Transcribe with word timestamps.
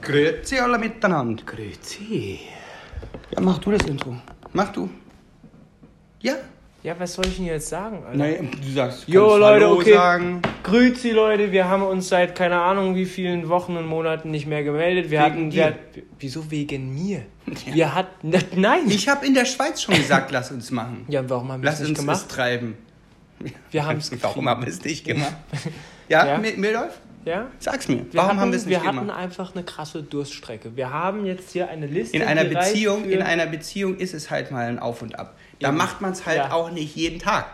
Grüezi 0.00 0.58
alle 0.60 0.78
miteinander. 0.78 1.42
Grüezi. 1.44 2.40
Ja, 3.34 3.40
mach 3.40 3.58
du 3.58 3.70
das 3.70 3.86
Intro. 3.86 4.16
Mach 4.52 4.72
du. 4.72 4.88
Ja? 6.20 6.34
Ja, 6.82 6.98
was 6.98 7.14
soll 7.14 7.26
ich 7.26 7.36
denn 7.36 7.46
jetzt 7.46 7.68
sagen, 7.68 8.02
Alter? 8.04 8.18
Nein, 8.18 8.50
du 8.60 8.72
sagst, 8.72 9.06
Jo, 9.06 9.28
kannst 9.28 9.38
Leute, 9.40 9.64
Hallo 9.64 9.76
okay. 9.76 9.92
sagen. 9.94 10.42
Grüezi, 10.64 11.10
Leute. 11.10 11.52
Wir 11.52 11.68
haben 11.68 11.84
uns 11.84 12.08
seit 12.08 12.34
keine 12.34 12.60
Ahnung 12.60 12.96
wie 12.96 13.06
vielen 13.06 13.48
Wochen 13.48 13.76
und 13.76 13.86
Monaten 13.86 14.32
nicht 14.32 14.46
mehr 14.46 14.64
gemeldet. 14.64 15.08
Wir 15.10 15.20
Wegen 15.20 15.30
hatten. 15.30 15.50
dir. 15.50 15.78
Wir, 15.94 16.02
wieso 16.18 16.50
wegen 16.50 16.92
mir? 16.92 17.22
Wir 17.72 17.94
hatten. 17.94 18.32
Nein! 18.56 18.88
Ich 18.90 19.08
habe 19.08 19.24
in 19.26 19.34
der 19.34 19.44
Schweiz 19.44 19.80
schon 19.82 19.94
gesagt, 19.94 20.32
lass 20.32 20.50
uns 20.50 20.70
machen. 20.72 21.04
ja, 21.08 21.28
warum 21.30 21.52
haben 21.52 21.62
wir 21.62 21.66
Lass 21.66 21.76
es 21.80 21.88
uns 21.88 21.98
nicht 21.98 22.08
das 22.08 22.20
gemacht? 22.22 22.28
treiben. 22.34 22.74
Wir 23.70 23.86
haben 23.86 23.98
es 23.98 24.10
Warum 24.22 24.48
haben 24.48 24.62
wir 24.62 24.68
es 24.68 24.82
nicht 24.84 25.04
gemacht? 25.04 25.36
Ja, 26.12 26.26
Ja. 26.26 26.36
Läuft? 26.82 26.98
Ja? 27.24 27.46
Sag's 27.60 27.86
mir. 27.88 27.98
Wir 27.98 28.04
Warum 28.14 28.30
hatten, 28.30 28.40
haben 28.40 28.50
wir 28.52 28.56
es 28.58 28.66
nicht 28.66 28.80
Wir 28.80 28.86
hatten 28.86 28.98
gemacht? 28.98 29.16
einfach 29.16 29.54
eine 29.54 29.64
krasse 29.64 30.02
Durststrecke. 30.02 30.74
Wir 30.76 30.90
haben 30.92 31.24
jetzt 31.24 31.52
hier 31.52 31.68
eine 31.68 31.86
Liste. 31.86 32.16
In 32.16 32.22
einer 32.24 32.44
Beziehung, 32.44 33.04
in 33.04 33.22
einer 33.22 33.46
Beziehung 33.46 33.96
ist 33.96 34.12
es 34.12 34.30
halt 34.30 34.50
mal 34.50 34.66
ein 34.66 34.78
Auf 34.80 35.02
und 35.02 35.18
Ab. 35.18 35.34
Da 35.60 35.68
Eben. 35.68 35.76
macht 35.76 36.00
man 36.00 36.12
es 36.12 36.26
halt 36.26 36.38
Ja. 36.38 36.52
auch 36.52 36.70
nicht 36.70 36.96
jeden 36.96 37.18
Tag. 37.20 37.46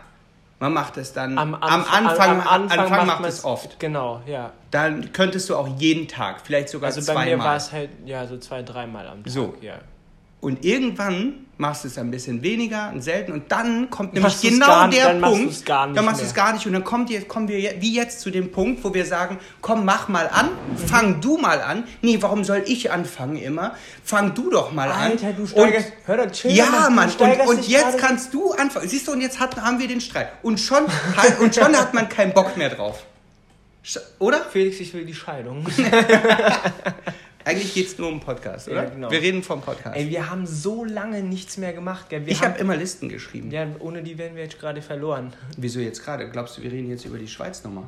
Man 0.60 0.72
macht 0.72 0.96
es 0.96 1.12
dann 1.12 1.38
am, 1.38 1.54
am, 1.54 1.82
Anf- 1.82 1.86
Anfang, 1.92 2.30
am 2.40 2.68
Anfang, 2.68 3.06
macht 3.06 3.20
man's- 3.20 3.34
es 3.40 3.44
oft. 3.44 3.78
Genau, 3.78 4.22
ja. 4.26 4.52
Dann 4.72 5.12
könntest 5.12 5.48
du 5.50 5.54
auch 5.54 5.68
jeden 5.78 6.08
Tag, 6.08 6.40
vielleicht 6.42 6.70
sogar 6.70 6.86
Also 6.88 7.00
bei 7.14 7.26
mir 7.26 7.32
war 7.38 7.44
zweimal. 7.44 7.56
es 7.58 7.72
halt 7.72 7.90
ja 8.06 8.26
so 8.26 8.38
zwei, 8.38 8.62
dreimal 8.62 9.06
am 9.06 9.22
Tag. 9.22 9.32
So. 9.32 9.54
Ja. 9.60 9.74
Und 10.40 10.64
irgendwann 10.64 11.46
machst 11.58 11.82
du 11.84 11.88
es 11.88 11.98
ein 11.98 12.10
bisschen 12.10 12.40
weniger 12.42 12.90
und 12.94 13.02
selten 13.02 13.32
und 13.32 13.50
dann 13.50 13.90
kommt 13.90 14.14
nämlich 14.14 14.32
Machst 14.32 14.42
genau 14.44 14.66
gar- 14.66 14.88
der 14.88 15.08
dann 15.08 15.20
machst 15.20 15.34
Punkt. 15.34 15.50
du's 15.50 15.64
gar 15.64 15.86
nicht 15.86 15.96
dann 15.98 16.04
machst 16.04 16.20
du 16.20 16.24
es 16.24 16.34
gar 16.34 16.52
nicht 16.52 16.66
und 16.66 16.72
dann 16.72 16.84
kommt 16.84 17.10
jetzt, 17.10 17.28
kommen 17.28 17.48
wir 17.48 17.80
wie 17.80 17.94
jetzt 17.94 18.20
zu 18.20 18.30
dem 18.30 18.52
Punkt, 18.52 18.82
wo 18.84 18.94
wir 18.94 19.04
sagen, 19.04 19.38
komm, 19.60 19.84
mach 19.84 20.06
mal 20.08 20.28
an, 20.32 20.48
fang 20.86 21.20
du 21.20 21.36
mal 21.36 21.60
an. 21.60 21.84
Nee, 22.00 22.18
warum 22.20 22.44
soll 22.44 22.62
ich 22.66 22.90
anfangen 22.92 23.36
immer? 23.36 23.74
Fang 24.04 24.34
du 24.34 24.50
doch 24.50 24.72
mal 24.72 24.90
Alter, 24.90 25.26
an. 25.28 25.36
du 25.36 25.46
steigerst. 25.46 25.88
Und, 25.88 25.94
hör 26.08 26.26
doch, 26.26 26.32
chill 26.32 26.52
ja, 26.52 26.88
Mann, 26.90 27.10
und, 27.10 27.40
und 27.48 27.68
jetzt 27.68 27.98
kannst 27.98 28.32
du 28.32 28.52
anfangen. 28.52 28.88
Siehst 28.88 29.08
du, 29.08 29.12
und 29.12 29.20
jetzt 29.20 29.40
hat, 29.40 29.56
haben 29.60 29.78
wir 29.80 29.88
den 29.88 30.00
Streit. 30.00 30.28
Und 30.42 30.60
schon, 30.60 30.86
hat, 31.16 31.40
und 31.40 31.54
schon 31.54 31.76
hat 31.76 31.92
man 31.92 32.08
keinen 32.08 32.32
Bock 32.32 32.56
mehr 32.56 32.70
drauf. 32.70 33.04
Oder? 34.20 34.40
Felix, 34.52 34.78
ich 34.80 34.94
will 34.94 35.04
die 35.04 35.14
Scheidung. 35.14 35.66
Eigentlich 37.48 37.72
geht 37.72 37.86
es 37.86 37.96
nur 37.96 38.08
um 38.08 38.20
Podcast, 38.20 38.68
oder? 38.68 38.84
Ja, 38.84 38.90
genau. 38.90 39.10
Wir 39.10 39.22
reden 39.22 39.42
vom 39.42 39.62
Podcast. 39.62 39.96
Ey, 39.96 40.10
wir 40.10 40.28
haben 40.28 40.46
so 40.46 40.84
lange 40.84 41.22
nichts 41.22 41.56
mehr 41.56 41.72
gemacht, 41.72 42.10
gell? 42.10 42.26
Wir 42.26 42.32
ich 42.32 42.42
habe 42.42 42.58
immer 42.58 42.76
Listen 42.76 43.08
geschrieben. 43.08 43.50
ja, 43.50 43.66
ohne 43.78 44.02
die 44.02 44.18
wären 44.18 44.36
wir 44.36 44.42
jetzt 44.42 44.60
gerade 44.60 44.82
verloren. 44.82 45.32
Wieso 45.56 45.80
jetzt 45.80 46.04
gerade? 46.04 46.28
Glaubst 46.28 46.58
du, 46.58 46.62
wir 46.62 46.70
reden 46.70 46.90
jetzt 46.90 47.06
über 47.06 47.16
die 47.16 47.26
Schweiz 47.26 47.64
nochmal? 47.64 47.84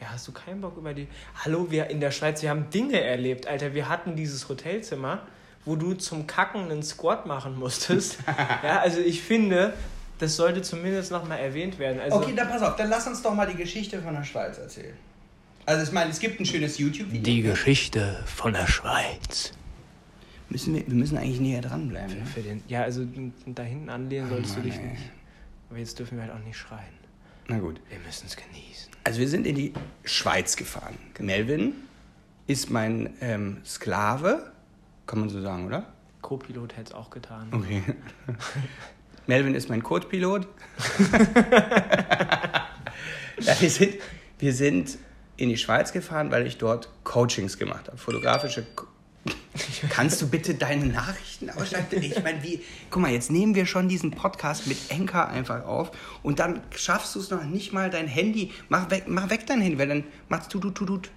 Ja, 0.00 0.12
hast 0.12 0.28
du 0.28 0.32
keinen 0.32 0.60
Bock 0.60 0.76
über 0.76 0.94
die. 0.94 1.08
Hallo, 1.44 1.66
wir 1.70 1.90
in 1.90 1.98
der 1.98 2.12
Schweiz, 2.12 2.40
wir 2.40 2.50
haben 2.50 2.70
Dinge 2.70 3.00
erlebt, 3.00 3.48
Alter. 3.48 3.74
Wir 3.74 3.88
hatten 3.88 4.14
dieses 4.14 4.48
Hotelzimmer, 4.48 5.22
wo 5.64 5.74
du 5.74 5.94
zum 5.94 6.28
Kacken 6.28 6.70
einen 6.70 6.84
Squat 6.84 7.26
machen 7.26 7.58
musstest. 7.58 8.18
ja, 8.62 8.78
also 8.78 9.00
ich 9.00 9.22
finde, 9.22 9.72
das 10.20 10.36
sollte 10.36 10.62
zumindest 10.62 11.10
nochmal 11.10 11.40
erwähnt 11.40 11.80
werden. 11.80 12.00
Also, 12.00 12.16
okay, 12.16 12.32
dann 12.36 12.48
pass 12.48 12.62
auf, 12.62 12.76
dann 12.76 12.88
lass 12.88 13.08
uns 13.08 13.22
doch 13.22 13.34
mal 13.34 13.48
die 13.48 13.56
Geschichte 13.56 14.00
von 14.00 14.14
der 14.14 14.22
Schweiz 14.22 14.56
erzählen. 14.58 14.94
Also 15.66 15.84
ich 15.84 15.92
meine, 15.92 16.10
es 16.10 16.18
gibt 16.18 16.40
ein 16.40 16.46
schönes 16.46 16.78
YouTube-Video. 16.78 17.22
die 17.22 17.42
Geschichte 17.42 18.22
von 18.26 18.52
der 18.52 18.66
Schweiz. 18.66 19.52
Müssen 20.48 20.74
wir, 20.74 20.86
wir 20.86 20.94
müssen 20.94 21.16
eigentlich 21.16 21.40
näher 21.40 21.60
dranbleiben. 21.60 22.18
Ne? 22.18 22.26
Für 22.26 22.40
den, 22.40 22.62
ja, 22.66 22.82
also 22.82 23.06
da 23.46 23.62
hinten 23.62 23.88
anlehnen 23.88 24.28
solltest 24.28 24.56
du 24.56 24.60
Mann, 24.60 24.68
dich 24.68 24.78
ey. 24.78 24.86
nicht. 24.88 25.02
Aber 25.68 25.78
jetzt 25.78 25.98
dürfen 25.98 26.18
wir 26.18 26.24
halt 26.24 26.32
auch 26.32 26.44
nicht 26.44 26.56
schreien. 26.56 26.94
Na 27.46 27.58
gut. 27.58 27.80
Wir 27.88 27.98
müssen 28.00 28.26
es 28.26 28.36
genießen. 28.36 28.90
Also 29.04 29.20
wir 29.20 29.28
sind 29.28 29.46
in 29.46 29.54
die 29.54 29.72
Schweiz 30.04 30.56
gefahren. 30.56 30.96
Melvin 31.18 31.74
ist 32.46 32.70
mein 32.70 33.14
ähm, 33.20 33.58
Sklave, 33.64 34.52
kann 35.06 35.20
man 35.20 35.28
so 35.28 35.40
sagen, 35.40 35.66
oder? 35.66 35.92
Co-Pilot 36.22 36.76
hätte 36.76 36.90
es 36.90 36.94
auch 36.94 37.10
getan. 37.10 37.48
Okay. 37.52 37.82
Melvin 39.26 39.54
ist 39.54 39.68
mein 39.68 39.82
Kotpilot. 39.82 40.48
ja, 43.40 43.60
wir, 43.60 43.70
sind, 43.70 43.94
wir 44.38 44.52
sind 44.52 44.98
in 45.40 45.48
die 45.48 45.56
Schweiz 45.56 45.92
gefahren, 45.92 46.30
weil 46.30 46.46
ich 46.46 46.58
dort 46.58 46.90
Coachings 47.02 47.58
gemacht 47.58 47.88
habe. 47.88 47.96
Fotografische. 47.96 48.64
Co 48.74 48.86
Kannst 49.90 50.22
du 50.22 50.28
bitte 50.28 50.54
deine 50.54 50.86
Nachrichten 50.86 51.50
ausschalten? 51.50 52.02
Ich 52.02 52.22
meine, 52.22 52.42
wie. 52.42 52.62
Guck 52.90 53.02
mal, 53.02 53.10
jetzt 53.10 53.30
nehmen 53.30 53.54
wir 53.54 53.66
schon 53.66 53.88
diesen 53.88 54.12
Podcast 54.12 54.66
mit 54.66 54.78
Enker 54.88 55.28
einfach 55.28 55.66
auf 55.66 55.90
und 56.22 56.38
dann 56.38 56.62
schaffst 56.74 57.14
du 57.14 57.20
es 57.20 57.30
noch 57.30 57.44
nicht 57.44 57.72
mal 57.72 57.90
dein 57.90 58.06
Handy. 58.06 58.52
Mach 58.68 58.90
weg, 58.90 59.04
mach 59.08 59.28
weg 59.28 59.46
dein 59.46 59.60
Handy, 59.60 59.78
weil 59.78 59.88
dann 59.88 60.04
macht's 60.28 60.48
tut, 60.48 60.62
tut, 60.62 60.74
tut. 60.74 61.10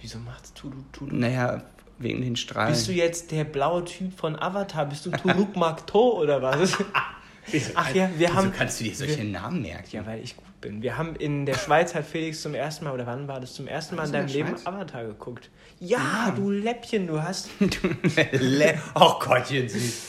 Wieso 0.00 0.18
macht's 0.18 0.52
tu, 0.54 0.70
du, 0.70 0.84
tu, 0.90 1.06
du? 1.06 1.16
Naja, 1.16 1.62
wegen 1.98 2.22
den 2.22 2.36
Strahlen. 2.36 2.72
Bist 2.72 2.88
du 2.88 2.92
jetzt 2.92 3.30
der 3.30 3.44
blaue 3.44 3.84
Typ 3.84 4.18
von 4.18 4.36
Avatar? 4.36 4.86
Bist 4.86 5.06
du 5.06 5.10
Turuk 5.10 5.56
Makto 5.56 6.20
oder 6.20 6.40
was? 6.42 6.72
Ach 7.74 7.94
ja, 7.94 8.10
wir 8.16 8.28
Wieso 8.28 8.34
haben. 8.34 8.52
kannst 8.52 8.80
du 8.80 8.84
dir 8.84 8.94
solche 8.94 9.24
Namen 9.24 9.62
merken? 9.62 9.88
Ja, 9.92 10.06
weil 10.06 10.22
ich 10.22 10.34
bin. 10.60 10.82
Wir 10.82 10.96
haben 10.98 11.14
in 11.16 11.46
der 11.46 11.54
Schweiz 11.54 11.94
hat 11.94 12.04
Felix 12.04 12.42
zum 12.42 12.54
ersten 12.54 12.84
Mal, 12.84 12.92
oder 12.92 13.06
wann 13.06 13.28
war 13.28 13.40
das 13.40 13.54
zum 13.54 13.66
ersten 13.66 13.96
Mal 13.96 14.06
in 14.06 14.12
du 14.12 14.18
in 14.18 14.26
deinem 14.26 14.32
der 14.32 14.36
Leben 14.44 14.48
Schweiz? 14.58 14.66
Avatar 14.66 15.04
geguckt? 15.04 15.50
Ja, 15.80 16.32
du 16.34 16.50
Läppchen, 16.50 17.06
du 17.06 17.22
hast. 17.22 17.50
Le- 18.32 18.78
oh 18.94 19.18
Gottchen 19.18 19.68
süß. 19.68 20.02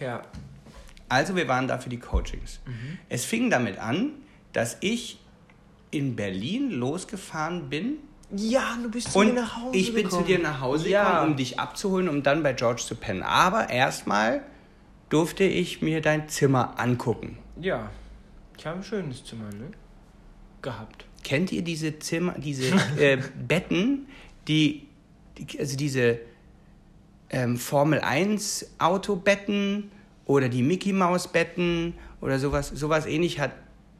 Ja. 0.00 0.22
Also 1.08 1.36
wir 1.36 1.46
waren 1.48 1.68
da 1.68 1.78
für 1.78 1.88
die 1.88 1.98
Coachings. 1.98 2.60
Es 3.08 3.24
fing 3.24 3.48
damit 3.50 3.78
an, 3.78 4.10
dass 4.52 4.76
ich 4.80 5.20
in 5.90 6.16
Berlin 6.16 6.70
losgefahren 6.72 7.70
bin 7.70 7.98
Ja, 8.34 8.76
du 8.82 8.90
bist 8.90 9.12
zu 9.12 9.20
und 9.20 9.28
mir 9.34 9.40
nach 9.40 9.56
Hause 9.56 9.76
ich 9.78 9.94
bin 9.94 10.04
gekommen. 10.04 10.22
zu 10.26 10.26
dir 10.32 10.38
nach 10.40 10.60
Hause 10.60 10.88
ja. 10.88 11.04
gekommen, 11.12 11.30
um 11.32 11.36
dich 11.36 11.60
abzuholen, 11.60 12.08
um 12.08 12.22
dann 12.24 12.42
bei 12.42 12.52
George 12.52 12.82
zu 12.84 12.96
pennen. 12.96 13.22
Aber 13.22 13.70
erstmal 13.70 14.42
durfte 15.08 15.44
ich 15.44 15.80
mir 15.80 16.00
dein 16.02 16.28
Zimmer 16.28 16.74
angucken. 16.78 17.38
Ja. 17.60 17.88
Ich 18.58 18.66
habe 18.66 18.78
ein 18.78 18.82
schönes 18.82 19.24
Zimmer, 19.24 19.50
ne? 19.50 19.70
Gehabt. 20.62 21.04
Kennt 21.22 21.52
ihr 21.52 21.62
diese 21.62 21.98
Zimmer, 21.98 22.34
diese 22.38 22.74
äh, 22.98 23.18
Betten, 23.46 24.06
die, 24.48 24.86
die, 25.38 25.58
also 25.58 25.76
diese 25.76 26.18
ähm, 27.30 27.56
Formel 27.56 28.00
1 28.00 28.74
Autobetten 28.78 29.90
oder 30.24 30.48
die 30.48 30.62
Mickey 30.62 30.92
Maus 30.92 31.28
Betten 31.28 31.94
oder 32.20 32.38
sowas, 32.38 32.68
sowas 32.68 33.06
ähnlich 33.06 33.40
hat 33.40 33.52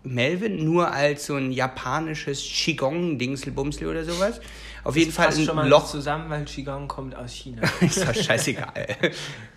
Melvin 0.06 0.64
nur 0.64 0.92
als 0.92 1.26
so 1.26 1.34
ein 1.36 1.52
japanisches 1.52 2.40
Qigong 2.42 3.18
Dingselbumsel 3.18 3.88
oder 3.88 4.04
sowas. 4.04 4.40
Auf 4.84 4.96
jeden 4.96 5.10
Fall 5.12 5.26
Passt 5.26 5.38
schon 5.40 5.50
ein 5.50 5.56
mal 5.56 5.68
Loch. 5.68 5.86
zusammen, 5.86 6.30
weil 6.30 6.44
Qigong 6.44 6.86
kommt 6.86 7.14
aus 7.16 7.32
China. 7.32 7.62
ist 7.80 8.06
doch 8.06 8.14
scheißegal. 8.14 8.72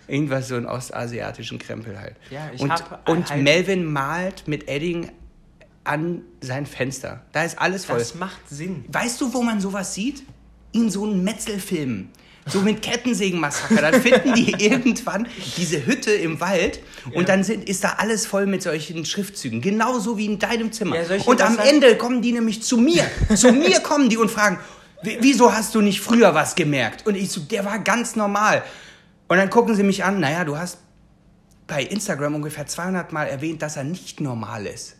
Irgendwas 0.08 0.48
so 0.48 0.56
einen 0.56 0.66
ostasiatischen 0.66 1.58
Krempel 1.58 1.98
halt. 1.98 2.16
Ja, 2.30 2.50
ich 2.52 2.60
und, 2.60 2.72
hab 2.72 3.08
und 3.08 3.30
halt- 3.30 3.42
Melvin 3.42 3.84
malt 3.84 4.48
mit 4.48 4.68
Edding 4.68 5.12
an 5.84 6.22
sein 6.40 6.66
Fenster. 6.66 7.24
Da 7.32 7.44
ist 7.44 7.58
alles 7.60 7.84
voll. 7.84 7.98
Das 7.98 8.14
macht 8.16 8.48
Sinn. 8.48 8.84
Weißt 8.88 9.20
du, 9.20 9.32
wo 9.32 9.42
man 9.42 9.60
sowas 9.60 9.94
sieht? 9.94 10.24
In 10.72 10.90
so 10.90 11.04
einem 11.04 11.22
Metzelfilm. 11.24 12.08
So 12.52 12.60
mit 12.60 12.82
Kettensägenmassaker. 12.82 13.80
Dann 13.80 14.00
finden 14.02 14.34
die 14.34 14.52
irgendwann 14.58 15.26
diese 15.56 15.84
Hütte 15.86 16.10
im 16.12 16.40
Wald 16.40 16.80
und 17.14 17.28
dann 17.28 17.44
sind, 17.44 17.68
ist 17.68 17.84
da 17.84 17.94
alles 17.98 18.26
voll 18.26 18.46
mit 18.46 18.62
solchen 18.62 19.04
Schriftzügen. 19.04 19.60
Genauso 19.60 20.16
wie 20.18 20.26
in 20.26 20.38
deinem 20.38 20.72
Zimmer. 20.72 20.96
Und 21.26 21.40
am? 21.42 21.58
Ende 21.58 21.96
kommen 21.96 22.22
die 22.22 22.32
nämlich 22.32 22.62
zu 22.62 22.76
mir. 22.76 23.04
zu 23.34 23.52
mir 23.52 23.80
kommen 23.80 24.08
die 24.08 24.16
und 24.16 24.30
fragen, 24.30 24.58
"Wie- 25.02 25.18
wieso 25.20 25.52
hast 25.52 25.74
du 25.74 25.80
nicht 25.80 26.00
früher 26.00 26.34
was 26.34 26.54
gemerkt? 26.54 27.06
Und 27.06 27.14
ich 27.16 27.30
so, 27.30 27.40
der 27.40 27.64
war 27.64 27.78
ganz 27.78 28.16
normal. 28.16 28.62
Und 29.28 29.36
dann 29.36 29.48
gucken 29.50 29.74
sie 29.76 29.82
mich 29.84 30.02
an, 30.04 30.18
naja, 30.20 30.44
du 30.44 30.56
hast 30.58 30.78
bei 31.66 31.84
Instagram 31.84 32.34
ungefähr 32.34 32.66
200 32.66 33.12
Mal 33.12 33.26
erwähnt, 33.26 33.62
dass 33.62 33.76
er 33.76 33.84
nicht 33.84 34.20
normal 34.20 34.66
ist. 34.66 34.96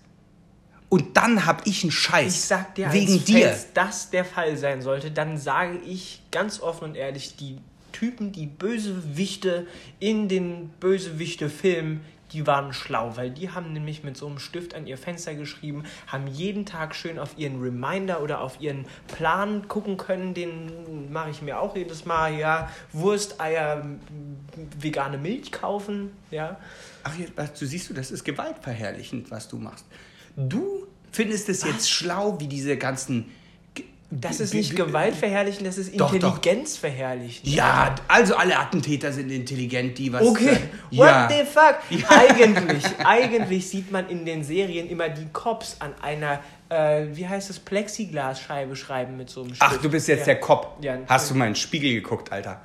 Und 0.91 1.17
dann 1.17 1.47
hab 1.47 1.67
ich 1.67 1.85
einen 1.85 1.93
Scheiß. 1.93 2.35
Ich 2.35 2.41
sag 2.43 2.75
dir, 2.75 2.93
wegen 2.93 3.13
als 3.15 3.25
dir. 3.25 3.49
falls 3.49 3.73
das 3.73 4.11
der 4.11 4.25
Fall 4.25 4.57
sein 4.57 4.83
sollte, 4.83 5.11
dann 5.13 5.39
sage 5.39 5.79
ich 5.87 6.21
ganz 6.33 6.61
offen 6.61 6.85
und 6.85 6.95
ehrlich, 6.97 7.37
die 7.37 7.59
Typen, 7.93 8.33
die 8.33 8.47
Bösewichte 8.47 9.67
in 10.01 10.29
den 10.29 10.69
Bösewichte-Filmen, 10.81 12.01
die 12.33 12.47
waren 12.47 12.73
schlau, 12.73 13.17
weil 13.17 13.31
die 13.31 13.51
haben 13.51 13.73
nämlich 13.73 14.03
mit 14.03 14.17
so 14.17 14.27
einem 14.27 14.39
Stift 14.39 14.75
an 14.75 14.87
ihr 14.87 14.99
Fenster 14.99 15.35
geschrieben, 15.35 15.85
haben 16.07 16.27
jeden 16.27 16.67
Tag 16.67 16.95
schön 16.95 17.19
auf 17.19 17.37
ihren 17.37 17.61
Reminder 17.61 18.21
oder 18.23 18.41
auf 18.41 18.61
ihren 18.61 18.85
Plan 19.09 19.69
gucken 19.69 19.97
können, 19.97 20.35
den 20.35 21.13
mache 21.13 21.31
ich 21.31 21.43
mir 21.43 21.61
auch 21.61 21.77
jedes 21.77 22.05
Mal, 22.05 22.35
ja, 22.35 22.71
Wurst, 22.93 23.41
Eier, 23.41 23.87
vegane 24.79 25.19
Milch 25.19 25.53
kaufen, 25.53 26.13
ja. 26.31 26.59
Ach, 27.05 27.17
jetzt, 27.17 27.33
was, 27.37 27.55
du 27.55 27.67
siehst 27.67 27.91
du, 27.91 27.95
das 27.95 28.11
ist 28.11 28.25
gewaltverherrlichend, 28.25 29.31
was 29.31 29.49
du 29.49 29.57
machst. 29.57 29.85
Du 30.49 30.87
findest 31.13 31.49
es 31.49 31.65
jetzt 31.65 31.91
schlau, 31.91 32.39
wie 32.39 32.47
diese 32.47 32.77
ganzen 32.77 33.27
Das 34.11 34.41
ist 34.41 34.55
nicht 34.55 34.75
Gewalt 34.75 35.15
verherrlichen, 35.15 35.65
das 35.65 35.79
ist 35.79 35.99
Doch, 35.99 36.09
doch. 36.17 36.37
Intelligenz 36.37 36.77
verherrlichen. 36.77 37.49
Ja, 37.49 37.95
also 38.09 38.35
alle 38.35 38.59
Attentäter 38.59 39.13
sind 39.13 39.31
intelligent, 39.31 39.99
die 39.99 40.13
was. 40.13 40.23
Okay, 40.23 40.49
äh, 40.49 40.97
what 40.97 41.07
ja. 41.07 41.29
the 41.29 41.45
fuck? 41.45 41.79
Eigentlich, 42.11 42.85
eigentlich 43.05 43.69
sieht 43.69 43.93
man 43.93 44.09
in 44.09 44.25
den 44.25 44.43
Serien 44.43 44.89
immer 44.89 45.09
die 45.09 45.27
Cops 45.33 45.77
an 45.79 45.95
einer, 46.03 46.41
äh, 46.71 47.07
wie 47.13 47.29
heißt 47.29 47.51
es, 47.51 47.61
Plexiglasscheibe 47.61 48.75
schreiben 48.75 49.17
mit 49.17 49.31
so 49.31 49.43
einem 49.43 49.53
Ach, 49.61 49.69
Stift. 49.69 49.85
du 49.85 49.91
bist 49.91 50.09
jetzt 50.09 50.21
ja. 50.21 50.35
der 50.35 50.41
Cop. 50.41 50.79
Hast 51.07 51.31
du 51.31 51.35
mal 51.35 51.47
in 51.47 51.53
den 51.53 51.57
Spiegel 51.57 51.93
geguckt, 51.93 52.33
Alter? 52.33 52.63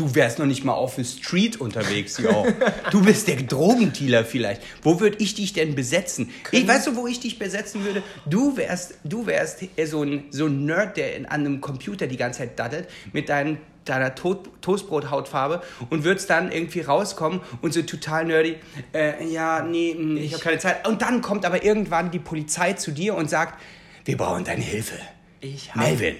Du 0.00 0.14
wärst 0.14 0.38
noch 0.38 0.46
nicht 0.46 0.64
mal 0.64 0.72
auf 0.72 0.94
der 0.94 1.04
Street 1.04 1.60
unterwegs, 1.60 2.16
yo. 2.16 2.46
Du 2.90 3.02
bist 3.04 3.28
der 3.28 3.36
Drogendealer 3.36 4.24
vielleicht. 4.24 4.62
Wo 4.82 4.98
würde 4.98 5.18
ich 5.20 5.34
dich 5.34 5.52
denn 5.52 5.74
besetzen? 5.74 6.30
Ich 6.52 6.66
weißt 6.66 6.86
du, 6.86 6.96
wo 6.96 7.06
ich 7.06 7.20
dich 7.20 7.38
besetzen 7.38 7.84
würde? 7.84 8.02
Du 8.24 8.56
wärst, 8.56 8.94
du 9.04 9.26
wärst 9.26 9.58
äh, 9.76 9.84
so 9.84 10.02
ein, 10.02 10.24
so 10.30 10.46
ein 10.46 10.64
Nerd, 10.64 10.96
der 10.96 11.16
in, 11.16 11.26
an 11.26 11.40
einem 11.40 11.60
Computer 11.60 12.06
die 12.06 12.16
ganze 12.16 12.38
Zeit 12.38 12.58
daddelt 12.58 12.88
mit 13.12 13.28
deinen, 13.28 13.58
deiner 13.84 14.14
to 14.14 14.42
Toastbrot-Hautfarbe 14.62 15.60
und 15.90 16.02
würdest 16.04 16.30
dann 16.30 16.50
irgendwie 16.50 16.80
rauskommen 16.80 17.42
und 17.60 17.74
so 17.74 17.82
total 17.82 18.24
nerdy, 18.24 18.56
äh, 18.94 19.26
ja, 19.30 19.62
nee, 19.62 19.90
ich, 19.90 20.24
Ich- 20.24 20.32
habe 20.32 20.42
keine 20.42 20.58
Zeit. 20.58 20.88
Und 20.88 21.02
dann 21.02 21.20
kommt 21.20 21.44
aber 21.44 21.62
irgendwann 21.62 22.10
die 22.10 22.20
Polizei 22.20 22.72
zu 22.72 22.90
dir 22.92 23.14
und 23.16 23.28
sagt, 23.28 23.60
wir 24.06 24.16
brauchen 24.16 24.44
deine 24.44 24.62
Hilfe. 24.62 24.94
Ich 25.42 25.74
hab- 25.74 25.82
Melvin, 25.84 26.16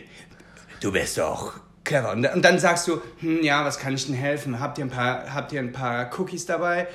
du 0.83 0.93
bist 0.93 1.17
doch 1.17 1.61
clever. 1.85 2.13
Und, 2.13 2.27
und 2.27 2.45
dann 2.45 2.59
sagst 2.59 2.89
du, 2.89 3.01
hm, 3.21 3.43
ja, 3.43 3.65
was 3.65 3.79
kann 3.79 3.95
ich 3.95 4.07
denn 4.07 4.15
helfen? 4.15 4.61
Habt 4.61 4.79
ihr 4.79 4.85
ein 4.85 4.91
paar, 4.91 5.35
habt 5.35 5.53
ihr 5.53 5.61
ein 5.61 5.73
paar 5.73 6.11
Cookies 6.19 6.47
dabei? 6.47 6.89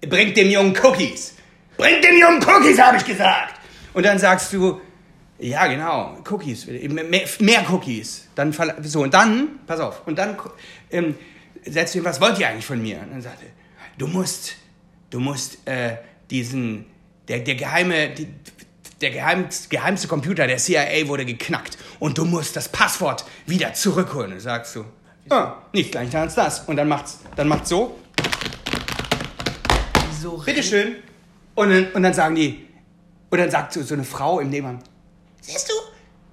Bringt 0.00 0.36
dem 0.36 0.50
Jungen 0.50 0.76
Cookies. 0.82 1.34
Bringt 1.76 2.04
dem 2.04 2.18
Jungen 2.18 2.42
Cookies, 2.42 2.80
habe 2.80 2.96
ich 2.96 3.04
gesagt. 3.04 3.54
Und 3.94 4.04
dann 4.04 4.18
sagst 4.18 4.52
du, 4.52 4.80
ja, 5.38 5.66
genau, 5.68 6.18
Cookies, 6.28 6.66
mehr, 6.66 7.24
mehr 7.38 7.70
Cookies. 7.70 8.28
Dann, 8.34 8.52
so, 8.82 9.02
und 9.02 9.14
dann, 9.14 9.60
pass 9.66 9.80
auf, 9.80 10.06
und 10.06 10.18
dann 10.18 10.36
ähm, 10.90 11.14
setzt 11.64 11.94
du 11.94 12.04
was 12.04 12.20
wollt 12.20 12.38
ihr 12.38 12.48
eigentlich 12.48 12.66
von 12.66 12.80
mir? 12.82 13.00
Und 13.00 13.12
dann 13.12 13.22
sagt 13.22 13.42
er, 13.42 13.50
du 13.96 14.06
musst, 14.08 14.56
du 15.10 15.20
musst 15.20 15.66
äh, 15.66 15.96
diesen, 16.30 16.86
der, 17.28 17.40
der 17.40 17.54
geheime, 17.54 18.10
die, 18.10 18.26
der 19.00 19.10
geheim, 19.10 19.48
geheimste 19.68 20.08
Computer 20.08 20.46
der 20.46 20.56
CIA 20.58 21.06
wurde 21.08 21.24
geknackt 21.24 21.78
und 22.00 22.18
du 22.18 22.24
musst 22.24 22.56
das 22.56 22.68
Passwort 22.68 23.24
wieder 23.46 23.72
zurückholen. 23.74 24.32
Und 24.32 24.40
sagst 24.40 24.74
du, 24.76 24.84
ah, 25.30 25.62
nicht 25.72 25.94
leichter 25.94 26.20
als 26.22 26.34
das. 26.34 26.60
Und 26.60 26.76
dann 26.76 26.88
macht's, 26.88 27.18
dann 27.36 27.48
macht's 27.48 27.68
so, 27.68 27.98
Wieso 30.10 30.38
bitteschön. 30.38 30.96
Und 31.54 31.70
dann, 31.70 31.92
und 31.92 32.02
dann 32.02 32.14
sagen 32.14 32.34
die, 32.34 32.66
und 33.30 33.38
dann 33.38 33.50
sagt 33.50 33.72
so, 33.72 33.82
so 33.82 33.94
eine 33.94 34.04
Frau 34.04 34.40
im 34.40 34.50
Nebenraum, 34.50 34.78
siehst 35.40 35.68
du, 35.68 35.74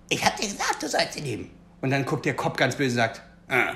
ich 0.09 0.23
hab 0.23 0.35
dir 0.37 0.43
gesagt, 0.47 0.81
du 0.81 0.87
sollst 0.87 1.13
sie 1.13 1.21
nehmen. 1.21 1.49
Und 1.81 1.91
dann 1.91 2.05
guckt 2.05 2.25
der 2.25 2.35
Kopf 2.35 2.57
ganz 2.57 2.75
böse 2.75 2.91
und 2.91 2.95
sagt, 2.97 3.21
ah, 3.49 3.73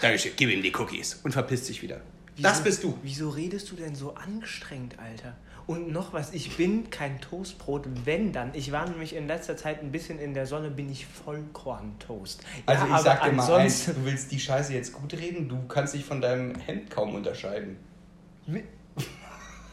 Dankeschön, 0.00 0.32
gib 0.36 0.50
ihm 0.50 0.62
die 0.62 0.74
Cookies 0.74 1.20
und 1.22 1.32
verpisst 1.32 1.66
sich 1.66 1.82
wieder. 1.82 2.00
Das 2.38 2.54
Wieso- 2.54 2.64
bist 2.64 2.84
du. 2.84 2.98
Wieso 3.02 3.28
redest 3.28 3.70
du 3.70 3.76
denn 3.76 3.94
so 3.94 4.14
angestrengt, 4.14 4.98
Alter? 4.98 5.36
Und 5.66 5.92
noch 5.92 6.12
was, 6.12 6.32
ich 6.32 6.56
bin 6.56 6.90
kein 6.90 7.20
Toastbrot, 7.20 7.86
wenn 8.04 8.32
dann. 8.32 8.50
Ich 8.54 8.72
war 8.72 8.88
nämlich 8.88 9.14
in 9.14 9.26
letzter 9.26 9.56
Zeit 9.56 9.82
ein 9.82 9.92
bisschen 9.92 10.18
in 10.18 10.34
der 10.34 10.46
Sonne, 10.46 10.70
bin 10.70 10.90
ich 10.90 11.06
Vollkorntoast. 11.06 12.42
Also 12.66 12.82
Ja, 12.82 12.86
ich 12.86 12.94
aber 12.94 13.02
sag 13.02 13.24
dir 13.24 13.32
mal 13.32 13.54
eins, 13.54 13.86
du 13.86 14.04
willst 14.04 14.32
die 14.32 14.40
Scheiße 14.40 14.72
jetzt 14.74 14.92
gut 14.92 15.12
reden, 15.14 15.48
du 15.48 15.66
kannst 15.68 15.94
dich 15.94 16.04
von 16.04 16.20
deinem 16.20 16.54
Hemd 16.56 16.90
kaum 16.90 17.14
unterscheiden. 17.14 17.76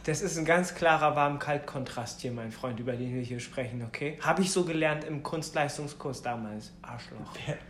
Das 0.03 0.21
ist 0.21 0.37
ein 0.37 0.45
ganz 0.45 0.73
klarer 0.73 1.15
Warm-Kalt-Kontrast 1.17 2.21
hier, 2.21 2.31
mein 2.31 2.51
Freund, 2.51 2.79
über 2.79 2.93
den 2.93 3.13
wir 3.13 3.21
hier 3.21 3.41
sprechen, 3.41 3.83
okay? 3.85 4.17
Habe 4.21 4.41
ich 4.41 4.51
so 4.51 4.63
gelernt 4.63 5.03
im 5.03 5.21
Kunstleistungskurs 5.21 6.21
damals. 6.21 6.71
Arschloch. 6.81 7.19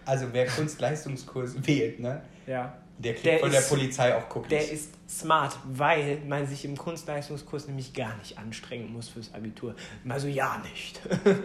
Also 0.05 0.27
wer 0.33 0.45
Kunstleistungskurs 0.45 1.65
wählt, 1.65 1.99
ne, 1.99 2.21
Ja. 2.45 2.77
Der 2.99 3.13
kriegt 3.13 3.25
Der 3.25 3.39
von 3.39 3.51
der 3.51 3.59
ist- 3.59 3.69
Polizei 3.69 4.15
auch 4.15 4.35
Cookies. 4.35 4.49
Der 4.49 4.71
ist 4.71 4.89
smart, 5.09 5.57
weil 5.65 6.19
man 6.27 6.45
sich 6.47 6.65
im 6.65 6.75
Kunstleistungskurs 6.75 7.67
nämlich 7.67 7.93
gar 7.93 8.15
nicht 8.17 8.37
anstrengen 8.37 8.91
muss 8.91 9.07
fürs 9.09 9.33
Abitur. 9.33 9.75
Mal 10.03 10.19
so 10.19 10.27
ja 10.27 10.61
nicht. 10.73 10.99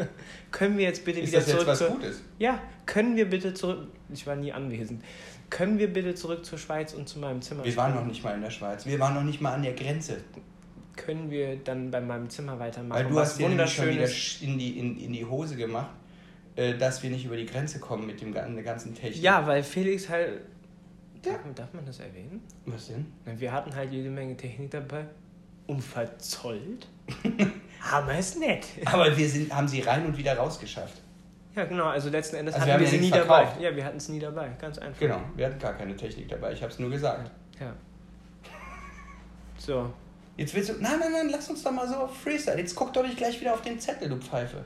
können 0.51 0.79
wir 0.79 0.85
jetzt 0.87 1.05
bitte 1.05 1.21
ist 1.21 1.29
wieder 1.29 1.39
das 1.41 1.47
jetzt 1.49 1.55
zurück 1.57 1.69
was 1.69 1.79
zur... 1.79 1.89
Gutes? 1.91 2.23
Ja, 2.39 2.61
können 2.87 3.17
wir 3.17 3.29
bitte 3.29 3.55
zurück... 3.55 3.89
Ich 4.13 4.27
war 4.27 4.35
nie 4.37 4.53
anwesend. 4.53 5.03
Können 5.51 5.79
wir 5.79 5.93
bitte 5.93 6.15
zurück 6.15 6.45
zur 6.47 6.59
Schweiz 6.59 6.95
und 6.95 7.09
zu 7.09 7.19
meinem 7.19 7.43
Zimmer? 7.43 7.65
Wir 7.65 7.77
waren 7.77 7.95
noch 7.95 8.07
nicht 8.07 8.25
mal 8.25 8.35
in 8.35 8.41
der 8.41 8.51
Schweiz. 8.51 8.87
Wir 8.87 8.99
waren 8.99 9.15
noch 9.15 9.23
nicht 9.23 9.41
mal 9.41 9.53
an 9.53 9.63
der 9.63 9.75
Grenze. 9.75 10.17
Können 10.97 11.31
wir 11.31 11.57
dann 11.57 11.91
bei 11.91 12.01
meinem 12.01 12.29
Zimmer 12.31 12.59
weitermachen? 12.59 12.99
Weil 12.99 13.09
du 13.11 13.15
Was 13.15 13.31
hast 13.31 13.39
dir 13.41 13.49
nämlich 13.49 13.73
schon 13.73 13.85
wieder 13.87 13.95
Wunderschönes... 14.03 14.43
in 14.43 14.59
die, 14.59 14.79
in, 14.79 14.99
in 14.99 15.13
die 15.13 15.25
Hose 15.25 15.57
gemacht, 15.57 15.91
äh, 16.57 16.77
dass 16.77 17.03
wir 17.03 17.11
nicht 17.11 17.25
über 17.27 17.37
die 17.37 17.47
Grenze 17.47 17.79
kommen 17.81 18.07
mit 18.07 18.21
dem 18.21 18.33
gan- 18.33 18.55
der 18.55 18.65
ganzen 18.65 18.95
Technik. 18.95 19.23
Ja, 19.23 19.47
weil 19.47 19.63
Felix 19.63 20.09
halt... 20.09 20.41
Ja. 21.25 21.33
Darf, 21.33 21.41
darf 21.55 21.73
man 21.75 21.87
das 21.87 22.01
erwähnen? 22.01 22.43
Was 22.67 22.89
denn? 22.89 23.07
Na, 23.25 23.39
Wir 23.39 23.53
hatten 23.53 23.75
halt 23.75 23.93
jede 23.93 24.11
Menge 24.11 24.37
Technik 24.37 24.71
dabei. 24.71 25.05
Unverzollt. 25.67 26.89
Aber 27.93 28.17
ist 28.19 28.39
nett. 28.39 28.67
Aber 28.85 29.17
wir 29.17 29.29
sind, 29.29 29.55
haben 29.55 29.69
sie 29.69 29.81
rein 29.81 30.05
und 30.07 30.17
wieder 30.17 30.37
rausgeschafft. 30.37 31.01
Ja, 31.55 31.65
genau. 31.65 31.87
Also 31.87 32.09
letzten 32.09 32.37
Endes 32.37 32.55
Also 32.55 32.67
wir 32.67 32.73
hatten 32.75 32.85
haben 32.85 32.87
wir 32.87 32.87
ja 32.87 32.91
sie 32.91 32.97
nie 33.05 33.11
nichts 33.11 33.19
dabei. 33.27 33.41
verkauft. 33.47 33.61
Ja, 33.61 33.77
wir 33.77 33.85
hatten 33.85 33.97
es 33.99 34.09
nie 34.09 34.19
dabei. 34.19 34.49
Ganz 34.61 34.79
einfach. 34.79 34.99
Genau, 35.01 35.21
wir 35.37 35.47
hatten 35.47 35.59
gar 35.59 35.75
keine 35.75 35.95
Technik 35.97 36.29
dabei, 36.29 36.53
ich 36.53 36.63
habe 36.63 36.73
es 36.73 36.79
nur 36.79 36.91
gesagt. 36.91 37.31
Ja. 37.61 37.73
So. 39.59 39.93
Jetzt 40.37 40.55
willst 40.55 40.71
du, 40.71 40.75
nein, 40.81 40.99
nein, 40.99 41.13
nein, 41.13 41.29
lass 41.31 41.49
uns 41.51 41.63
doch 41.63 41.71
mal 41.73 41.87
so 41.87 41.95
auf 41.97 42.17
Freestyle. 42.17 42.59
Jetzt 42.59 42.75
guck 42.75 42.93
doch 42.93 43.03
nicht 43.03 43.17
gleich 43.19 43.39
wieder 43.41 43.53
auf 43.53 43.61
den 43.63 43.79
Zettel, 43.79 44.09
du 44.09 44.17
Pfeife. 44.17 44.65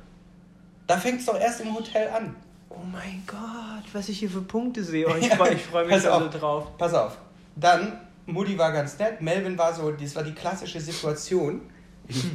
Da 0.87 0.97
fängt 0.97 1.19
es 1.21 1.27
doch 1.27 1.39
erst 1.39 1.61
im 1.61 1.75
Hotel 1.75 2.09
an. 2.09 2.37
Oh 2.77 2.85
mein 2.93 3.23
Gott, 3.27 3.85
was 3.93 4.09
ich 4.09 4.19
hier 4.19 4.31
für 4.31 4.43
Punkte 4.43 4.85
sehe. 4.85 5.07
Oh, 5.09 5.15
ich 5.19 5.27
Ja, 5.29 5.37
freue 5.37 5.57
freu 5.57 5.85
mich 5.85 5.95
schon 5.95 6.03
so 6.03 6.11
auf. 6.11 6.31
drauf. 6.31 6.79
Pass 6.79 6.95
auf. 6.95 7.17
Dann, 7.57 7.93
Mutti 8.27 8.59
war 8.59 8.73
ganz 8.73 8.99
nett, 8.99 9.21
Melvin 9.23 9.57
war 9.57 9.73
so, 9.75 9.91
das 9.93 10.15
war 10.15 10.23
die 10.23 10.33
klassische 10.33 10.81
Situation. 10.81 11.61
Ich 12.09 12.27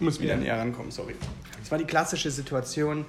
muss 0.00 0.20
wieder 0.20 0.36
näher 0.36 0.58
rankommen, 0.58 0.90
sorry. 0.90 1.14
Das 1.60 1.70
war 1.70 1.78
die 1.78 1.84
klassische 1.84 2.30
Situation, 2.30 3.04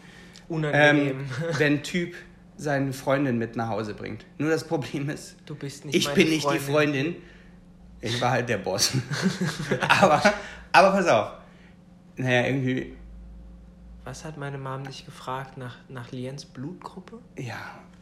Unangenehm. 0.49 1.21
ähm, 1.21 1.25
wenn 1.57 1.73
ein 1.75 1.83
Typ 1.83 2.15
seine 2.57 2.93
Freundin 2.93 3.37
mit 3.37 3.55
nach 3.55 3.69
Hause 3.69 3.93
bringt. 3.95 4.25
Nur 4.37 4.51
das 4.51 4.65
Problem 4.67 5.09
ist, 5.09 5.35
du 5.45 5.55
bist 5.55 5.85
nicht 5.85 5.95
ich 5.95 6.09
bin 6.09 6.29
nicht 6.29 6.47
die 6.51 6.59
Freundin. 6.59 7.15
Ich 8.01 8.19
war 8.21 8.31
halt 8.31 8.49
der 8.49 8.57
Boss. 8.57 8.91
aber, 10.01 10.21
aber 10.71 10.91
pass 10.91 11.07
auf. 11.07 11.31
Naja, 12.17 12.47
irgendwie, 12.47 12.93
Was 14.03 14.25
hat 14.25 14.37
meine 14.37 14.57
Mom 14.57 14.83
dich 14.83 15.05
gefragt 15.05 15.57
nach, 15.57 15.77
nach 15.89 16.11
Liens 16.11 16.45
Blutgruppe? 16.45 17.19
ja, 17.37 17.55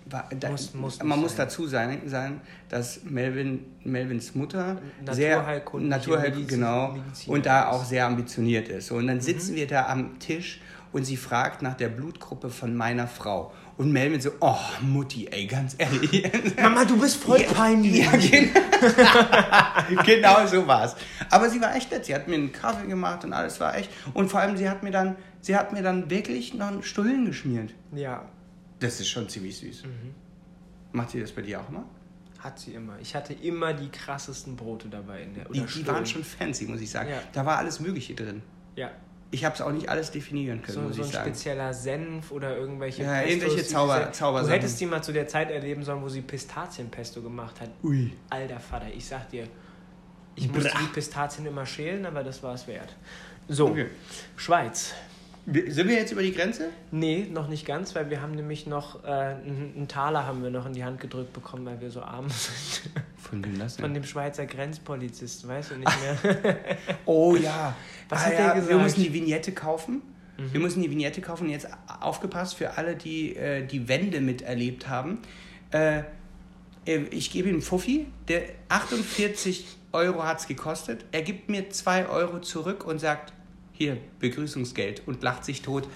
war, 0.06 0.28
da, 0.40 0.50
Muss- 0.50 0.74
muss 0.74 1.04
man 1.04 1.20
muss 1.20 1.36
sein. 1.36 1.46
dazu 1.46 1.68
sein, 1.68 2.02
sein, 2.08 2.42
dass 2.70 3.04
Melvin, 3.04 3.66
Melvins 3.84 4.34
Mutter 4.34 4.82
sehr 5.12 5.36
Naturheilkundliche 5.36 5.90
Naturheil, 6.00 6.32
Medizin- 6.32 6.48
genau, 6.48 6.96
und 7.28 7.46
da 7.46 7.68
auch 7.70 7.84
sehr 7.84 8.08
ambitioniert 8.08 8.70
ist. 8.70 8.90
Und 8.92 9.06
dann 9.08 9.22
sitzen 9.22 9.54
wir 9.56 9.68
da 9.68 9.88
am 9.88 10.18
Tisch 10.20 10.62
und 10.92 11.04
sie 11.06 11.18
fragt 11.18 11.62
nach 11.62 11.76
der 11.76 11.90
Blutgruppe 11.90 12.50
von 12.50 12.76
meiner 12.76 13.08
Frau. 13.08 13.54
Und 13.78 13.92
Melvin 13.92 14.20
so, 14.20 14.32
oh, 14.42 14.58
Mutti, 14.82 15.28
ey, 15.32 15.46
ganz 15.46 15.76
ehrlich. 15.78 16.30
Mama, 16.62 16.84
du 16.86 17.00
bist 17.00 17.16
voll 17.18 17.40
peinlich. 17.44 18.00
Ja, 18.00 18.12
genau. 18.12 20.04
genau 20.04 20.46
so 20.48 20.68
war's. 20.68 20.96
Aber 21.30 21.50
sie 21.50 21.62
war 21.62 21.76
echt 21.76 21.92
nett. 21.92 22.06
Sie 22.06 22.14
hat 22.14 22.28
mir 22.28 22.36
einen 22.36 22.52
Kaffee 22.52 22.88
gemacht 22.88 23.24
und 23.24 23.34
alles 23.34 23.60
war 23.60 23.78
echt. 23.78 23.90
Und 24.14 24.30
vor 24.30 24.40
allem, 24.42 24.58
sie 24.58 24.70
hat 24.70 24.84
mir 24.84 24.92
dann, 24.92 25.16
sie 25.42 25.56
hat 25.56 25.72
mir 25.72 25.82
dann 25.82 26.10
wirklich 26.10 26.54
noch 26.54 26.68
einen 26.68 26.84
Stullen 26.84 27.26
geschmiert. 27.26 27.74
Ja, 27.94 28.26
Das 28.80 29.00
ist 29.00 29.08
schon 29.10 29.30
ziemlich 29.30 29.58
süß. 29.58 29.84
Macht 30.92 31.12
sie 31.12 31.20
das 31.22 31.32
bei 31.32 31.42
dir 31.42 31.62
auch 31.62 31.70
immer? 31.70 31.86
hat 32.40 32.58
sie 32.58 32.74
immer. 32.74 32.98
Ich 33.02 33.16
hatte 33.16 33.34
immer 33.34 33.74
die 33.74 33.90
krassesten 33.90 34.56
Brote 34.56 34.88
dabei 34.88 35.24
in 35.24 35.34
der 35.34 35.44
Die, 35.44 35.60
oder 35.60 35.68
die 35.70 35.86
waren 35.88 36.06
Stullen. 36.06 36.06
schon 36.06 36.24
fancy, 36.24 36.66
muss 36.68 36.80
ich 36.80 36.90
sagen. 36.90 37.10
Ja. 37.10 37.18
Da 37.34 37.46
war 37.46 37.58
alles 37.58 37.82
Mögliche 37.82 38.16
drin. 38.16 38.42
Ja, 38.78 38.92
Ich 39.32 39.46
habe 39.46 39.54
es 39.54 39.62
auch 39.62 39.72
nicht 39.72 39.90
alles 39.90 40.10
definieren 40.10 40.62
können, 40.64 40.74
so, 40.76 40.82
muss 40.82 40.96
so 40.96 41.02
ich 41.04 41.08
ein 41.10 41.14
sagen. 41.14 41.26
spezieller 41.30 41.72
Senf 41.74 42.32
oder 42.32 42.58
irgendwelche 42.58 43.04
Ja, 43.04 43.22
Pestos, 43.22 43.32
irgendwelche 43.44 43.64
Zauber- 43.68 44.10
diese- 44.40 44.48
Du 44.50 44.54
hättest 44.56 44.80
die 44.82 44.86
mal 44.88 45.04
zu 45.04 45.14
der 45.14 45.28
Zeit 45.28 45.52
erleben 45.52 45.84
sollen, 45.84 46.02
wo 46.02 46.10
sie 46.10 46.22
Pistazienpesto 46.22 47.22
gemacht 47.22 47.62
hat. 47.62 47.70
Ui. 47.84 48.12
Alter 48.30 48.60
Vater, 48.60 48.88
ich 48.92 49.06
sag 49.06 49.30
dir, 49.30 49.48
ich 50.36 50.52
musste 50.52 50.70
Bra. 50.72 50.80
die 50.82 50.88
Pistazien 50.94 51.46
immer 51.46 51.66
schälen, 51.66 52.06
aber 52.08 52.24
das 52.24 52.42
war 52.42 52.56
es 52.56 52.66
wert. 52.68 52.96
So, 53.48 53.68
Okay. 53.68 53.88
Schweiz. 54.36 54.94
Wir- 55.52 55.72
Sind 55.74 55.88
wir 55.88 55.96
jetzt 55.96 56.12
über 56.12 56.22
die 56.22 56.34
Grenze? 56.34 56.70
Nee, 56.92 57.28
noch 57.32 57.48
nicht 57.48 57.66
ganz, 57.66 57.96
weil 57.96 58.10
wir 58.10 58.22
haben 58.22 58.34
nämlich 58.36 58.68
noch 58.68 59.04
äh, 59.04 59.08
einen 59.08 59.88
Taler 59.88 60.26
haben 60.26 60.44
wir 60.44 60.50
noch 60.50 60.66
in 60.66 60.74
die 60.74 60.84
Hand 60.84 61.00
gedrückt 61.00 61.34
bekommen, 61.34 61.66
weil 61.66 61.82
wir 61.82 61.90
so 61.92 62.02
arm 62.02 62.28
sind. 62.30 62.92
Von 63.18 63.44
wem 63.44 63.58
das 63.60 63.78
Von 63.78 63.94
dem 63.94 64.04
Schweizer 64.04 64.46
Grenzpolizisten, 64.46 65.50
weißt 65.50 65.72
du 65.72 65.76
nicht 65.76 65.92
mehr? 66.24 66.58
Oh 67.06 67.36
ja. 67.36 67.76
Was 68.10 68.22
ah, 68.22 68.26
hat 68.26 68.32
der 68.34 68.40
ja, 68.40 68.48
Wir 68.48 68.54
gesagt? 68.62 68.76
Mhm. 68.78 68.84
müssen 68.84 69.04
die 69.04 69.14
Vignette 69.14 69.52
kaufen. 69.52 70.02
Wir 70.54 70.62
müssen 70.62 70.82
die 70.82 70.90
Vignette 70.90 71.20
kaufen. 71.20 71.48
Und 71.48 71.50
Jetzt 71.50 71.68
aufgepasst 72.00 72.56
für 72.56 72.78
alle, 72.78 72.96
die 72.96 73.36
äh, 73.36 73.66
die 73.68 73.90
Wende 73.90 74.22
miterlebt 74.22 74.88
haben. 74.88 75.20
Äh, 75.72 76.04
äh, 76.86 77.00
ich 77.12 77.30
gebe 77.32 77.50
ihm 77.50 77.56
einen 77.56 77.62
Fuffi. 77.62 78.08
Der 78.30 78.44
48 78.70 79.66
Euro 79.92 80.24
hat 80.24 80.40
es 80.40 80.48
gekostet. 80.48 81.04
Er 81.12 81.24
gibt 81.24 81.50
mir 81.50 81.70
2 81.70 82.08
Euro 82.08 82.40
zurück 82.40 82.86
und 82.86 83.00
sagt, 83.00 83.34
hier, 83.80 83.98
Begrüßungsgeld 84.20 85.04
und 85.08 85.24
lacht 85.24 85.46
sich 85.46 85.62
tot. 85.62 85.88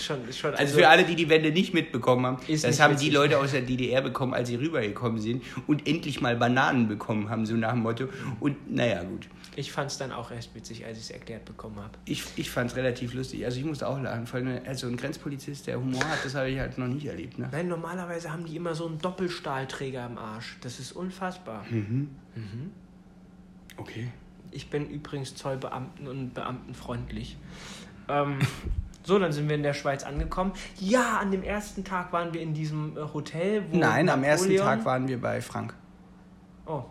schon, 0.00 0.32
schon. 0.32 0.54
Also 0.54 0.78
für 0.78 0.88
alle, 0.88 1.04
die 1.04 1.14
die 1.14 1.28
Wende 1.28 1.52
nicht 1.52 1.72
mitbekommen 1.72 2.26
haben, 2.26 2.38
das 2.48 2.80
haben 2.80 2.94
witzig. 2.94 3.08
die 3.08 3.14
Leute 3.14 3.38
aus 3.38 3.52
der 3.52 3.62
DDR 3.62 4.02
bekommen, 4.02 4.34
als 4.34 4.48
sie 4.48 4.56
rübergekommen 4.56 5.20
sind 5.20 5.44
und 5.68 5.86
endlich 5.86 6.20
mal 6.20 6.36
Bananen 6.36 6.88
bekommen 6.88 7.30
haben, 7.30 7.46
so 7.46 7.54
nach 7.54 7.72
dem 7.72 7.82
Motto. 7.82 8.08
Und 8.40 8.74
naja, 8.74 9.04
gut. 9.04 9.28
Ich 9.54 9.70
fand 9.70 9.90
es 9.90 9.98
dann 9.98 10.10
auch 10.10 10.32
erst 10.32 10.52
witzig, 10.56 10.84
als 10.84 10.98
ich 10.98 11.04
es 11.04 11.10
erklärt 11.10 11.44
bekommen 11.44 11.76
habe. 11.76 11.92
Ich, 12.06 12.24
ich 12.34 12.50
fand 12.50 12.72
es 12.72 12.76
relativ 12.76 13.14
lustig. 13.14 13.44
Also 13.44 13.58
ich 13.58 13.64
musste 13.64 13.86
auch 13.88 14.02
lachen. 14.02 14.26
Vor 14.26 14.40
allem, 14.40 14.60
also 14.66 14.88
ein 14.88 14.96
Grenzpolizist, 14.96 15.68
der 15.68 15.78
Humor 15.78 16.04
hat, 16.04 16.24
das 16.24 16.34
habe 16.34 16.50
ich 16.50 16.58
halt 16.58 16.76
noch 16.76 16.88
nicht 16.88 17.06
erlebt. 17.06 17.38
Ne? 17.38 17.48
Nein, 17.52 17.68
normalerweise 17.68 18.32
haben 18.32 18.44
die 18.44 18.56
immer 18.56 18.74
so 18.74 18.86
einen 18.86 18.98
Doppelstahlträger 18.98 20.04
im 20.06 20.18
Arsch. 20.18 20.56
Das 20.60 20.80
ist 20.80 20.90
unfassbar. 20.90 21.64
Mhm. 21.70 22.10
Okay. 23.76 24.08
Ich 24.50 24.70
bin 24.70 24.88
übrigens 24.88 25.34
Zollbeamten 25.34 26.06
und 26.08 26.34
beamtenfreundlich. 26.34 27.36
Ähm, 28.08 28.38
so, 29.02 29.18
dann 29.18 29.32
sind 29.32 29.48
wir 29.48 29.56
in 29.56 29.62
der 29.62 29.74
Schweiz 29.74 30.02
angekommen. 30.04 30.52
Ja, 30.80 31.18
an 31.18 31.30
dem 31.30 31.42
ersten 31.42 31.84
Tag 31.84 32.12
waren 32.12 32.32
wir 32.34 32.40
in 32.40 32.54
diesem 32.54 32.96
äh, 32.96 33.00
Hotel. 33.12 33.64
Wo 33.70 33.76
Nein, 33.76 34.08
am 34.08 34.24
ersten 34.24 34.48
Napoleon- 34.48 34.64
Tag 34.64 34.84
waren 34.84 35.08
wir 35.08 35.20
bei 35.20 35.40
Frank. 35.40 35.74
Oh, 36.66 36.82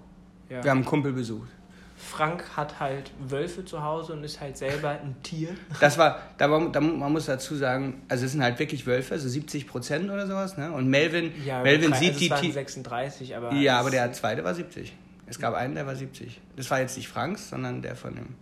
ja. 0.49 0.63
Wir 0.63 0.71
haben 0.71 0.77
einen 0.79 0.85
Kumpel 0.85 1.11
besucht. 1.13 1.49
Frank 1.97 2.43
hat 2.57 2.79
halt 2.81 3.11
Wölfe 3.19 3.63
zu 3.65 3.81
Hause 3.81 4.13
und 4.13 4.23
ist 4.23 4.39
halt 4.41 4.57
selber 4.57 4.89
ein 4.91 5.15
Tier. 5.23 5.49
Das 5.79 5.97
war, 5.97 6.19
da 6.37 6.51
war, 6.51 6.69
da, 6.69 6.79
man 6.81 7.11
muss 7.11 7.25
dazu 7.25 7.55
sagen, 7.55 8.01
also 8.09 8.25
es 8.25 8.33
sind 8.33 8.43
halt 8.43 8.59
wirklich 8.59 8.85
Wölfe, 8.85 9.17
so 9.17 9.27
70 9.29 9.65
Prozent 9.65 10.11
oder 10.11 10.27
sowas, 10.27 10.57
ne? 10.57 10.71
Und 10.71 10.87
Melvin, 10.89 11.31
Melvin 11.63 11.91
drei- 11.91 11.97
sieht 11.97 12.09
also 12.09 12.19
die 12.19 12.25
es 12.25 12.31
waren 12.31 12.41
Ti- 12.41 12.51
36, 12.51 13.35
aber. 13.35 13.53
Ja, 13.53 13.79
aber 13.79 13.89
der 13.91 14.11
zweite 14.11 14.43
war 14.43 14.53
70. 14.53 14.93
Es 15.27 15.39
gab 15.39 15.53
einen, 15.55 15.75
der 15.75 15.87
war 15.87 15.95
70. 15.95 16.39
Das 16.55 16.69
war 16.71 16.79
jetzt 16.79 16.97
nicht 16.97 17.07
Franks, 17.07 17.49
sondern 17.49 17.81
der 17.81 17.95
von 17.95 18.15
dem. 18.15 18.35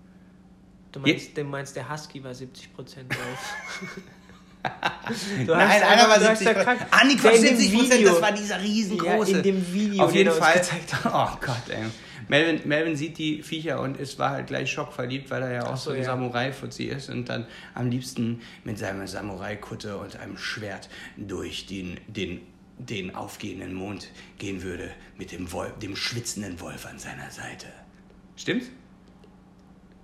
Du 0.91 0.99
meinst, 0.99 1.35
du 1.37 1.43
meinst 1.43 1.75
der 1.75 1.89
Husky 1.89 2.23
war 2.23 2.31
70% 2.31 2.45
Wolf. 2.77 3.55
Du 5.45 5.53
Nein, 5.53 5.67
hast 5.67 5.83
einer 5.83 6.07
war 6.09 6.19
du 6.19 6.29
hast 6.29 6.39
70 6.39 6.47
da 6.47 6.53
Prozent. 6.53 6.79
kein- 6.79 6.87
Ah, 6.91 7.03
nee, 7.05 7.15
Der 7.15 7.21
Quatsch, 7.21 7.35
in 7.35 7.43
dem 7.43 7.57
70 7.57 7.73
Prozent, 7.73 7.93
Video. 7.99 8.09
das 8.13 8.21
war 8.21 8.31
dieser 8.31 8.61
riesengroße. 8.61 9.31
Ja, 9.31 9.37
in 9.37 9.43
dem 9.43 9.73
Video, 9.73 10.03
Auf 10.03 10.11
den 10.11 10.17
jeden 10.19 10.31
Fall. 10.33 10.61
Oh 11.05 11.37
Gott, 11.41 11.69
ey. 11.69 11.83
Melvin, 12.29 12.61
Melvin 12.65 12.95
sieht 12.95 13.17
die 13.17 13.43
Viecher 13.43 13.81
und 13.81 13.97
ist, 13.97 14.17
war 14.17 14.29
halt 14.29 14.47
gleich 14.47 14.71
schockverliebt, 14.71 15.29
weil 15.29 15.41
er 15.43 15.51
ja 15.51 15.65
auch 15.65 15.75
so, 15.75 15.89
so, 15.89 15.91
ein 15.91 15.97
ja. 15.97 16.03
Samurai-Fuzzi 16.05 16.85
ist 16.85 17.09
und 17.09 17.27
dann 17.27 17.45
am 17.73 17.89
liebsten 17.89 18.41
mit 18.63 18.79
seiner 18.79 19.05
Samurai-Kutte 19.05 19.97
und 19.97 20.15
einem 20.15 20.37
Schwert 20.37 20.87
durch 21.17 21.65
den, 21.65 21.99
den, 22.07 22.39
den 22.77 23.15
aufgehenden 23.15 23.73
Mond 23.73 24.09
gehen 24.37 24.63
würde, 24.63 24.91
mit 25.17 25.31
dem, 25.31 25.51
Wolf, 25.51 25.77
dem 25.79 25.95
schwitzenden 25.95 26.59
Wolf 26.59 26.85
an 26.85 26.99
seiner 26.99 27.29
Seite. 27.31 27.67
Stimmt's? 28.35 28.67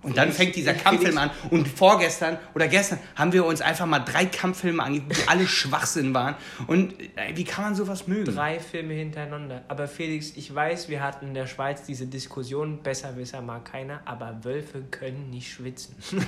Und 0.02 0.18
dann 0.18 0.32
fängt 0.32 0.56
dieser 0.56 0.74
Kampffilm 0.74 1.18
an. 1.18 1.30
Und 1.50 1.68
vorgestern 1.68 2.38
oder 2.56 2.68
gestern 2.68 3.00
haben 3.16 3.34
wir 3.34 3.46
uns 3.46 3.62
einfach 3.62 3.86
mal 3.86 4.00
drei 4.00 4.26
Kampffilme 4.26 4.82
angeguckt, 4.82 5.18
die 5.18 5.28
alle 5.28 5.48
Schwachsinn 5.48 6.14
waren. 6.14 6.36
Und 6.68 7.00
äh, 7.00 7.36
wie 7.36 7.44
kann 7.44 7.66
man 7.66 7.76
sowas 7.76 8.08
mögen? 8.08 8.34
Drei 8.34 8.60
Filme 8.60 8.94
hintereinander. 8.94 9.64
Aber 9.68 9.88
Felix, 9.88 10.34
ich 10.36 10.54
weiß, 10.54 10.90
wir 10.90 11.04
hatten 11.04 11.28
in 11.28 11.34
der 11.34 11.48
Schweiz 11.48 11.84
diese 11.84 12.08
Diskussion, 12.08 12.82
Besserwisser 12.82 13.42
mag 13.42 13.66
keiner, 13.66 14.02
aber 14.06 14.40
Wölfe 14.44 14.84
können 14.90 15.30
nicht 15.30 15.52
schwitzen. 15.52 15.96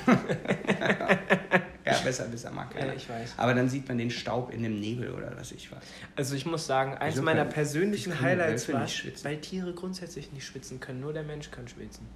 Ja, 1.83 1.97
besser, 1.97 2.25
besser 2.25 2.51
mag 2.51 2.71
keiner. 2.71 2.87
Ja, 2.87 2.93
ich 2.93 3.09
weiß. 3.09 3.33
Aber 3.37 3.53
dann 3.53 3.67
sieht 3.67 3.87
man 3.87 3.97
den 3.97 4.11
Staub 4.11 4.53
in 4.53 4.61
dem 4.61 4.79
Nebel 4.79 5.11
oder 5.11 5.35
was 5.35 5.51
ich 5.51 5.71
weiß. 5.71 5.81
Also 6.15 6.35
ich 6.35 6.45
muss 6.45 6.67
sagen, 6.67 6.93
eins 6.93 7.15
Wieso 7.15 7.23
meiner 7.23 7.45
persönlichen 7.45 8.21
Highlights 8.21 8.71
war, 8.71 8.87
weil 9.23 9.37
Tiere 9.41 9.73
grundsätzlich 9.73 10.31
nicht 10.31 10.45
schwitzen 10.45 10.79
können, 10.79 11.01
nur 11.01 11.13
der 11.13 11.23
Mensch 11.23 11.49
kann 11.49 11.67
schwitzen. 11.67 12.07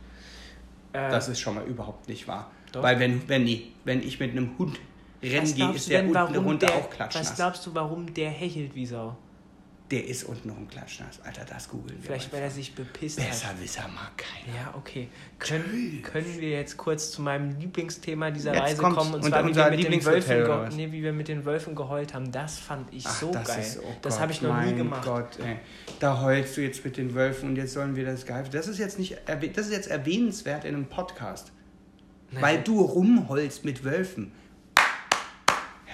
Äh, 0.95 1.09
Das 1.09 1.27
ist 1.27 1.39
schon 1.39 1.55
mal 1.55 1.63
überhaupt 1.65 2.07
nicht 2.09 2.27
wahr. 2.27 2.49
Doch. 2.71 2.83
Weil 2.83 2.99
wenn, 2.99 3.27
wenn, 3.29 3.43
nee, 3.43 3.71
wenn 3.83 4.01
ich 4.01 4.19
mit 4.19 4.31
einem 4.31 4.57
Hund 4.57 4.77
rennen 5.23 5.43
was 5.43 5.55
gehe, 5.55 5.71
ist 5.71 5.89
der 5.89 6.03
unten 6.05 6.35
runter 6.37 6.67
auch 6.69 6.89
Was 6.89 6.95
klatschnass. 6.95 7.35
glaubst 7.35 7.65
du, 7.65 7.73
warum 7.73 8.13
der 8.13 8.29
hechelt 8.29 8.75
wie 8.75 8.85
Sau? 8.85 9.15
Der 9.91 10.07
ist 10.07 10.23
unten 10.23 10.49
rum 10.49 10.67
klatschnass. 10.67 11.19
Alter, 11.23 11.45
das 11.45 11.69
googeln 11.69 11.97
wir. 11.99 12.07
Vielleicht, 12.07 12.33
weil 12.33 12.41
er 12.41 12.49
sich 12.49 12.73
bepisst 12.73 13.17
Besser 13.17 13.49
hat. 13.49 13.61
Wisser 13.61 13.87
mag 13.87 14.17
keiner. 14.17 14.57
Ja, 14.57 14.73
okay. 14.75 15.09
Können, 15.37 16.01
können 16.01 16.39
wir 16.39 16.49
jetzt 16.49 16.75
kurz 16.75 17.11
zu 17.11 17.21
meinem 17.21 17.59
Lieblingsthema 17.59 18.31
dieser 18.31 18.53
Jetzt 18.53 18.63
Reise 18.63 18.81
kommen? 18.81 19.13
Und 19.13 19.23
Und 19.23 19.23
zwar, 19.25 19.47
wie 19.47 19.55
wir, 19.55 19.69
mit 19.69 19.83
den 19.83 20.03
Wölfen 20.03 20.75
nee, 20.75 20.91
wie 20.91 21.03
wir 21.03 21.13
mit 21.13 21.27
den 21.27 21.45
Wölfen 21.45 21.75
geheult 21.75 22.15
haben. 22.15 22.31
Das 22.31 22.57
fand 22.57 22.91
ich 22.91 23.05
Ach, 23.05 23.19
so 23.19 23.31
das 23.31 23.47
geil. 23.47 23.59
Ist, 23.59 23.79
oh 23.79 23.95
das 24.01 24.19
habe 24.19 24.31
ich 24.31 24.41
noch 24.41 24.59
nie 24.59 24.73
gemacht. 24.73 25.05
Gott, 25.05 25.39
ey. 25.39 25.57
Da 25.99 26.19
heulst 26.19 26.57
du 26.57 26.61
jetzt 26.61 26.83
mit 26.83 26.97
den 26.97 27.13
Wölfen 27.13 27.49
und 27.49 27.55
jetzt 27.55 27.73
sollen 27.73 27.95
wir 27.95 28.05
das 28.05 28.25
geil. 28.25 28.43
Das 28.51 28.67
ist 28.67 28.79
jetzt 28.79 28.97
nicht 28.97 29.17
das 29.27 29.67
ist 29.67 29.71
jetzt 29.71 29.87
erwähnenswert 29.87 30.65
in 30.65 30.73
einem 30.73 30.85
Podcast. 30.87 31.51
Nein. 32.31 32.41
Weil 32.41 32.63
du 32.63 32.81
rumholst 32.81 33.65
mit 33.65 33.83
Wölfen. 33.83 34.31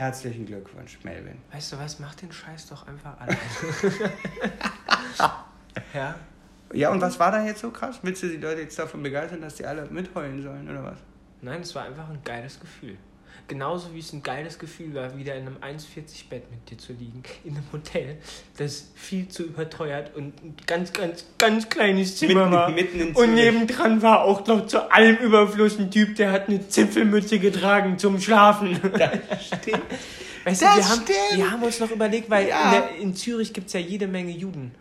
Herzlichen 0.02 0.48
Glückwunsch, 0.48 0.98
Melvin. 1.04 1.38
Weißt 1.52 1.74
du 1.74 1.78
was? 1.78 2.00
Mach 2.00 2.16
den 2.16 2.32
Scheiß 2.32 2.70
doch 2.70 2.88
einfach 2.88 3.20
alleine. 3.20 3.38
ja? 5.94 6.16
Ja, 6.74 6.90
und 6.90 7.00
was 7.02 7.20
war 7.20 7.32
da 7.32 7.46
jetzt 7.46 7.62
so 7.62 7.70
krass? 7.70 8.00
Willst 8.02 8.24
du 8.24 8.28
die 8.30 8.38
Leute 8.38 8.62
jetzt 8.62 8.80
davon 8.80 9.04
begeistern, 9.04 9.42
dass 9.42 9.54
die 9.58 9.66
alle 9.68 9.86
mitheulen 9.92 10.42
sollen, 10.42 10.68
oder 10.68 10.84
was? 10.86 10.98
Nein, 11.44 11.62
es 11.62 11.76
war 11.76 11.84
einfach 11.84 12.10
ein 12.10 12.18
geiles 12.24 12.60
Gefühl. 12.60 12.98
Genauso 13.52 13.94
wie 13.94 14.00
es 14.00 14.14
ein 14.14 14.24
geiles 14.24 14.58
Gefühl 14.60 14.94
war, 14.94 15.18
wieder 15.18 15.36
in 15.36 15.46
einem 15.46 15.58
1,40 15.58 16.30
Bett 16.30 16.50
mit 16.50 16.70
dir 16.72 16.78
zu 16.78 16.94
liegen, 16.94 17.22
in 17.44 17.52
einem 17.58 17.66
Hotel, 17.74 18.18
das 18.58 18.88
viel 18.96 19.28
zu 19.28 19.44
überteuert 19.44 20.16
und 20.16 20.42
ein 20.42 20.56
ganz, 20.66 20.94
ganz, 20.94 21.26
ganz 21.38 21.68
kleines 21.68 22.16
Zimmer 22.16 22.46
Mitten- 22.46 22.52
war. 22.54 22.70
mitten 22.72 23.00
in 23.02 23.14
und 23.14 23.34
nebendran 23.36 24.02
war 24.02 24.24
auch 24.24 24.48
noch 24.48 24.68
zu 24.68 24.90
allem 24.90 25.18
Überfluss 25.18 25.78
ein 25.80 25.92
Typ, 25.92 26.16
der 26.16 26.32
hat 26.32 26.48
eine 26.48 26.66
Zipfelmütze 26.66 27.40
getragen 27.40 27.98
zum 28.00 28.22
Schlafen. 28.22 28.80
Das 28.98 29.48
stimmt. 29.60 29.82
Weißt 30.46 30.62
du, 30.62 30.66
Das 30.68 30.78
wir 30.78 30.90
haben, 30.90 31.02
stimmt. 31.04 31.18
wir 31.36 31.52
haben 31.52 31.64
uns 31.64 31.80
noch 31.82 31.92
überlegt, 31.92 32.30
weil 32.30 32.48
Ja. 32.48 32.64
in, 32.64 32.72
der, 32.72 32.96
in 33.02 33.16
Zürich 33.16 33.52
gibt 33.52 33.68
es 33.68 33.74
ja 33.74 33.82
jede 33.82 34.08
Menge 34.08 34.32
Juden. 34.32 34.72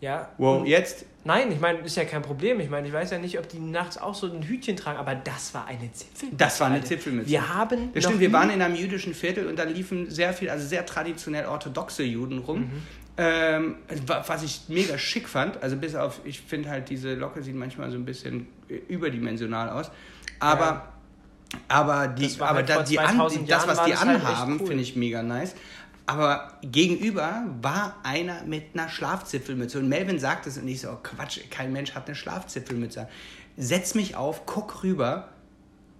Ja, 0.00 0.28
Wow, 0.38 0.64
jetzt? 0.66 1.04
Nein, 1.24 1.50
ich 1.52 1.60
meine, 1.60 1.80
ist 1.80 1.96
ja 1.96 2.04
kein 2.04 2.22
Problem. 2.22 2.60
Ich 2.60 2.70
meine, 2.70 2.86
ich 2.86 2.92
weiß 2.92 3.10
ja 3.10 3.18
nicht, 3.18 3.38
ob 3.38 3.48
die 3.48 3.58
nachts 3.58 3.98
auch 3.98 4.14
so 4.14 4.26
ein 4.32 4.42
Hütchen 4.42 4.76
tragen, 4.76 4.98
aber 4.98 5.14
das 5.14 5.52
war 5.52 5.66
eine 5.66 5.92
Zipfelmütze. 5.92 6.36
Das 6.38 6.60
war 6.60 6.68
eine. 6.68 6.82
Zipfelmütze. 6.82 7.28
Wir 7.28 7.52
haben. 7.54 7.92
Das 7.92 8.04
stimmt, 8.04 8.20
wir 8.20 8.32
waren 8.32 8.48
in 8.50 8.62
einem 8.62 8.76
jüdischen 8.76 9.12
Viertel 9.12 9.46
und 9.48 9.58
da 9.58 9.64
liefen 9.64 10.08
sehr 10.10 10.32
viel, 10.32 10.48
also 10.48 10.66
sehr 10.66 10.86
traditionell 10.86 11.46
orthodoxe 11.46 12.02
Juden 12.04 12.38
rum. 12.38 12.60
Mhm. 12.60 12.82
Ähm, 13.20 13.74
wa- 14.06 14.22
was 14.26 14.44
ich 14.44 14.62
mega 14.68 14.96
schick 14.96 15.28
fand, 15.28 15.60
also 15.62 15.76
bis 15.76 15.96
auf, 15.96 16.20
ich 16.24 16.40
finde 16.40 16.70
halt, 16.70 16.88
diese 16.88 17.14
Locke 17.14 17.42
sieht 17.42 17.56
manchmal 17.56 17.90
so 17.90 17.96
ein 17.98 18.04
bisschen 18.04 18.46
äh, 18.68 18.74
überdimensional 18.88 19.68
aus. 19.70 19.90
Aber, 20.38 20.64
Ja. 20.64 20.92
aber, 21.66 22.06
die, 22.08 22.30
aber 22.38 22.54
halt 22.54 22.68
da, 22.68 22.82
die 22.84 22.98
an, 23.00 23.16
2000 23.16 23.42
die, 23.46 23.50
das, 23.50 23.66
was 23.66 23.84
die 23.84 23.96
halt 23.96 24.08
anhaben, 24.08 24.58
cool. 24.60 24.68
finde 24.68 24.82
ich 24.84 24.94
mega 24.94 25.22
nice. 25.24 25.56
Aber 26.08 26.54
gegenüber 26.62 27.44
war 27.60 27.96
einer 28.02 28.42
mit 28.44 28.68
einer 28.72 28.88
Schlafzipfelmütze. 28.88 29.78
Und 29.78 29.90
Melvin 29.90 30.18
sagt 30.18 30.46
es 30.46 30.56
und 30.56 30.66
ich 30.66 30.80
so, 30.80 30.88
oh 30.88 30.98
Quatsch, 31.02 31.38
kein 31.50 31.70
Mensch 31.70 31.94
hat 31.94 32.06
eine 32.06 32.14
Schlafzipfelmütze. 32.14 33.06
Setz 33.58 33.94
mich 33.94 34.16
auf, 34.16 34.46
guck 34.46 34.82
rüber 34.82 35.28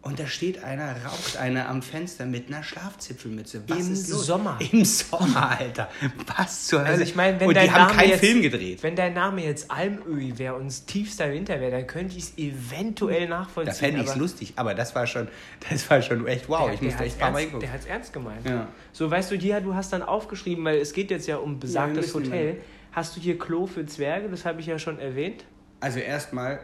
und 0.09 0.19
da 0.19 0.27
steht 0.27 0.65
einer, 0.65 0.97
raucht 1.05 1.37
einer 1.37 1.69
am 1.69 1.83
Fenster 1.83 2.27
mit 2.27 2.49
einer 2.49 2.63
Schlafzipfelmütze. 2.63 3.63
Was 3.69 3.79
Im? 3.79 3.95
Sommer. 3.95 4.59
Im 4.73 4.85
Sommer, 4.85 5.59
Alter. 5.59 5.89
Was 6.37 6.67
zur 6.67 6.81
Hölle? 6.81 6.91
Also 6.91 7.03
ich 7.05 7.15
meine, 7.15 7.39
wenn 7.41 7.49
und 7.49 7.55
die 7.55 7.61
dein 7.61 7.73
haben 7.73 7.87
Name 7.89 7.99
keinen 7.99 8.09
jetzt, 8.11 8.21
Film 8.21 8.43
gedreht. 8.43 8.83
Wenn 8.83 8.97
dein 8.97 9.15
Name 9.15 9.45
jetzt 9.45 9.71
Almöhi 9.71 10.39
wäre 10.39 10.55
und 10.55 10.67
es 10.67 10.85
tiefster 10.87 11.31
Winter 11.31 11.61
wäre, 11.61 11.71
dann 11.71 11.87
könnte 11.87 12.17
ich 12.17 12.25
es 12.25 12.39
eventuell 12.39 13.29
nachvollziehen. 13.29 13.73
Da 13.73 13.79
fände 13.79 14.01
ich 14.03 14.09
es 14.09 14.17
lustig, 14.17 14.53
aber 14.57 14.75
das 14.75 14.95
war 14.95 15.07
schon, 15.07 15.29
das 15.71 15.89
war 15.91 16.03
schon 16.03 16.27
echt 16.27 16.49
wow. 16.49 16.65
der- 16.67 16.75
ich 16.75 16.83
musste 16.83 17.05
echt 17.05 17.17
ein 17.17 17.21
paar 17.21 17.31
Mal 17.31 17.39
hingucken. 17.41 17.61
Der 17.61 17.73
hat 17.73 17.81
es 17.81 17.87
ernst 17.87 18.13
gemeint. 18.13 18.47
Ja. 18.47 18.69
So, 18.93 19.11
weißt 19.11 19.31
du, 19.31 19.37
hier, 19.37 19.61
du 19.61 19.75
hast 19.75 19.93
dann 19.93 20.03
aufgeschrieben, 20.03 20.65
weil 20.65 20.79
es 20.79 20.93
geht 20.93 21.11
jetzt 21.11 21.27
ja 21.27 21.37
um 21.37 21.61
besagtes 21.61 22.15
müssen 22.15 22.27
Hotel. 22.27 22.55
mal. 22.55 22.61
Hast 22.93 23.17
du 23.17 23.21
hier 23.21 23.39
Klo 23.39 23.67
für 23.67 23.87
Zwerge? 23.87 24.29
Das 24.29 24.45
habe 24.45 24.61
ich 24.61 24.67
ja 24.67 24.79
schon 24.79 24.99
erwähnt. 24.99 25.45
Also 25.81 25.99
erstmal, 26.01 26.61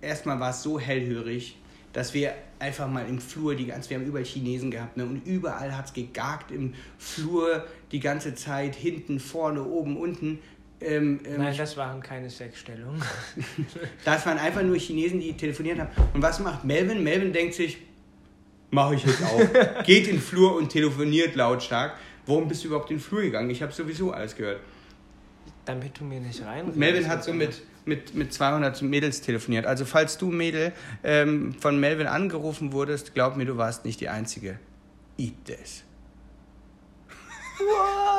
erstmal 0.00 0.40
war 0.40 0.50
es 0.50 0.62
so 0.62 0.78
hellhörig, 0.80 1.58
dass 1.94 2.12
wir 2.12 2.34
einfach 2.58 2.88
mal 2.88 3.08
im 3.08 3.20
Flur 3.20 3.54
die 3.54 3.66
ganze, 3.66 3.88
wir 3.88 3.98
haben 3.98 4.04
überall 4.04 4.24
Chinesen 4.24 4.70
gehabt, 4.70 4.96
ne? 4.96 5.06
Und 5.06 5.26
überall 5.26 5.74
hat 5.76 5.86
es 5.86 5.92
gegagt 5.94 6.50
im 6.50 6.74
Flur 6.98 7.64
die 7.92 8.00
ganze 8.00 8.34
Zeit, 8.34 8.74
hinten, 8.74 9.20
vorne, 9.20 9.64
oben, 9.64 9.96
unten. 9.96 10.40
Ähm, 10.80 11.20
ähm, 11.24 11.38
Nein, 11.38 11.56
das 11.56 11.76
waren 11.76 12.02
keine 12.02 12.28
Sexstellungen. 12.28 13.00
das 14.04 14.26
waren 14.26 14.38
einfach 14.38 14.62
nur 14.62 14.76
Chinesen, 14.76 15.20
die 15.20 15.34
telefoniert 15.34 15.78
haben. 15.78 15.90
Und 16.12 16.20
was 16.20 16.40
macht 16.40 16.64
Melvin? 16.64 17.02
Melvin 17.02 17.32
denkt 17.32 17.54
sich, 17.54 17.78
mache 18.70 18.96
ich 18.96 19.04
jetzt 19.04 19.22
auch. 19.22 19.84
Geht 19.84 20.08
in 20.08 20.16
den 20.16 20.20
Flur 20.20 20.56
und 20.56 20.70
telefoniert 20.70 21.36
lautstark. 21.36 21.96
Warum 22.26 22.48
bist 22.48 22.64
du 22.64 22.68
überhaupt 22.68 22.90
in 22.90 22.96
den 22.96 23.02
Flur 23.02 23.22
gegangen? 23.22 23.50
Ich 23.50 23.62
habe 23.62 23.72
sowieso 23.72 24.10
alles 24.10 24.34
gehört. 24.34 24.60
Damit 25.64 25.98
du 25.98 26.04
mir 26.04 26.20
nicht 26.20 26.44
rein. 26.44 26.72
Melvin 26.74 27.08
hat 27.08 27.22
so 27.22 27.32
mit, 27.32 27.62
mit, 27.86 28.14
mit 28.14 28.32
200 28.32 28.82
Mädels 28.82 29.20
telefoniert. 29.20 29.66
Also 29.66 29.84
falls 29.84 30.18
du, 30.18 30.30
Mädel, 30.30 30.72
ähm, 31.02 31.54
von 31.60 31.78
Melvin 31.78 32.06
angerufen 32.06 32.72
wurdest, 32.72 33.14
glaub 33.14 33.36
mir, 33.36 33.44
du 33.46 33.56
warst 33.56 33.84
nicht 33.84 34.00
die 34.00 34.08
Einzige. 34.08 34.58
Eat 35.18 35.44
this. 35.44 35.84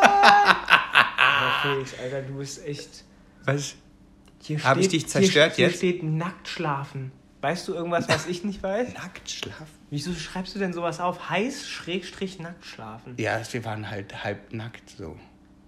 Aber 0.07 1.51
Felix, 1.61 1.93
Alter, 2.01 2.21
du 2.21 2.37
bist 2.37 2.65
echt. 2.65 3.03
Was? 3.43 3.75
Hier 4.41 4.63
Hab 4.63 4.77
ich 4.77 4.85
steht- 4.85 5.01
dich 5.01 5.07
zerstört 5.07 5.55
hier, 5.55 5.67
jetzt? 5.67 5.79
Hier 5.81 5.91
steht 5.93 6.03
nackt 6.03 6.47
schlafen 6.47 7.11
Weißt 7.41 7.67
du 7.67 7.73
irgendwas, 7.75 8.07
was 8.09 8.25
ich 8.25 8.43
nicht 8.43 8.63
weiß? 8.63 8.93
Nackt 8.97 9.29
schlafen? 9.29 9.67
Wieso 9.91 10.13
schreibst 10.15 10.55
du 10.55 10.59
denn 10.59 10.73
sowas 10.73 10.99
auf? 10.99 11.29
Heiß, 11.29 11.67
Schrägstrich, 11.69 12.39
nackt 12.39 12.65
schlafen. 12.65 13.13
Ja, 13.17 13.39
wir 13.51 13.63
waren 13.65 13.89
halt 13.89 14.23
halb 14.23 14.51
nackt 14.51 14.89
so. 14.97 15.15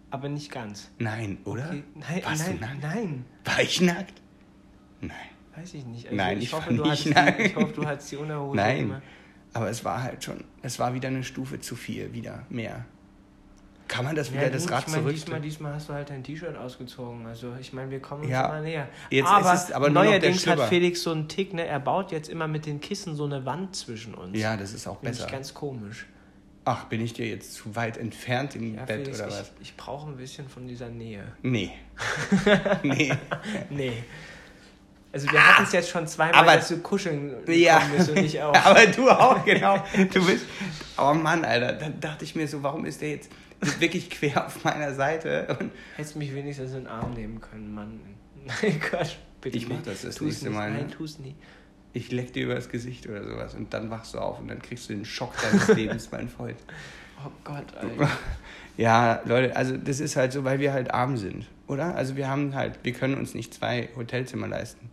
Aber 0.09 0.29
nicht 0.29 0.51
ganz. 0.51 0.89
Nein, 0.99 1.37
oder? 1.43 1.65
Okay. 1.67 1.83
Nein, 1.95 2.21
Warst 2.23 2.47
nein, 2.47 2.57
du 2.59 2.65
nackt? 2.65 2.81
nein. 2.83 3.25
War 3.45 3.61
ich 3.61 3.81
nackt? 3.81 4.21
Nein. 5.01 5.11
Weiß 5.55 5.73
ich 5.73 5.85
nicht. 5.85 6.05
Also 6.05 6.15
Nein, 6.15 6.37
ich, 6.37 6.43
ich 6.45 6.53
hoffe, 6.53 6.67
war 6.69 6.73
du 6.85 6.89
nicht 6.89 6.91
hattest 6.91 7.05
die, 7.05 7.13
nackt. 7.13 7.39
ich 7.41 7.55
hoffe, 7.55 7.73
du 7.73 7.85
hattest 7.85 8.11
die 8.11 8.15
Unterhose 8.17 8.55
Nein. 8.55 8.79
immer. 8.83 9.01
Aber 9.53 9.69
es 9.69 9.83
war 9.83 10.03
halt 10.03 10.23
schon, 10.23 10.43
es 10.61 10.77
war 10.79 10.93
wieder 10.93 11.07
eine 11.07 11.23
Stufe 11.23 11.59
zu 11.59 11.75
viel, 11.75 12.13
wieder 12.13 12.45
mehr. 12.49 12.85
Kann 13.87 14.03
man 14.05 14.15
das 14.15 14.31
wieder 14.33 14.43
Ja, 14.43 14.49
das 14.49 14.63
gut, 14.63 14.71
Rad 14.73 14.83
ich 14.87 14.87
mein, 14.93 15.01
zurück? 15.01 15.13
diesmal, 15.15 15.41
diesmal 15.41 15.73
hast 15.73 15.87
du 15.89 15.93
halt 15.93 16.09
dein 16.09 16.21
T-Shirt 16.23 16.57
ausgezogen. 16.57 17.25
Also 17.25 17.53
ich 17.59 17.71
meine, 17.71 17.89
wir 17.89 18.01
kommen 18.01 18.23
uns 18.23 18.31
Ja. 18.31 18.47
immer 18.49 18.61
näher. 18.61 18.89
Jetzt 19.09 19.27
aber, 19.29 19.53
ist 19.53 19.63
es 19.65 19.71
aber 19.71 19.89
neuerdings 19.89 20.45
hat. 20.45 20.59
Felix 20.67 21.03
so 21.03 21.11
einen 21.11 21.27
Tick, 21.29 21.53
ne? 21.53 21.65
Er 21.65 21.79
baut 21.79 22.11
jetzt 22.11 22.29
immer 22.29 22.47
mit 22.49 22.65
den 22.65 22.81
Kissen 22.81 23.15
so 23.15 23.23
eine 23.25 23.45
Wand 23.45 23.75
zwischen 23.77 24.13
uns. 24.13 24.37
Ja, 24.37 24.57
das 24.57 24.73
ist 24.73 24.87
auch 24.87 24.99
Finde 24.99 25.13
ich 25.13 25.17
besser. 25.19 25.31
ganz 25.31 25.53
komisch. 25.53 26.05
Ach, 26.69 26.83
bin 26.85 26.99
ich 26.99 27.13
dir 27.13 27.25
jetzt 27.27 27.53
zu 27.53 27.75
weit 27.77 27.95
entfernt 27.97 28.55
im 28.55 28.75
Ja, 28.75 28.83
Bett 28.83 29.03
Felix, 29.03 29.19
oder 29.19 29.29
ich, 29.29 29.33
was? 29.39 29.51
ich 29.61 29.77
brauche 29.77 30.09
ein 30.11 30.17
bisschen 30.17 30.49
von 30.49 30.67
dieser 30.67 30.89
Nähe. 30.89 31.23
Nee. 31.41 31.71
nee. 32.83 33.13
Nee. 33.69 33.93
Also 35.13 35.31
wir 35.31 35.47
hatten 35.47 35.63
es 35.63 35.71
jetzt 35.71 35.89
schon 35.89 36.05
zweimal, 36.07 36.35
Aber- 36.41 36.55
dass 36.57 36.67
du 36.67 36.79
kuscheln 36.79 37.33
Ja. 37.47 37.79
bist 37.95 38.09
und 38.09 38.17
ich 38.17 38.41
auch. 38.43 38.53
Aber 38.53 38.85
du 38.85 39.09
auch, 39.09 39.45
genau. 39.45 39.81
Du 40.13 40.25
bist. 40.25 40.45
Oh 40.97 41.13
Mann, 41.13 41.45
Alter. 41.45 41.71
Dann 41.73 41.99
dachte 42.01 42.25
ich 42.25 42.35
mir 42.35 42.47
so, 42.47 42.61
warum 42.63 42.85
ist 42.85 43.01
der 43.01 43.11
jetzt 43.11 43.31
wirklich 43.79 44.09
quer 44.09 44.45
auf 44.47 44.63
meiner 44.65 44.93
Seite? 44.93 45.47
Und 45.59 45.71
Hättest 45.95 46.15
du 46.15 46.19
mich 46.19 46.33
wenigstens 46.35 46.71
in 46.71 46.79
den 46.79 46.87
Arm 46.87 47.13
nehmen 47.13 47.39
können, 47.39 47.73
Mann. 47.73 47.99
Nein, 48.45 48.79
Quatsch. 48.81 49.15
Bitte 49.39 49.57
Ich 49.57 49.67
mach 49.69 49.75
nicht. 49.77 49.87
das 49.87 50.01
das 50.01 50.15
Tu's 50.15 50.27
nächste 50.27 50.45
nicht. 50.49 50.55
Mal, 50.55 50.71
ne? 50.71 50.77
Nein, 50.79 50.91
tu's 50.91 51.17
nie. 51.19 51.35
Ich 51.97 52.11
leck 52.11 52.33
dir 52.33 52.45
übers 52.45 52.69
Gesicht 52.69 53.07
oder 53.07 53.23
sowas. 53.23 53.55
Und 53.55 53.73
dann 53.73 53.89
wachst 53.89 54.13
du 54.13 54.19
auf 54.19 54.39
und 54.39 54.47
dann 54.47 54.61
kriegst 54.61 54.89
du 54.89 54.93
den 54.93 55.05
Schock 55.05 55.33
deines 55.41 55.67
Lebens, 55.75 56.09
mein 56.11 56.29
Freund. 56.29 56.57
Oh 57.25 57.31
Gott, 57.43 57.65
Alter. 57.75 58.09
Ja, 58.77 59.23
Leute, 59.25 59.55
also 59.55 59.75
das 59.75 59.99
ist 59.99 60.15
halt 60.15 60.31
so, 60.31 60.43
weil 60.43 60.59
wir 60.59 60.71
halt 60.71 60.93
arm 60.93 61.17
sind, 61.17 61.47
oder? 61.65 61.95
Also 61.95 62.15
wir 62.15 62.27
haben 62.27 62.53
halt, 62.53 62.77
wir 62.83 62.93
können 62.93 63.15
uns 63.15 63.33
nicht 63.33 63.51
zwei 63.51 63.89
Hotelzimmer 63.95 64.47
leisten. 64.47 64.91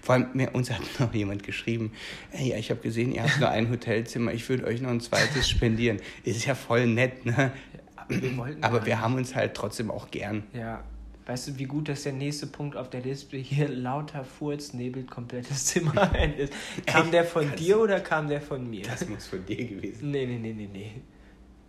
Vor 0.00 0.16
allem, 0.16 0.26
mir, 0.34 0.52
uns 0.56 0.72
hat 0.72 0.80
noch 0.98 1.14
jemand 1.14 1.44
geschrieben, 1.44 1.92
hey, 2.30 2.52
ich 2.58 2.70
habe 2.70 2.80
gesehen, 2.80 3.12
ihr 3.12 3.22
habt 3.22 3.38
nur 3.38 3.48
ein 3.48 3.70
Hotelzimmer, 3.70 4.32
ich 4.32 4.48
würde 4.48 4.64
euch 4.64 4.80
noch 4.80 4.90
ein 4.90 5.00
zweites 5.00 5.48
spendieren. 5.48 6.00
Ist 6.24 6.44
ja 6.46 6.56
voll 6.56 6.86
nett, 6.86 7.24
ne? 7.24 7.52
Aber 7.96 8.10
wir 8.10 8.56
Aber 8.60 8.86
wir 8.86 9.00
haben 9.00 9.14
uns 9.14 9.36
halt 9.36 9.54
trotzdem 9.54 9.88
auch 9.92 10.10
gern. 10.10 10.42
Ja. 10.52 10.82
Weißt 11.26 11.46
du, 11.48 11.58
wie 11.58 11.64
gut, 11.64 11.88
dass 11.88 12.02
der 12.02 12.12
nächste 12.12 12.48
Punkt 12.48 12.76
auf 12.76 12.90
der 12.90 13.00
Liste 13.00 13.36
hier 13.36 13.68
lauter 13.68 14.24
Furz 14.24 14.72
nebelt 14.72 15.08
komplettes 15.10 15.66
Zimmer 15.66 16.10
ein 16.12 16.34
ist? 16.34 16.52
Kam 16.84 17.10
der 17.12 17.24
von 17.24 17.46
Kannst 17.46 17.60
dir 17.64 17.78
oder 17.78 18.00
kam 18.00 18.28
der 18.28 18.40
von 18.40 18.68
mir? 18.68 18.82
Das 18.82 19.08
muss 19.08 19.26
von 19.26 19.44
dir 19.46 19.64
gewesen 19.64 20.10
Nee, 20.10 20.26
nee, 20.26 20.38
nee, 20.38 20.52
nee, 20.52 20.68
nee. 20.72 20.92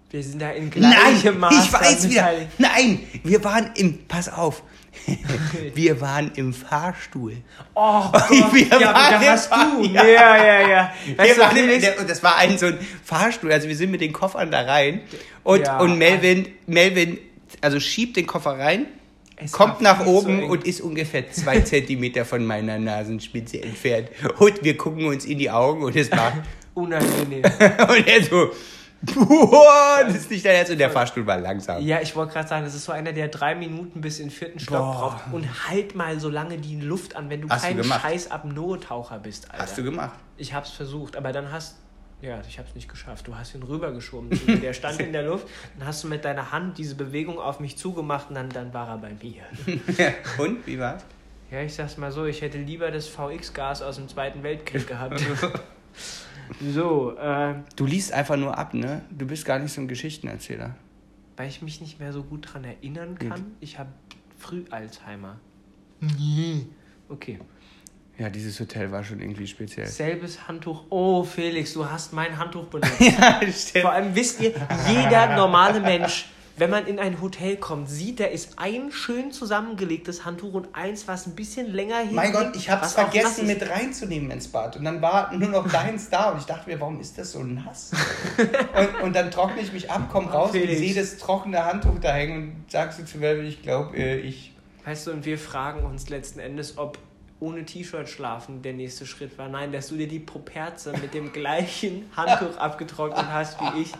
Wir 0.10 0.24
sind 0.24 0.41
da 0.41 0.51
in 0.51 0.69
gleichem 0.69 1.39
Maß. 1.39 1.65
ich 1.65 1.74
weiß 1.74 2.10
wieder. 2.10 2.31
Nein, 2.60 3.00
wir 3.24 3.43
waren 3.43 3.72
im, 3.75 4.05
pass 4.07 4.29
auf, 4.31 4.62
wir 5.74 6.01
waren 6.01 6.31
im 6.36 6.53
Fahrstuhl. 6.53 7.38
Oh 7.74 8.03
Gott, 8.12 8.29
Wir 8.53 8.67
ja, 8.67 8.93
waren 8.93 9.12
da 9.12 9.22
im 9.22 9.27
hast 9.29 9.51
du. 9.51 9.83
Ja, 9.86 10.05
ja, 10.05 10.67
ja. 10.69 10.93
Wir 11.05 11.17
Weißt 11.17 11.38
du, 11.38 11.41
waren 11.41 11.57
im, 11.57 11.81
der, 11.81 12.00
und 12.00 12.07
das 12.07 12.22
war 12.22 12.38
ein 12.38 12.60
so 12.60 12.67
ein 12.67 12.77
Fahrstuhl, 13.03 13.51
also 13.51 13.67
wir 13.67 13.75
sind 13.75 13.89
mit 13.89 14.01
den 14.01 14.13
Koffern 14.13 14.51
da 14.51 14.62
rein 14.62 15.01
und, 15.43 15.62
Ja. 15.65 15.79
und 15.79 15.98
Melvin, 15.98 16.48
Melvin, 16.67 17.17
also 17.62 17.79
schiebt 17.79 18.15
den 18.15 18.27
Koffer 18.27 18.51
rein, 18.60 18.86
Es 19.45 19.51
kommt 19.51 19.81
nach 19.81 20.05
oben 20.05 20.39
eng. 20.43 20.50
und 20.50 20.65
ist 20.65 20.81
ungefähr 20.81 21.29
zwei 21.31 21.59
Zentimeter 21.62 22.25
von 22.25 22.45
meiner 22.45 22.79
Nasenspitze 22.79 23.62
entfernt. 23.62 24.09
Und 24.39 24.63
wir 24.63 24.77
gucken 24.77 25.05
uns 25.05 25.25
in 25.25 25.38
die 25.38 25.50
Augen 25.50 25.83
und 25.83 25.95
es 25.95 26.12
war, 26.12 26.33
unangenehm. 26.73 27.43
und 27.89 28.07
er 28.07 28.23
so, 28.23 28.51
boah, 29.15 30.03
das 30.05 30.15
ist 30.15 30.31
nicht 30.31 30.45
dein 30.45 30.55
Ernst. 30.55 30.71
Und 30.71 30.77
der 30.77 30.89
Fahrstuhl 30.89 31.25
war 31.25 31.38
langsam. 31.39 31.81
Ja, 31.85 32.01
ich 32.01 32.15
wollte 32.15 32.33
gerade 32.33 32.47
sagen, 32.47 32.65
das 32.65 32.73
ist 32.73 32.85
so 32.85 32.91
einer, 32.91 33.12
der 33.13 33.27
drei 33.27 33.55
Minuten 33.55 34.01
bis 34.01 34.19
in 34.19 34.27
den 34.27 34.31
vierten 34.31 34.59
Stock 34.59 34.77
Boah. 34.77 34.93
braucht. 35.21 35.33
Und 35.33 35.69
halt 35.69 35.95
mal 35.95 36.19
so 36.19 36.29
lange 36.29 36.57
die 36.57 36.79
Luft 36.79 37.15
an, 37.15 37.29
wenn 37.29 37.41
du 37.41 37.50
Hast 37.50 37.63
du 37.63 37.67
kein 37.67 37.77
gemacht? 37.77 38.01
scheiß 38.01 38.31
Apnoe-Taucher 38.31 39.19
bist, 39.19 39.51
Alter. 39.51 39.63
Hast 39.63 39.77
du 39.77 39.83
gemacht? 39.83 40.17
Ich 40.38 40.53
hab's 40.53 40.71
versucht, 40.71 41.15
aber 41.15 41.31
dann 41.31 41.51
hast 41.51 41.75
ja, 42.23 42.41
ich 42.47 42.57
hab's 42.57 42.73
nicht 42.73 42.87
geschafft. 42.89 43.27
Du 43.27 43.35
hast 43.35 43.53
ihn 43.53 43.61
rübergeschoben. 43.63 44.29
Der 44.61 44.73
stand 44.73 44.99
in 45.01 45.11
der 45.11 45.23
Luft, 45.23 45.47
dann 45.77 45.87
hast 45.87 46.03
du 46.03 46.07
mit 46.07 46.23
deiner 46.25 46.51
Hand 46.51 46.77
diese 46.77 46.95
Bewegung 46.95 47.37
auf 47.37 47.59
mich 47.59 47.77
zugemacht 47.77 48.29
und 48.29 48.35
dann, 48.35 48.49
dann 48.49 48.73
war 48.73 48.87
er 48.87 48.97
bei 48.97 49.11
mir. 49.21 49.43
und, 50.38 50.65
wie 50.65 50.79
war's? 50.79 51.03
Ja, 51.51 51.62
ich 51.62 51.73
sag's 51.75 51.97
mal 51.97 52.12
so, 52.12 52.25
ich 52.25 52.41
hätte 52.41 52.57
lieber 52.57 52.89
das 52.89 53.07
VX-Gas 53.09 53.81
aus 53.83 53.97
dem 53.97 54.07
Zweiten 54.07 54.41
Weltkrieg 54.41 54.88
gehabt. 54.88 55.21
so, 56.73 57.15
äh, 57.17 57.55
Du 57.75 57.86
liest 57.86 58.12
einfach 58.13 58.38
nur 58.38 58.57
ab, 58.57 58.73
ne? 58.73 59.03
Du 59.12 59.27
bist 59.27 59.45
gar 59.45 59.59
nicht 59.59 59.71
so 59.73 59.81
ein 59.81 59.88
Geschichtenerzähler. 59.88 60.75
weil 61.38 61.49
ich 61.49 61.62
mich 61.62 61.81
nicht 61.81 61.99
mehr 61.99 62.13
so 62.13 62.23
gut 62.23 62.53
dran 62.53 62.63
erinnern 62.63 63.19
kann, 63.19 63.55
ich 63.59 63.77
habe 63.79 63.89
früh 64.38 64.63
Alzheimer. 64.71 65.39
Okay. 67.09 67.39
Ja, 68.17 68.30
dieses 68.30 68.60
Hotel 68.60 68.91
war 68.91 69.04
schon 69.04 69.19
irgendwie 69.19 69.47
speziell. 69.47 69.88
Selbes 69.88 70.47
Handtuch. 70.47 70.84
Oh, 70.89 71.23
Felix, 71.23 71.73
du 71.73 71.89
hast 71.89 72.13
mein 72.13 72.38
Handtuch 72.38 72.65
benutzt. 72.65 72.93
ja, 72.99 73.39
stimmt. 73.52 73.82
Vor 73.82 73.91
allem 73.91 74.13
wisst 74.13 74.39
ihr, 74.39 74.54
jeder 74.88 75.36
normale 75.36 75.80
Mensch, 75.80 76.28
wenn 76.56 76.69
man 76.69 76.86
in 76.86 76.99
ein 76.99 77.19
Hotel 77.21 77.58
kommt, 77.58 77.89
sieht, 77.89 78.19
da 78.19 78.26
ist 78.26 78.60
ein 78.60 78.91
schön 78.91 79.32
zusammengelegtes 79.32 80.26
Handtuch 80.26 80.54
und 80.54 80.67
eins, 80.73 81.08
was 81.08 81.26
ein 81.26 81.34
bisschen 81.34 81.73
länger 81.73 81.97
hinten. 81.97 82.13
Mein 82.13 82.32
Gott, 82.32 82.56
ich 82.56 82.71
auch 82.71 82.82
nass 82.82 82.93
vergessen 82.93 83.47
mit 83.47 83.67
reinzunehmen 83.67 84.30
ins 84.30 84.47
Bad. 84.47 84.78
Und 84.78 84.86
dann 84.86 85.02
war 85.02 85.34
nur 85.34 85.49
noch 85.49 85.67
deins 85.67 86.12
da 86.12 86.30
und 86.30 86.38
ich 86.38 86.45
dachte 86.45 86.69
mir, 86.69 86.80
warum 86.80 86.99
ist 86.99 87.17
das 87.17 87.32
so 87.32 87.41
nass? 87.41 87.93
und, 88.78 89.02
und 89.06 89.15
dann 89.15 89.32
trockne 89.32 89.62
ich 89.62 89.73
mich 89.73 89.89
ab, 89.89 90.10
komm 90.12 90.28
raus 90.28 90.52
Felix. 90.52 90.73
und 90.73 90.78
sehe 90.78 90.93
das 90.93 91.17
trockene 91.17 91.65
Handtuch 91.65 91.97
da 91.99 92.13
hängen 92.13 92.38
und 92.43 92.71
sagst 92.71 92.99
du 92.99 93.06
zu 93.06 93.17
Melvin, 93.17 93.47
ich 93.47 93.63
glaube, 93.63 93.97
äh, 93.97 94.19
ich. 94.19 94.54
Weißt 94.86 95.08
du, 95.08 95.12
und 95.12 95.26
wir 95.26 95.39
fragen 95.39 95.84
uns 95.84 96.10
letzten 96.10 96.39
Endes, 96.39 96.78
ob 96.78 96.99
ohne 97.43 97.65
T-Shirt 97.65 98.08
schlafen 98.10 98.62
der 98.62 98.73
nächste 98.73 99.06
Schritt 99.06 99.38
war. 99.38 99.49
Nein, 99.49 99.71
dass 99.71 99.88
du 99.88 99.95
dir 99.95 100.08
die 100.08 100.19
Properze 100.19 100.93
mit 101.01 101.13
dem 101.13 101.32
gleichen 101.34 102.10
Handtuch 102.15 102.58
abgetrocknet 102.58 103.25
hast 103.27 103.60
wie 103.60 103.82
ich, 103.82 103.91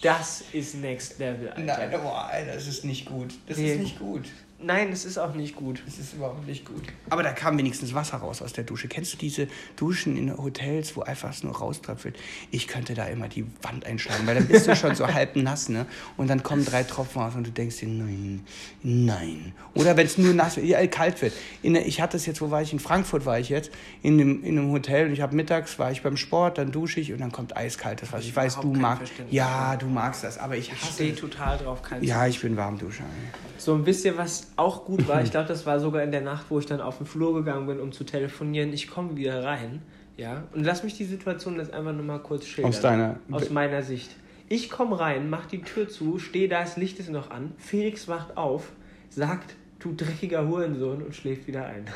das 0.00 0.42
ist 0.52 0.76
Next 0.76 1.18
Level, 1.18 1.48
Alter. 1.48 1.60
Nein, 1.62 2.00
boah, 2.02 2.28
Alter, 2.30 2.54
das 2.54 2.66
ist 2.66 2.84
nicht 2.84 3.06
gut. 3.06 3.34
Das 3.48 3.58
Nee. 3.58 3.72
ist 3.74 3.80
nicht 3.80 3.98
gut. 3.98 4.26
Nein, 4.64 4.90
das 4.90 5.04
ist 5.04 5.18
auch 5.18 5.34
nicht 5.34 5.56
gut. 5.56 5.82
Das 5.84 5.98
ist 5.98 6.14
überhaupt 6.14 6.46
nicht 6.46 6.64
gut. 6.64 6.82
Aber 7.10 7.22
da 7.22 7.32
kam 7.32 7.58
wenigstens 7.58 7.92
Wasser 7.92 8.16
raus 8.18 8.40
aus 8.40 8.52
der 8.52 8.64
Dusche. 8.64 8.88
Kennst 8.88 9.12
du 9.12 9.16
diese 9.18 9.46
Duschen 9.76 10.16
in 10.16 10.36
Hotels, 10.36 10.96
wo 10.96 11.02
einfach 11.02 11.30
es 11.30 11.42
nur 11.42 11.54
rauströpfelt? 11.54 12.16
Ich 12.50 12.66
könnte 12.66 12.94
da 12.94 13.04
immer 13.06 13.28
die 13.28 13.44
Wand 13.62 13.84
einschlagen, 13.84 14.26
weil 14.26 14.36
dann 14.36 14.46
bist 14.46 14.66
du 14.66 14.74
schon 14.74 14.94
so 14.94 15.06
halb 15.12 15.36
nass, 15.36 15.68
ne? 15.68 15.86
Und 16.16 16.28
dann 16.28 16.42
kommen 16.42 16.64
drei 16.64 16.82
Tropfen 16.82 17.20
raus 17.20 17.34
und 17.34 17.46
du 17.46 17.50
denkst 17.50 17.78
dir, 17.78 17.88
nein, 17.88 18.44
nein. 18.82 19.52
Oder 19.74 19.96
wenn 19.96 20.06
es 20.06 20.16
nur 20.18 20.32
nass 20.32 20.56
wird, 20.56 20.66
ja, 20.66 20.84
kalt 20.86 21.20
wird. 21.20 21.34
In 21.62 21.74
ich 21.74 22.00
hatte 22.00 22.16
es 22.16 22.24
jetzt, 22.26 22.40
wo 22.40 22.50
war 22.50 22.62
ich? 22.62 22.72
In 22.72 22.78
Frankfurt 22.78 23.26
war 23.26 23.38
ich 23.38 23.48
jetzt, 23.48 23.70
in 24.02 24.20
einem, 24.20 24.42
in 24.44 24.58
einem 24.58 24.70
Hotel 24.70 25.06
und 25.06 25.12
ich 25.12 25.20
habe 25.20 25.34
mittags, 25.36 25.78
war 25.78 25.90
ich 25.92 26.02
beim 26.02 26.16
Sport, 26.16 26.58
dann 26.58 26.72
dusche 26.72 27.00
ich 27.00 27.12
und 27.12 27.20
dann 27.20 27.32
kommt 27.32 27.56
eiskaltes 27.56 28.12
Wasser. 28.12 28.24
Ich 28.24 28.34
weiß, 28.34 28.56
du 28.60 28.72
kein 28.72 28.80
magst, 28.80 29.12
ja, 29.30 29.76
du 29.76 29.86
magst 29.86 30.24
das, 30.24 30.38
aber 30.38 30.56
ich 30.56 30.72
Ich 30.72 30.80
hasse 30.80 30.92
stehe 30.94 31.12
es. 31.12 31.20
total 31.20 31.58
drauf, 31.58 31.82
kannst 31.82 32.06
Ja, 32.06 32.26
ich 32.26 32.40
bin 32.40 32.56
Warmduscher. 32.56 33.04
So, 33.58 33.84
wisst 33.86 34.04
ihr, 34.04 34.16
was 34.16 34.48
auch 34.56 34.84
gut 34.84 35.06
war? 35.08 35.22
Ich 35.22 35.30
glaube, 35.32 35.48
das 35.48 35.66
war 35.66 35.80
sogar 35.80 36.02
in 36.02 36.10
der 36.12 36.20
Nacht, 36.20 36.46
wo 36.48 36.58
ich 36.58 36.66
dann 36.66 36.80
auf 36.80 36.98
den 36.98 37.06
Flur 37.06 37.34
gegangen 37.34 37.66
bin, 37.66 37.80
um 37.80 37.92
zu 37.92 38.04
telefonieren. 38.04 38.72
Ich 38.72 38.88
komme 38.88 39.16
wieder 39.16 39.42
rein, 39.44 39.82
ja, 40.16 40.44
und 40.54 40.64
lass 40.64 40.82
mich 40.84 40.96
die 40.96 41.04
Situation 41.04 41.56
jetzt 41.56 41.72
einfach 41.72 41.92
nur 41.92 42.04
mal 42.04 42.18
kurz 42.20 42.46
schildern. 42.46 42.68
Aus 42.70 42.80
deiner- 42.80 43.16
Aus 43.30 43.50
meiner 43.50 43.82
Sicht. 43.82 44.10
Ich 44.48 44.70
komme 44.70 45.00
rein, 45.00 45.30
mach 45.30 45.46
die 45.46 45.62
Tür 45.62 45.88
zu, 45.88 46.18
stehe 46.18 46.48
da, 46.48 46.60
das 46.60 46.76
Licht 46.76 46.98
ist 47.00 47.10
noch 47.10 47.30
an. 47.30 47.52
Felix 47.58 48.06
wacht 48.08 48.36
auf, 48.36 48.68
sagt, 49.08 49.56
du 49.80 49.92
dreckiger 49.94 50.46
Hurensohn 50.46 51.02
und 51.02 51.14
schläft 51.16 51.46
wieder 51.46 51.66
ein. 51.66 51.86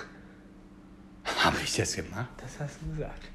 Habe 1.45 1.59
ich 1.63 1.77
das 1.77 1.95
gemacht? 1.95 2.29
Das 2.43 2.59
hast 2.59 2.79
du 2.83 2.91
gesagt. 2.97 3.29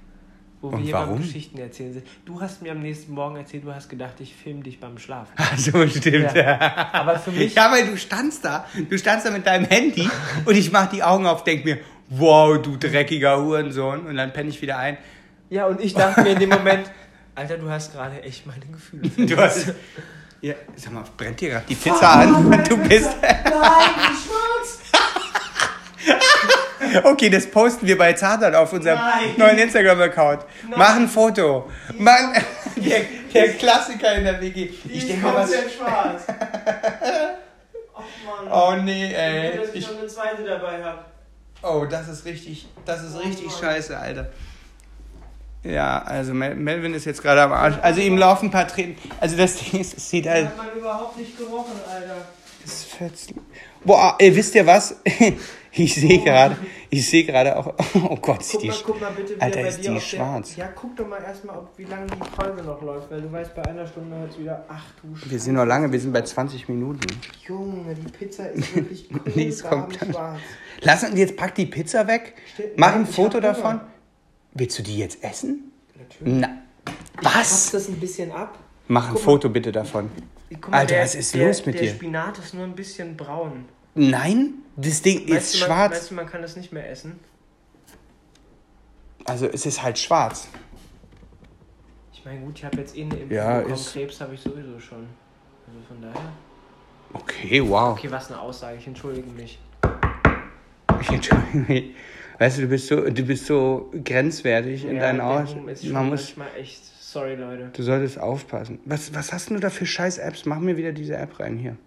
Wo 0.63 0.69
Und 0.69 0.87
wir 0.87 0.93
warum? 0.93 1.17
Geschichten 1.21 1.57
erzählen 1.57 1.91
sind. 1.91 2.07
Du 2.23 2.39
hast 2.39 2.61
mir 2.61 2.71
am 2.71 2.79
nächsten 2.79 3.13
Morgen 3.13 3.35
erzählt, 3.35 3.65
du 3.65 3.73
hast 3.75 3.89
gedacht, 3.89 4.13
ich 4.19 4.33
film 4.33 4.63
dich 4.63 4.79
beim 4.79 4.97
Schlafen. 4.97 5.33
Ach 5.35 5.57
so, 5.57 5.85
stimmt. 5.89 6.33
Ja. 6.33 6.89
Aber 6.93 7.19
für 7.19 7.31
mich 7.31 7.53
Ja, 7.55 7.69
weil 7.69 7.85
du 7.85 7.97
standst 7.97 8.45
da, 8.45 8.65
du 8.89 8.97
standst 8.97 9.27
da 9.27 9.31
mit 9.31 9.45
deinem 9.45 9.65
Handy 9.65 10.07
und 10.45 10.55
ich 10.55 10.71
mach 10.71 10.89
die 10.89 11.03
Augen 11.03 11.25
auf, 11.25 11.43
denk 11.43 11.65
mir, 11.65 11.79
wow, 12.07 12.61
du 12.61 12.77
dreckiger 12.77 13.41
Hurensohn 13.43 14.05
und 14.07 14.15
dann 14.15 14.31
penne 14.31 14.47
ich 14.51 14.61
wieder 14.61 14.77
ein. 14.77 14.97
Ja, 15.49 15.65
und 15.65 15.81
ich 15.81 15.93
dachte 15.95 16.21
mir 16.21 16.29
in 16.29 16.39
dem 16.39 16.49
Moment, 16.51 16.89
Alter, 17.35 17.57
du 17.57 17.69
hast 17.69 17.91
gerade 17.91 18.23
echt 18.23 18.47
meine 18.47 18.65
Gefühle. 18.65 19.09
Du 19.27 19.35
hast, 19.35 19.73
ja, 20.39 20.53
sag 20.77 20.93
mal, 20.93 21.03
brennt 21.17 21.41
dir 21.41 21.49
gerade 21.49 21.65
die 21.67 21.75
Pizza 21.75 22.09
an? 22.09 22.63
Du 22.69 22.77
bist, 22.77 23.09
Nein, 23.21 23.41
schwarz! 23.51 24.79
Okay, 27.03 27.29
das 27.29 27.47
posten 27.49 27.85
wir 27.87 27.97
bei 27.97 28.13
Zartan 28.13 28.55
auf 28.55 28.71
unserem 28.73 28.99
Nein. 28.99 29.33
neuen 29.37 29.57
Instagram-Account. 29.57 30.45
Mach 30.75 30.95
ein 30.95 31.07
Foto. 31.07 31.69
Mann, 31.97 32.33
der, 32.75 33.01
der 33.33 33.53
Klassiker 33.53 34.13
in 34.15 34.23
der 34.25 34.39
WG. 34.41 34.69
Ich 34.89 35.07
denke 35.07 35.25
mir, 35.25 35.33
was, 35.33 35.49
schwarz. 35.51 36.23
Ach 37.95 38.01
Mann. 38.45 38.51
oh 38.51 38.81
nee, 38.83 39.13
ey. 39.13 39.57
dass 39.57 39.69
ich 39.69 39.75
Ich, 39.75 39.85
schon 39.85 39.97
eine 39.99 40.07
zweite 40.07 40.43
dabei 40.43 40.83
habe. 40.83 40.99
oh, 41.61 41.85
das 41.85 42.07
ist 42.07 42.25
richtig, 42.25 42.67
das 42.85 43.03
ist 43.03 43.19
richtig 43.19 43.51
scheiße, 43.51 43.97
Alter. 43.97 44.29
Ja, 45.63 46.01
also 46.01 46.33
Mel 46.33 46.55
Melvin 46.55 46.93
ist 46.93 47.05
jetzt 47.05 47.21
gerade 47.21 47.41
am 47.41 47.53
Arsch. 47.53 47.75
Also 47.81 48.01
ihm 48.01 48.17
laufen 48.17 48.47
ein 48.47 48.51
paar 48.51 48.67
Tränen. 48.67 48.97
Also 49.21 49.37
das 49.37 49.55
Ding 49.55 49.79
ist, 49.79 49.95
es 49.95 50.09
sieht 50.09 50.27
halt. 50.27 50.47
Hat 50.47 50.57
man 50.57 50.71
überhaupt 50.77 51.17
nicht 51.17 51.37
gerochen, 51.37 51.71
Alter. 51.89 52.15
Es 52.65 52.83
fetzt- 52.85 53.33
Boah, 53.85 54.17
ihr 54.19 54.35
wisst 54.35 54.55
ihr 54.55 54.65
was? 54.65 54.95
Ich 55.75 55.95
sehe 55.95 56.19
gerade, 56.23 56.55
ich 56.91 57.09
sehe 57.09 57.23
gerade 57.25 57.57
auch. 57.57 57.73
Oh 57.95 58.15
Gott, 58.17 58.43
sieht 58.43 58.53
Guck 58.53 58.61
die. 58.61 58.67
mal, 58.69 58.77
guck 58.85 59.01
mal 59.01 59.11
bitte, 59.11 59.35
Alter, 59.41 59.57
er 59.57 59.63
bei 59.63 59.69
ist 59.69 59.83
dir 59.83 59.91
die 59.93 60.01
schwarz. 60.01 60.55
Der, 60.55 60.65
ja, 60.65 60.71
guck 60.75 60.95
doch 60.95 61.07
mal 61.07 61.21
erstmal, 61.23 61.57
ob, 61.57 61.69
wie 61.77 61.85
lange 61.85 62.05
die 62.07 62.29
Folge 62.35 62.61
noch 62.61 62.81
läuft, 62.81 63.09
weil 63.09 63.21
du 63.21 63.31
weißt, 63.31 63.55
bei 63.55 63.63
einer 63.65 63.87
Stunde 63.87 64.15
hört 64.17 64.31
es 64.31 64.39
wieder. 64.39 64.65
Ach 64.69 64.83
du 65.01 65.15
Scheiße. 65.15 65.31
Wir 65.31 65.39
sind 65.39 65.55
noch 65.55 65.65
lange, 65.65 65.91
wir 65.91 65.99
sind 65.99 66.13
bei 66.13 66.21
20 66.21 66.69
Minuten. 66.69 66.99
Junge, 67.47 67.95
die 67.95 68.11
Pizza 68.11 68.45
ist 68.49 68.75
wirklich 68.75 69.09
Die 69.35 69.43
ist 69.45 69.63
komplett- 69.63 70.11
schwarz. 70.11 70.39
Lass 70.81 71.03
uns 71.03 71.17
jetzt 71.17 71.35
pack 71.37 71.55
die 71.55 71.65
Pizza 71.65 72.05
weg. 72.07 72.35
Stell- 72.53 72.71
Mach 72.75 72.93
ein 72.93 73.03
ich 73.03 73.09
Foto 73.15 73.37
hab 73.37 73.43
Hunger. 73.43 73.53
davon. 73.53 73.81
Willst 74.53 74.77
du 74.77 74.83
die 74.83 74.97
jetzt 74.99 75.23
essen? 75.23 75.71
Natürlich. 75.97 76.33
Na. 76.39 76.49
Was? 77.21 77.71
das 77.71 77.87
ein 77.87 77.99
bisschen 77.99 78.31
ab. 78.31 78.59
Mach 78.87 79.09
ein. 79.09 79.17
Foto 79.17 79.49
bitte 79.49 79.71
davon. 79.71 80.09
Mal, 80.69 80.79
Alter, 80.79 80.93
der, 80.95 81.03
was 81.03 81.15
ist 81.15 81.33
der, 81.33 81.47
los 81.47 81.65
mit 81.65 81.75
der 81.75 81.81
dir? 81.83 81.89
Spinat 81.91 82.37
ist 82.37 82.53
nur 82.53 82.63
ein 82.65 82.75
bisschen 82.75 83.17
braun. 83.17 83.65
Nein, 83.95 84.53
das 84.75 85.01
Ding 85.01 85.29
Weißt 85.29 85.53
ist 85.53 85.55
du, 85.55 85.59
man, 85.59 85.67
schwarz. 85.67 85.91
Weißt 85.93 86.11
du, 86.11 86.15
man 86.15 86.25
kann 86.25 86.41
das 86.41 86.55
nicht 86.55 86.71
mehr 86.71 86.89
essen. 86.89 87.19
Also 89.25 89.47
es 89.47 89.65
ist 89.65 89.81
halt 89.81 89.97
schwarz. 89.97 90.47
Ich 92.13 92.25
meine, 92.25 92.41
gut, 92.41 92.57
ich 92.57 92.65
habe 92.65 92.77
jetzt 92.77 92.95
eh 92.97 93.03
eine 93.03 93.15
Impfung 93.15 93.31
Ja, 93.31 93.59
bekommen. 93.59 93.85
Krebs 93.91 94.21
habe 94.21 94.33
ich 94.33 94.41
sowieso 94.41 94.79
schon. 94.79 95.07
Also 95.67 95.79
von 95.87 96.01
daher. 96.01 96.31
Okay, 97.13 97.61
wow. 97.61 97.97
Okay, 97.97 98.09
was 98.11 98.31
eine 98.31 98.39
Aussage. 98.39 98.77
Ich 98.77 98.87
entschuldige 98.87 99.29
mich. 99.29 99.59
Ich 101.01 101.09
entschuldige 101.09 101.57
mich. 101.71 101.95
Weißt 102.39 102.57
du, 102.57 102.61
du 102.63 102.67
bist 102.67 102.87
so, 102.87 103.01
du 103.09 103.23
bist 103.23 103.45
so 103.45 103.91
grenzwertig 104.03 104.85
in 104.85 104.95
Ja, 104.95 105.13
deinen. 105.13 105.19
Boom 105.45 105.69
ist 105.69 105.83
schon 105.83 105.93
Man 105.93 106.09
muss, 106.09 106.33
echt. 106.57 106.81
Sorry, 107.01 107.35
Leute. 107.35 107.69
du 107.71 107.83
solltest 107.83 108.19
aufpassen. 108.19 108.79
Was, 108.85 109.13
was 109.13 109.31
hast 109.31 109.51
du 109.51 109.59
da 109.59 109.69
für 109.69 109.85
scheiß 109.85 110.17
Apps? 110.17 110.45
Mach 110.45 110.57
mir 110.57 110.77
wieder 110.77 110.91
diese 110.91 111.15
App 111.15 111.39
rein 111.39 111.57
hier. 111.57 111.77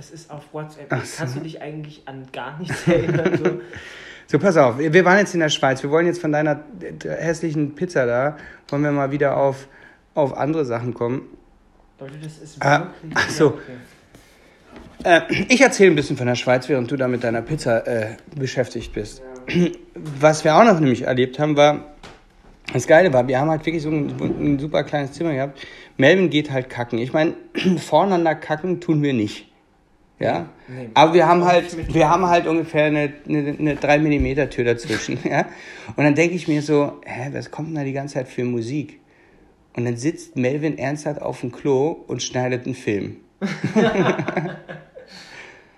Das 0.00 0.10
ist 0.10 0.30
auf 0.30 0.44
WhatsApp. 0.52 0.90
Jetzt 0.90 1.18
Kannst 1.18 1.34
so. 1.34 1.40
du 1.40 1.44
dich 1.44 1.60
eigentlich 1.60 2.00
an 2.06 2.26
gar 2.32 2.58
nichts 2.58 2.74
erinnern? 2.88 3.36
So. 3.36 3.60
So, 4.28 4.38
pass 4.38 4.56
auf. 4.56 4.78
Wir 4.78 5.04
waren 5.04 5.18
jetzt 5.18 5.34
in 5.34 5.40
der 5.40 5.50
Schweiz. 5.50 5.82
Wir 5.82 5.90
wollen 5.90 6.06
jetzt 6.06 6.22
von 6.22 6.32
deiner 6.32 6.64
hässlichen 7.04 7.74
Pizza 7.74 8.06
da, 8.06 8.38
wollen 8.68 8.82
wir 8.82 8.92
mal 8.92 9.10
wieder 9.10 9.36
auf, 9.36 9.68
auf 10.14 10.34
andere 10.38 10.64
Sachen 10.64 10.94
kommen. 10.94 11.20
Leute, 11.98 12.14
das 12.22 12.38
ist 12.38 12.56
Ah, 12.62 12.86
wirklich. 13.02 13.12
ach 13.14 13.28
so. 13.28 13.58
Ja. 15.04 15.18
Äh, 15.18 15.44
ich 15.50 15.60
erzähle 15.60 15.90
ein 15.90 15.96
bisschen 15.96 16.16
von 16.16 16.26
der 16.28 16.34
Schweiz, 16.34 16.66
während 16.70 16.90
du 16.90 16.96
da 16.96 17.06
mit 17.06 17.22
deiner 17.22 17.42
Pizza 17.42 17.86
äh, 17.86 18.16
beschäftigt 18.34 18.94
bist. 18.94 19.20
Was 19.94 20.44
wir 20.44 20.56
auch 20.56 20.64
noch 20.64 20.80
nämlich 20.80 21.02
erlebt 21.02 21.38
haben, 21.38 21.58
war, 21.58 21.92
das 22.72 22.86
Geile 22.86 23.12
war, 23.12 23.28
wir 23.28 23.38
haben 23.38 23.50
halt 23.50 23.66
wirklich 23.66 23.82
so 23.82 23.90
ein, 23.90 24.14
ein 24.18 24.58
super 24.58 24.82
kleines 24.82 25.12
Zimmer 25.12 25.34
gehabt. 25.34 25.60
Melvin 25.98 26.30
geht 26.30 26.50
halt 26.50 26.70
kacken. 26.70 26.98
Ich 27.00 27.12
meine, 27.12 27.34
voreinander 27.76 28.34
kacken 28.34 28.80
tun 28.80 29.02
wir 29.02 29.12
nicht. 29.12 29.49
Ja? 30.20 30.48
Nee. 30.68 30.90
Aber 30.94 31.14
wir 31.14 31.26
haben 31.26 31.44
halt, 31.44 31.92
wir 31.94 32.08
haben 32.08 32.26
halt 32.26 32.46
ungefähr 32.46 32.84
eine, 32.84 33.12
eine, 33.28 33.56
eine 33.58 33.74
3 33.76 33.98
mm 33.98 34.50
Tür 34.50 34.64
dazwischen. 34.64 35.18
Ja? 35.24 35.46
Und 35.96 36.04
dann 36.04 36.14
denke 36.14 36.36
ich 36.36 36.46
mir 36.46 36.62
so, 36.62 37.00
hä, 37.04 37.30
was 37.32 37.50
kommt 37.50 37.68
denn 37.68 37.74
da 37.76 37.84
die 37.84 37.92
ganze 37.92 38.14
Zeit 38.14 38.28
für 38.28 38.44
Musik? 38.44 39.00
Und 39.76 39.84
dann 39.86 39.96
sitzt 39.96 40.36
Melvin 40.36 40.78
ernsthaft 40.78 41.22
auf 41.22 41.40
dem 41.40 41.50
Klo 41.52 41.90
und 42.06 42.22
schneidet 42.22 42.66
einen 42.66 42.74
Film. 42.74 43.16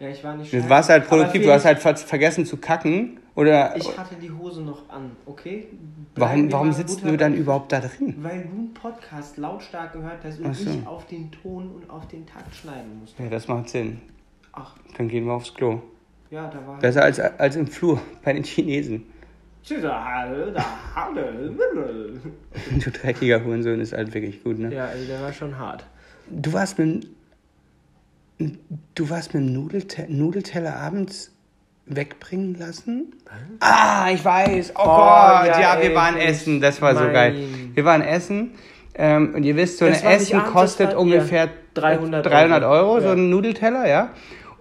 Ja, 0.02 0.08
ich 0.08 0.24
war 0.24 0.36
nicht 0.36 0.52
Du 0.52 0.56
scheiße. 0.56 0.68
warst 0.68 0.88
halt 0.88 1.06
produktiv, 1.06 1.44
du 1.44 1.52
hast 1.52 1.64
halt 1.64 1.78
ver 1.78 1.94
vergessen 1.94 2.44
zu 2.44 2.56
kacken. 2.56 3.20
Oder 3.36 3.76
Ich 3.76 3.96
hatte 3.96 4.16
die 4.16 4.32
Hose 4.32 4.60
noch 4.62 4.90
an, 4.90 5.12
okay? 5.26 5.68
Bleiben 6.16 6.50
warum, 6.50 6.52
warum 6.52 6.72
sitzt 6.72 7.04
du 7.04 7.16
dann 7.16 7.34
überhaupt 7.34 7.70
da 7.70 7.78
drin? 7.78 8.16
Weil 8.18 8.42
du 8.42 8.48
einen 8.48 8.74
Podcast 8.74 9.36
lautstark 9.36 9.92
gehört 9.92 10.18
hast 10.24 10.40
und 10.40 10.54
so. 10.56 10.70
ich 10.70 10.86
auf 10.88 11.06
den 11.06 11.30
Ton 11.30 11.70
und 11.70 11.88
auf 11.88 12.08
den 12.08 12.26
Takt 12.26 12.52
schneiden 12.52 12.98
musste. 13.00 13.22
Ja, 13.22 13.28
das 13.30 13.46
macht 13.46 13.68
Sinn. 13.68 14.00
Ach, 14.52 14.74
Dann 14.96 15.08
gehen 15.08 15.24
wir 15.26 15.32
aufs 15.32 15.54
Klo. 15.54 15.80
ja, 16.30 16.48
da 16.48 16.66
war. 16.66 16.78
Besser 16.78 17.02
als, 17.02 17.18
als 17.20 17.56
im 17.56 17.66
Flur 17.66 18.00
bei 18.24 18.32
den 18.32 18.44
Chinesen. 18.44 19.04
Du 22.84 22.90
dreckiger 22.90 23.44
Hurensohn 23.44 23.80
ist 23.80 23.92
halt 23.92 24.12
wirklich 24.12 24.42
gut, 24.42 24.58
ne? 24.58 24.74
Ja, 24.74 24.86
also 24.86 25.06
der 25.06 25.22
war 25.22 25.32
schon 25.32 25.56
hart. 25.58 25.86
Du 26.28 26.52
warst 26.52 26.78
mit 26.78 27.08
dem, 28.40 28.58
du 28.94 29.10
warst 29.10 29.34
mit 29.34 29.42
dem 29.44 29.52
Nudelte 29.52 30.06
Nudelteller 30.08 30.74
abends 30.76 31.30
wegbringen 31.86 32.56
lassen? 32.58 33.14
Ah, 33.60 34.08
ich 34.12 34.24
weiß. 34.24 34.72
Oh, 34.76 34.80
Oh, 34.82 34.84
Gott, 34.86 35.46
ja, 35.46 35.60
ja, 35.76 35.82
wir 35.82 35.94
waren 35.94 36.16
essen. 36.16 36.60
Das 36.60 36.80
war 36.82 36.94
so 36.94 37.04
mein- 37.04 37.12
geil. 37.12 37.36
Wir 37.74 37.84
waren 37.84 38.02
essen. 38.02 38.52
Ähm, 38.94 39.34
und 39.34 39.42
ihr 39.44 39.56
wisst, 39.56 39.78
so 39.78 39.84
ein 39.86 39.92
Essen 39.92 40.36
abends, 40.38 40.52
kostet 40.52 40.94
ungefähr 40.94 41.46
ja, 41.46 41.50
300 41.74 42.26
300 42.26 42.62
Euro, 42.64 42.72
Euro, 42.92 43.00
so 43.00 43.06
ja. 43.06 43.12
ein 43.14 43.30
Nudelteller, 43.30 43.88
ja. 43.88 44.10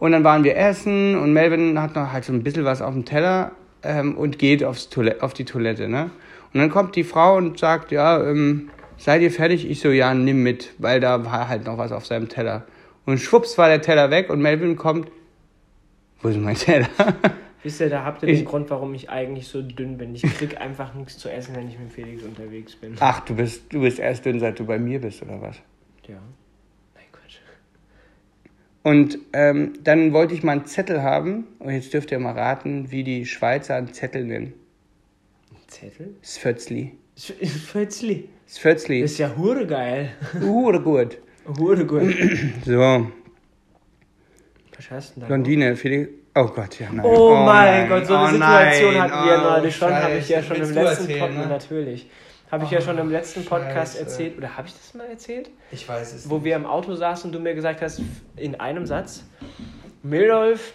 Und 0.01 0.13
dann 0.13 0.23
waren 0.23 0.43
wir 0.43 0.57
essen 0.57 1.15
und 1.15 1.31
Melvin 1.31 1.79
hat 1.79 1.93
noch 1.93 2.11
halt 2.11 2.23
so 2.25 2.33
ein 2.33 2.41
bisschen 2.41 2.65
was 2.65 2.81
auf 2.81 2.91
dem 2.95 3.05
Teller 3.05 3.51
ähm, 3.83 4.17
und 4.17 4.39
geht 4.39 4.63
aufs 4.63 4.89
Toilette, 4.89 5.21
auf 5.21 5.35
die 5.35 5.45
Toilette, 5.45 5.87
ne? 5.87 6.09
Und 6.53 6.59
dann 6.59 6.71
kommt 6.71 6.95
die 6.95 7.03
Frau 7.03 7.37
und 7.37 7.59
sagt, 7.59 7.91
ja, 7.91 8.19
ähm, 8.27 8.71
seid 8.97 9.21
ihr 9.21 9.29
fertig? 9.29 9.69
Ich 9.69 9.79
so, 9.79 9.89
ja, 9.91 10.11
nimm 10.15 10.41
mit, 10.41 10.73
weil 10.79 10.99
da 10.99 11.23
war 11.23 11.47
halt 11.47 11.65
noch 11.67 11.77
was 11.77 11.91
auf 11.91 12.07
seinem 12.07 12.29
Teller. 12.29 12.63
Und 13.05 13.19
schwupps 13.19 13.59
war 13.59 13.67
der 13.69 13.83
Teller 13.83 14.09
weg 14.09 14.31
und 14.31 14.41
Melvin 14.41 14.75
kommt, 14.75 15.07
wo 16.23 16.29
ist 16.29 16.39
mein 16.39 16.55
Teller? 16.55 16.87
Wisst 17.63 17.79
ihr, 17.79 17.89
da 17.91 18.03
habt 18.03 18.23
ihr 18.23 18.29
Ich- 18.29 18.39
den 18.39 18.45
Grund, 18.45 18.71
warum 18.71 18.95
ich 18.95 19.11
eigentlich 19.11 19.47
so 19.47 19.61
dünn 19.61 19.99
bin. 19.99 20.15
Ich 20.15 20.23
krieg 20.23 20.59
einfach 20.59 20.95
nichts 20.95 21.19
zu 21.19 21.29
essen, 21.29 21.55
wenn 21.55 21.67
ich 21.69 21.77
mit 21.77 21.91
Felix 21.93 22.23
unterwegs 22.23 22.75
bin. 22.75 22.95
Ach, 22.99 23.19
du 23.19 23.35
bist, 23.35 23.71
du 23.71 23.81
bist 23.81 23.99
erst 23.99 24.25
dünn, 24.25 24.39
seit 24.39 24.57
du 24.59 24.65
bei 24.65 24.79
mir 24.79 24.99
bist, 24.99 25.21
oder 25.21 25.39
was? 25.43 25.57
Ja. 26.07 26.15
Und 28.83 29.19
ähm, 29.33 29.73
dann 29.83 30.11
wollte 30.13 30.33
ich 30.33 30.43
mal 30.43 30.53
einen 30.53 30.65
Zettel 30.65 31.03
haben. 31.03 31.47
Und 31.59 31.71
jetzt 31.71 31.93
dürft 31.93 32.11
ihr 32.11 32.19
mal 32.19 32.33
raten, 32.33 32.91
wie 32.91 33.03
die 33.03 33.25
Schweizer 33.25 33.75
einen 33.75 33.93
Zettel 33.93 34.23
nennen. 34.23 34.53
Zettel? 35.67 36.15
Svötzli. 36.23 36.93
Svötzli. 38.47 39.01
Ist 39.01 39.19
ja 39.19 39.35
hure 39.37 39.65
geil. 39.67 40.11
Hure 40.39 40.81
gut. 40.81 41.17
Hure 41.57 41.85
gut. 41.85 42.15
So, 42.65 42.79
Was 44.77 44.91
hast 44.91 45.09
du 45.15 45.19
denn 45.19 45.21
da? 45.21 45.27
Blondine, 45.27 45.75
Felix. 45.75 46.09
Oh 46.33 46.45
Gott, 46.47 46.79
ja, 46.79 46.87
nein. 46.91 47.05
Oh, 47.05 47.35
mein 47.35 47.87
nein, 47.87 47.89
Gott, 47.89 48.07
so 48.07 48.15
eine 48.15 48.25
oh 48.25 48.31
Situation 48.31 48.93
nein, 48.93 49.01
hatten 49.01 49.27
wir 49.27 49.37
oh, 49.37 49.49
neulich 49.51 49.75
schon, 49.75 49.93
habe 49.93 50.17
ich 50.17 50.29
ja 50.29 50.41
schon 50.41 50.55
im 50.55 50.73
letzten 50.73 50.77
erzählen, 50.77 51.19
Podcast, 51.19 51.37
ne? 51.37 51.47
natürlich. 51.47 52.09
Habe 52.51 52.65
ich 52.65 52.71
ja 52.71 52.81
schon 52.81 52.97
im 52.97 53.09
letzten 53.09 53.45
Podcast 53.45 53.93
Scheiße. 53.93 53.99
erzählt, 53.99 54.37
oder 54.37 54.57
habe 54.57 54.67
ich 54.67 54.73
das 54.73 54.93
mal 54.93 55.07
erzählt? 55.07 55.49
Ich 55.71 55.87
weiß 55.87 56.13
es 56.13 56.29
Wo 56.29 56.43
wir 56.43 56.57
im 56.57 56.65
Auto 56.65 56.93
saßen 56.95 57.29
und 57.29 57.33
du 57.33 57.39
mir 57.39 57.55
gesagt 57.55 57.81
hast, 57.81 58.01
in 58.35 58.59
einem 58.59 58.85
Satz, 58.85 59.23
Mildolf, 60.03 60.73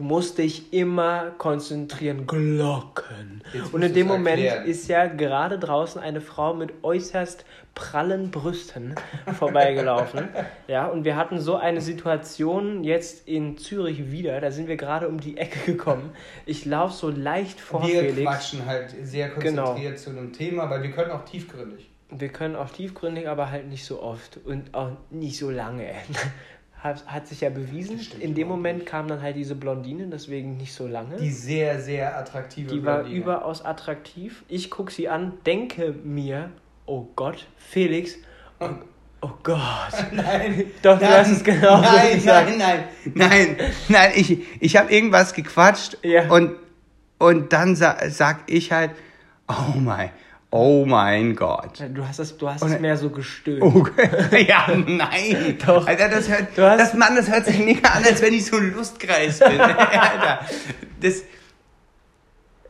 du 0.00 0.06
musst 0.06 0.38
dich 0.38 0.72
immer 0.72 1.32
konzentrieren, 1.36 2.26
Glocken. 2.26 3.42
Jetzt 3.52 3.74
Und 3.74 3.82
in 3.82 3.92
dem 3.92 4.06
Moment 4.06 4.40
erklären. 4.42 4.64
ist 4.66 4.88
ja 4.88 5.06
gerade 5.06 5.58
draußen 5.58 6.00
eine 6.00 6.22
Frau 6.22 6.54
mit 6.54 6.72
äußerst 6.82 7.44
prallen 7.74 8.30
Brüsten 8.30 8.94
vorbeigelaufen. 9.38 10.28
ja, 10.68 10.86
und 10.86 11.04
wir 11.04 11.16
hatten 11.16 11.38
so 11.38 11.56
eine 11.56 11.82
Situation 11.82 12.82
jetzt 12.82 13.28
in 13.28 13.58
Zürich 13.58 14.10
wieder. 14.10 14.40
Da 14.40 14.50
sind 14.50 14.68
wir 14.68 14.76
gerade 14.76 15.06
um 15.06 15.20
die 15.20 15.36
Ecke 15.36 15.70
gekommen. 15.72 16.10
Ich 16.46 16.64
laufe 16.64 16.94
so 16.94 17.10
leicht 17.10 17.60
vor 17.60 17.86
wir 17.86 18.00
Felix. 18.00 18.22
quatschen 18.22 18.64
halt 18.66 18.94
sehr 19.02 19.28
Genau. 19.28 19.64
konzentriert 19.66 19.98
zu 19.98 20.10
einem 20.10 20.32
Thema, 20.32 20.70
weil 20.70 20.82
wir 20.82 20.92
können 20.92 21.10
auch 21.10 21.26
tiefgründig. 21.26 21.90
Wir 22.08 22.28
können 22.30 22.56
auch 22.56 22.70
tiefgründig, 22.70 23.28
aber 23.28 23.50
halt 23.50 23.68
nicht 23.68 23.84
so 23.84 24.02
oft 24.02 24.40
und 24.46 24.74
auch 24.74 24.92
nicht 25.10 25.38
so 25.38 25.50
lange. 25.50 25.84
Hat, 26.82 27.04
hat 27.06 27.26
sich 27.26 27.42
ja 27.42 27.50
bewiesen. 27.50 27.98
Stimmt 27.98 28.22
In 28.22 28.34
dem 28.34 28.48
Moment 28.48 28.86
kam 28.86 29.06
dann 29.06 29.20
halt 29.20 29.36
diese 29.36 29.54
Blondine, 29.54 30.06
deswegen 30.06 30.56
nicht 30.56 30.72
so 30.72 30.86
lange. 30.86 31.16
Die 31.16 31.30
sehr, 31.30 31.78
sehr 31.80 32.16
attraktive 32.18 32.72
Die 32.72 32.84
war 32.84 33.00
Blondine. 33.00 33.20
überaus 33.20 33.62
attraktiv. 33.64 34.44
Ich 34.48 34.70
gucke 34.70 34.90
sie 34.90 35.06
an, 35.08 35.34
denke 35.44 35.92
mir, 36.04 36.50
oh 36.86 37.06
Gott, 37.16 37.46
Felix, 37.58 38.14
oh, 38.60 38.68
oh 39.20 39.30
Gott. 39.42 39.58
Nein, 40.12 40.70
Doch, 40.82 40.98
du 40.98 41.06
hast 41.06 41.30
es 41.30 41.44
genau 41.44 41.82
nein, 41.82 42.14
gesagt. 42.14 42.48
nein, 42.56 42.84
nein, 43.14 43.28
nein, 43.28 43.56
nein, 43.88 44.12
ich, 44.16 44.38
ich 44.60 44.76
habe 44.78 44.90
irgendwas 44.90 45.34
gequatscht 45.34 45.98
Ja. 46.02 46.30
und, 46.30 46.56
und 47.18 47.52
dann 47.52 47.76
sa 47.76 47.98
sag 48.08 48.44
ich 48.50 48.72
halt, 48.72 48.92
oh 49.48 49.78
mein, 49.78 50.10
oh 50.50 50.84
mein 50.84 51.36
Gott. 51.36 51.82
Du 51.94 52.06
hast 52.06 52.18
es, 52.18 52.36
du 52.36 52.48
hast 52.48 52.62
es 52.62 52.78
mehr 52.80 52.96
so 52.96 53.10
gestöhnt. 53.10 53.62
Okay. 53.62 54.46
Ja, 54.48 54.66
nein. 54.74 55.58
Doch. 55.64 55.86
Alter, 55.86 56.08
das 56.08 56.28
hört, 56.28 56.56
Du 56.56 56.62
hast- 56.68 56.78
das, 56.80 56.94
Mann, 56.94 57.14
das 57.16 57.30
hört 57.30 57.46
sich 57.46 57.58
mega 57.58 57.88
an, 57.90 58.04
als 58.04 58.20
wenn 58.22 58.34
ich 58.34 58.46
so 58.46 58.56
ein 58.56 58.72
Lustkreis 58.72 59.38
bin. 59.38 59.60
Alter, 59.60 60.40
das, 61.00 61.22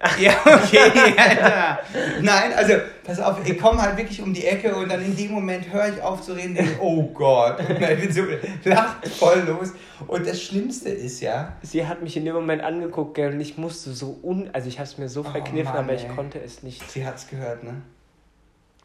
Ja, 0.19 0.33
okay, 0.47 1.13
Alter. 1.17 1.79
Nein, 2.23 2.55
also, 2.57 2.73
pass 3.05 3.21
auf, 3.21 3.37
ich 3.47 3.59
komme 3.59 3.83
halt 3.83 3.99
wirklich 3.99 4.23
um 4.23 4.33
die 4.33 4.47
Ecke 4.47 4.75
und 4.75 4.89
dann 4.91 5.05
in 5.05 5.15
dem 5.15 5.31
Moment 5.33 5.71
höre 5.71 5.89
ich 5.89 6.01
auf 6.01 6.23
zu 6.23 6.33
reden, 6.33 6.55
denke, 6.55 6.79
oh 6.81 7.03
Gott. 7.13 7.59
Dann 7.59 8.01
bin 8.01 8.11
so 8.11 8.23
lacht 8.65 9.07
voll 9.09 9.41
los. 9.47 9.73
Und 10.07 10.27
das 10.27 10.41
Schlimmste 10.43 10.89
ist 10.89 11.21
ja. 11.21 11.53
Sie 11.61 11.87
hat 11.87 12.01
mich 12.03 12.17
in 12.17 12.25
dem 12.25 12.35
Moment 12.35 12.63
angeguckt, 12.63 13.15
gell, 13.15 13.33
und 13.35 13.41
ich 13.43 13.59
musste 13.59 13.91
so 13.93 14.19
un. 14.23 14.49
Also, 14.55 14.69
ich 14.69 14.79
habe 14.79 14.89
es 14.89 14.97
mir 14.97 15.09
so 15.11 15.23
verkniffen, 15.23 15.73
Oh 15.73 15.77
Mann, 15.77 15.85
aber 15.85 15.93
ich 15.95 16.05
ey. 16.05 16.15
konnte 16.15 16.41
es 16.43 16.63
nicht. 16.63 16.91
Sie 16.91 17.07
hat's 17.07 17.29
gehört, 17.29 17.63
ne? 17.63 17.83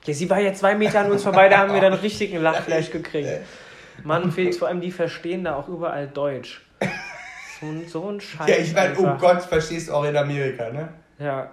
Ja, 0.04 0.14
sie 0.14 0.30
war 0.30 0.40
ja 0.40 0.54
zwei 0.54 0.76
Meter 0.76 1.00
an 1.00 1.12
uns 1.12 1.24
vorbei, 1.24 1.48
da 1.48 1.60
haben 1.60 1.74
wir 1.74 1.80
dann 1.82 1.94
richtig 2.04 2.34
einen 2.34 2.44
Lachfleisch 2.44 2.92
gekriegt. 2.92 3.30
Mann, 4.04 4.34
Felix, 4.34 4.58
vor 4.58 4.68
allem 4.68 4.82
die 4.82 4.92
verstehen 4.92 5.46
da 5.46 5.56
auch 5.56 5.70
überall 5.70 6.08
Deutsch. 6.10 6.62
So, 7.62 7.66
ein- 7.68 7.88
so 7.88 8.10
ein 8.10 8.20
Scheiß. 8.20 8.50
Ja, 8.50 8.58
ich 8.58 8.74
meine, 8.74 8.98
oh. 9.00 9.16
Gott, 9.18 9.42
verstehst 9.44 9.88
du 9.88 9.94
auch 9.94 10.04
in 10.04 10.18
Amerika, 10.18 10.70
ne? 10.72 10.90
Ja. 11.20 11.52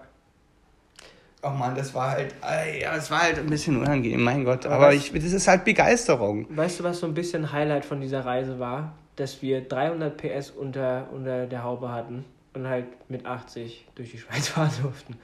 Oh 1.44 1.50
Mann, 1.50 1.74
das 1.74 1.92
war 1.92 2.12
halt, 2.12 2.34
äh, 2.48 2.82
ja, 2.82 2.94
es 2.94 3.10
war 3.10 3.22
halt 3.22 3.38
ein 3.38 3.46
bisschen 3.46 3.76
unangenehm, 3.76 4.22
mein 4.22 4.44
Gott. 4.44 4.64
Aber 4.64 4.76
Aber 4.76 4.94
ich, 4.94 5.12
das 5.12 5.32
ist 5.32 5.48
halt 5.48 5.64
Begeisterung. 5.64 6.46
Weißt 6.56 6.78
du, 6.78 6.84
was 6.84 7.00
so 7.00 7.06
ein 7.06 7.14
bisschen 7.14 7.50
Highlight 7.52 7.84
von 7.84 8.00
dieser 8.00 8.24
Reise 8.24 8.60
war? 8.60 8.92
Dass 9.16 9.42
wir 9.42 9.60
300 9.60 10.16
PS 10.16 10.50
unter, 10.50 11.08
unter 11.12 11.46
der 11.46 11.64
Haube 11.64 11.90
hatten 11.90 12.24
und 12.54 12.68
halt 12.68 12.86
mit 13.10 13.26
80 13.26 13.88
durch 13.96 14.12
die 14.12 14.18
Schweiz 14.20 14.48
fahren 14.48 14.70
durften. 14.82 15.16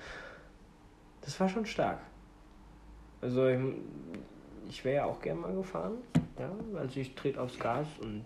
Das 1.23 1.39
war 1.39 1.49
schon 1.49 1.67
stark. 1.67 1.99
Also 3.21 3.47
ich, 3.47 3.59
ich 4.69 4.85
wäre 4.85 4.97
ja 4.97 5.05
auch 5.05 5.21
gern 5.21 5.41
mal 5.41 5.55
gefahren. 5.55 5.93
Ja, 6.39 6.51
also 6.79 6.99
ich 6.99 7.15
trete 7.15 7.41
aufs 7.41 7.59
Gas 7.59 7.87
und 8.01 8.25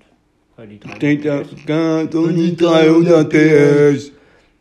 weil 0.56 0.68
die 0.68 0.80
300 0.80 0.98
PS. 1.00 1.66
ganz 1.66 2.14
und 2.14 2.36
die 2.36 2.56
300 2.56 3.28
PS. 3.28 4.12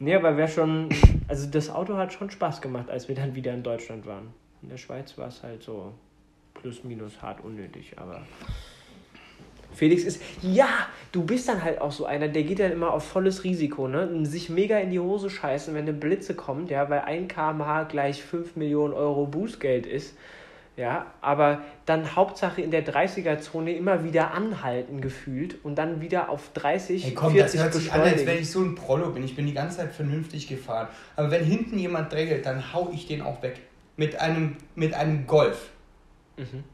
Nee, 0.02 0.16
aber 0.16 0.36
wäre 0.36 0.48
schon. 0.48 0.90
Also 1.28 1.48
das 1.48 1.70
Auto 1.70 1.96
hat 1.96 2.12
schon 2.12 2.32
Spaß 2.32 2.60
gemacht, 2.60 2.90
als 2.90 3.08
wir 3.08 3.14
dann 3.14 3.36
wieder 3.36 3.54
in 3.54 3.62
Deutschland 3.62 4.08
waren. 4.08 4.34
In 4.64 4.70
der 4.70 4.78
Schweiz 4.78 5.16
war 5.20 5.28
es 5.28 5.44
halt 5.44 5.62
so 5.62 5.94
plus 6.56 6.84
minus 6.84 7.22
hart 7.22 7.44
unnötig, 7.44 7.94
aber. 7.98 8.24
Felix 9.74 10.04
ist. 10.04 10.20
Ja, 10.42 10.68
du 11.12 11.24
bist 11.24 11.48
dann 11.48 11.64
halt 11.64 11.80
auch 11.80 11.92
so 11.92 12.06
einer, 12.06 12.28
der 12.28 12.42
geht 12.44 12.60
dann 12.60 12.72
immer 12.72 12.92
auf 12.92 13.04
volles 13.04 13.44
Risiko, 13.44 13.88
ne? 13.88 14.26
Sich 14.26 14.50
mega 14.50 14.80
in 14.80 14.90
die 14.90 15.00
Hose 15.00 15.30
scheißen, 15.30 15.76
wenn 15.76 15.84
eine 15.84 15.94
Blitze 15.94 16.34
kommt, 16.34 16.72
ja, 16.72 16.90
weil 16.90 17.02
1 17.02 17.32
kmh 17.32 17.84
gleich 17.84 18.24
5 18.24 18.56
Millionen 18.56 18.96
Euro 18.96 19.28
Bußgeld 19.28 19.86
ist. 19.86 20.18
Ja, 20.78 21.08
aber 21.20 21.62
dann 21.86 22.16
Hauptsache 22.16 22.62
in 22.62 22.72
der 22.72 22.86
30er-Zone 22.86 23.74
immer 23.76 24.04
wieder 24.06 24.34
anhalten 24.34 25.02
gefühlt 25.02 25.58
und 25.64 25.76
dann 25.76 26.00
wieder 26.00 26.30
auf 26.30 26.52
30, 26.54 27.04
Hey 27.04 27.14
komm, 27.14 27.36
das 27.36 27.52
40 27.52 27.60
hört 27.62 27.74
sich 27.74 27.92
an, 27.92 28.02
als 28.02 28.26
wenn 28.26 28.40
ich 28.40 28.50
so 28.50 28.62
ein 28.62 28.76
Prollo 28.76 29.10
bin. 29.10 29.24
Ich 29.24 29.36
bin 29.36 29.46
die 29.46 29.54
ganze 29.54 29.78
Zeit 29.78 29.94
vernünftig 29.94 30.48
gefahren. 30.48 30.88
Aber 31.16 31.30
wenn 31.30 31.44
hinten 31.44 31.78
jemand 31.78 32.12
drängelt, 32.12 32.46
dann 32.46 32.74
hau 32.74 32.90
ich 32.94 33.08
den 33.08 33.22
auch 33.22 33.42
weg. 33.42 33.60
Mit 33.98 34.20
einem, 34.20 34.56
mit 34.76 34.94
einem 34.94 35.28
Golf. 35.28 35.72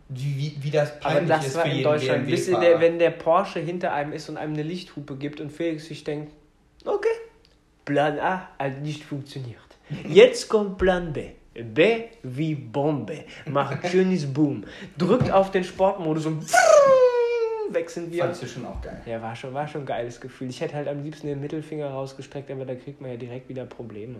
Wie, 0.09 0.37
wie, 0.37 0.57
wie 0.61 0.71
das 0.71 0.95
Mhm. 0.95 0.99
Peinlich 1.01 1.27
das 1.27 1.47
ist 1.47 1.57
für 1.57 1.67
in 1.67 1.83
Deutschland. 1.83 2.29
Ihr, 2.29 2.59
der, 2.59 2.79
wenn 2.79 2.99
der 2.99 3.09
Porsche 3.09 3.59
hinter 3.59 3.93
einem 3.93 4.13
ist 4.13 4.29
und 4.29 4.37
einem 4.37 4.53
eine 4.53 4.63
Lichthupe 4.63 5.15
gibt 5.15 5.41
und 5.41 5.51
Felix 5.51 5.85
sich 5.87 6.03
denkt, 6.03 6.31
okay, 6.85 7.07
Plan 7.85 8.19
A 8.19 8.49
hat 8.59 8.81
nicht 8.81 9.03
funktioniert. 9.03 9.59
Jetzt 10.07 10.47
kommt 10.49 10.77
Plan 10.77 11.13
B. 11.13 11.31
B 11.63 12.05
wie 12.23 12.55
Bombe. 12.55 13.25
Macht 13.45 13.87
schönes 13.91 14.25
Boom. 14.25 14.63
Drückt 14.97 15.31
auf 15.31 15.51
den 15.51 15.63
Sportmodus 15.63 16.25
und 16.25 16.43
sind 17.87 18.11
wir. 18.11 18.23
Fandst 18.23 18.43
du 18.43 18.47
schon 18.47 18.65
auch 18.65 18.81
geil. 18.81 19.01
Ja, 19.05 19.21
war 19.21 19.35
schon, 19.35 19.53
war 19.53 19.67
schon 19.67 19.81
ein 19.81 19.85
geiles 19.85 20.19
Gefühl. 20.19 20.49
Ich 20.49 20.61
hätte 20.61 20.75
halt 20.75 20.87
am 20.87 21.03
liebsten 21.03 21.27
den 21.27 21.41
Mittelfinger 21.41 21.89
rausgestreckt, 21.89 22.49
aber 22.51 22.65
da 22.65 22.75
kriegt 22.75 23.01
man 23.01 23.11
ja 23.11 23.17
direkt 23.17 23.49
wieder 23.49 23.65
Probleme. 23.65 24.19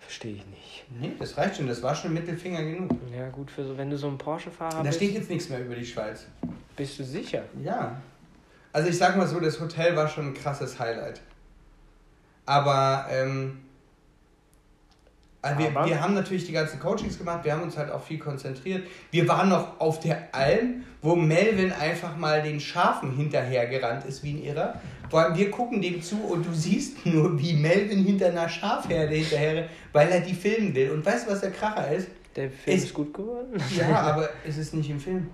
Verstehe 0.00 0.34
ich 0.34 0.46
nicht. 0.46 0.84
Nee, 1.00 1.12
das 1.18 1.36
reicht 1.36 1.56
schon. 1.56 1.66
Das 1.66 1.82
war 1.82 1.94
schon 1.94 2.12
Mittelfinger 2.14 2.62
genug. 2.62 2.90
Ja, 3.16 3.28
gut, 3.28 3.50
für 3.50 3.64
so, 3.64 3.76
wenn 3.76 3.90
du 3.90 3.96
so 3.96 4.06
ein 4.08 4.18
Porsche-Fahrer 4.18 4.76
Da 4.76 4.82
bist, 4.82 4.96
steht 4.96 5.14
jetzt 5.14 5.30
nichts 5.30 5.48
mehr 5.48 5.60
über 5.64 5.74
die 5.74 5.84
Schweiz. 5.86 6.26
bist 6.76 6.98
du 6.98 7.04
sicher. 7.04 7.42
Ja. 7.62 8.00
Also 8.72 8.88
ich 8.88 8.98
sag 8.98 9.16
mal 9.16 9.26
so, 9.26 9.40
das 9.40 9.58
Hotel 9.58 9.96
war 9.96 10.06
schon 10.06 10.28
ein 10.28 10.34
krasses 10.34 10.78
Highlight. 10.78 11.20
Aber, 12.44 13.06
ähm, 13.10 13.58
also 15.46 15.60
wir, 15.60 15.84
wir 15.86 16.00
haben 16.00 16.14
natürlich 16.14 16.44
die 16.46 16.52
ganzen 16.52 16.80
Coachings 16.80 17.18
gemacht, 17.18 17.44
wir 17.44 17.52
haben 17.52 17.62
uns 17.62 17.76
halt 17.76 17.90
auch 17.90 18.02
viel 18.02 18.18
konzentriert. 18.18 18.86
Wir 19.10 19.26
waren 19.28 19.48
noch 19.48 19.80
auf 19.80 20.00
der 20.00 20.28
Alm, 20.34 20.84
wo 21.02 21.14
Melvin 21.16 21.72
einfach 21.72 22.16
mal 22.16 22.42
den 22.42 22.60
Schafen 22.60 23.16
hinterhergerannt 23.16 24.04
ist 24.04 24.22
wie 24.24 24.32
ein 24.34 24.42
Irrer. 24.42 24.80
Vor 25.10 25.20
allem 25.20 25.36
wir 25.36 25.50
gucken 25.50 25.80
dem 25.80 26.02
zu 26.02 26.16
und 26.24 26.44
du 26.44 26.52
siehst 26.52 27.06
nur, 27.06 27.38
wie 27.40 27.54
Melvin 27.54 28.04
hinter 28.04 28.26
einer 28.26 28.48
Schafherde 28.48 29.14
hinterher, 29.14 29.68
weil 29.92 30.08
er 30.08 30.20
die 30.20 30.34
filmen 30.34 30.74
will. 30.74 30.90
Und 30.90 31.06
weißt 31.06 31.26
du, 31.26 31.30
was 31.32 31.40
der 31.40 31.52
Kracher 31.52 31.90
ist? 31.92 32.08
Der 32.34 32.50
Film 32.50 32.76
Ist- 32.76 32.84
ist 32.84 32.94
gut 32.94 33.14
geworden? 33.14 33.60
Ja, 33.78 34.00
aber 34.00 34.28
es 34.46 34.58
ist 34.58 34.74
nicht 34.74 34.90
im 34.90 34.98
Film. 35.00 35.28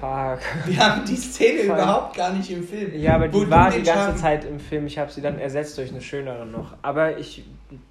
Fuck. 0.00 0.40
Wir 0.66 0.78
haben 0.78 1.04
die 1.06 1.16
Szene 1.16 1.60
Voll. 1.60 1.76
überhaupt 1.76 2.16
gar 2.16 2.32
nicht 2.32 2.50
im 2.50 2.62
Film. 2.62 2.92
Ja, 2.94 3.14
aber 3.14 3.28
die 3.28 3.50
war 3.50 3.70
die 3.70 3.82
ganze 3.82 3.92
Schafen- 3.92 4.16
Zeit 4.18 4.44
im 4.44 4.60
Film. 4.60 4.86
Ich 4.86 4.98
habe 4.98 5.10
sie 5.10 5.22
dann 5.22 5.38
ersetzt 5.38 5.78
durch 5.78 5.90
eine 5.90 6.02
schönere 6.02 6.44
noch. 6.46 6.74
Aber 6.82 7.16
ich 7.18 7.44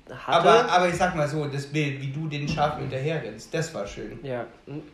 hatte. 0.10 0.28
Aber, 0.50 0.72
aber 0.72 0.90
ich 0.90 0.96
sag 0.96 1.16
mal 1.16 1.28
so, 1.28 1.46
das 1.46 1.68
Bild, 1.68 2.02
wie 2.02 2.12
du 2.12 2.28
den 2.28 2.48
Schafen 2.48 2.82
hinterher 2.82 3.22
rennst, 3.24 3.54
das 3.54 3.74
war 3.74 3.86
schön. 3.86 4.20
ja, 4.24 4.46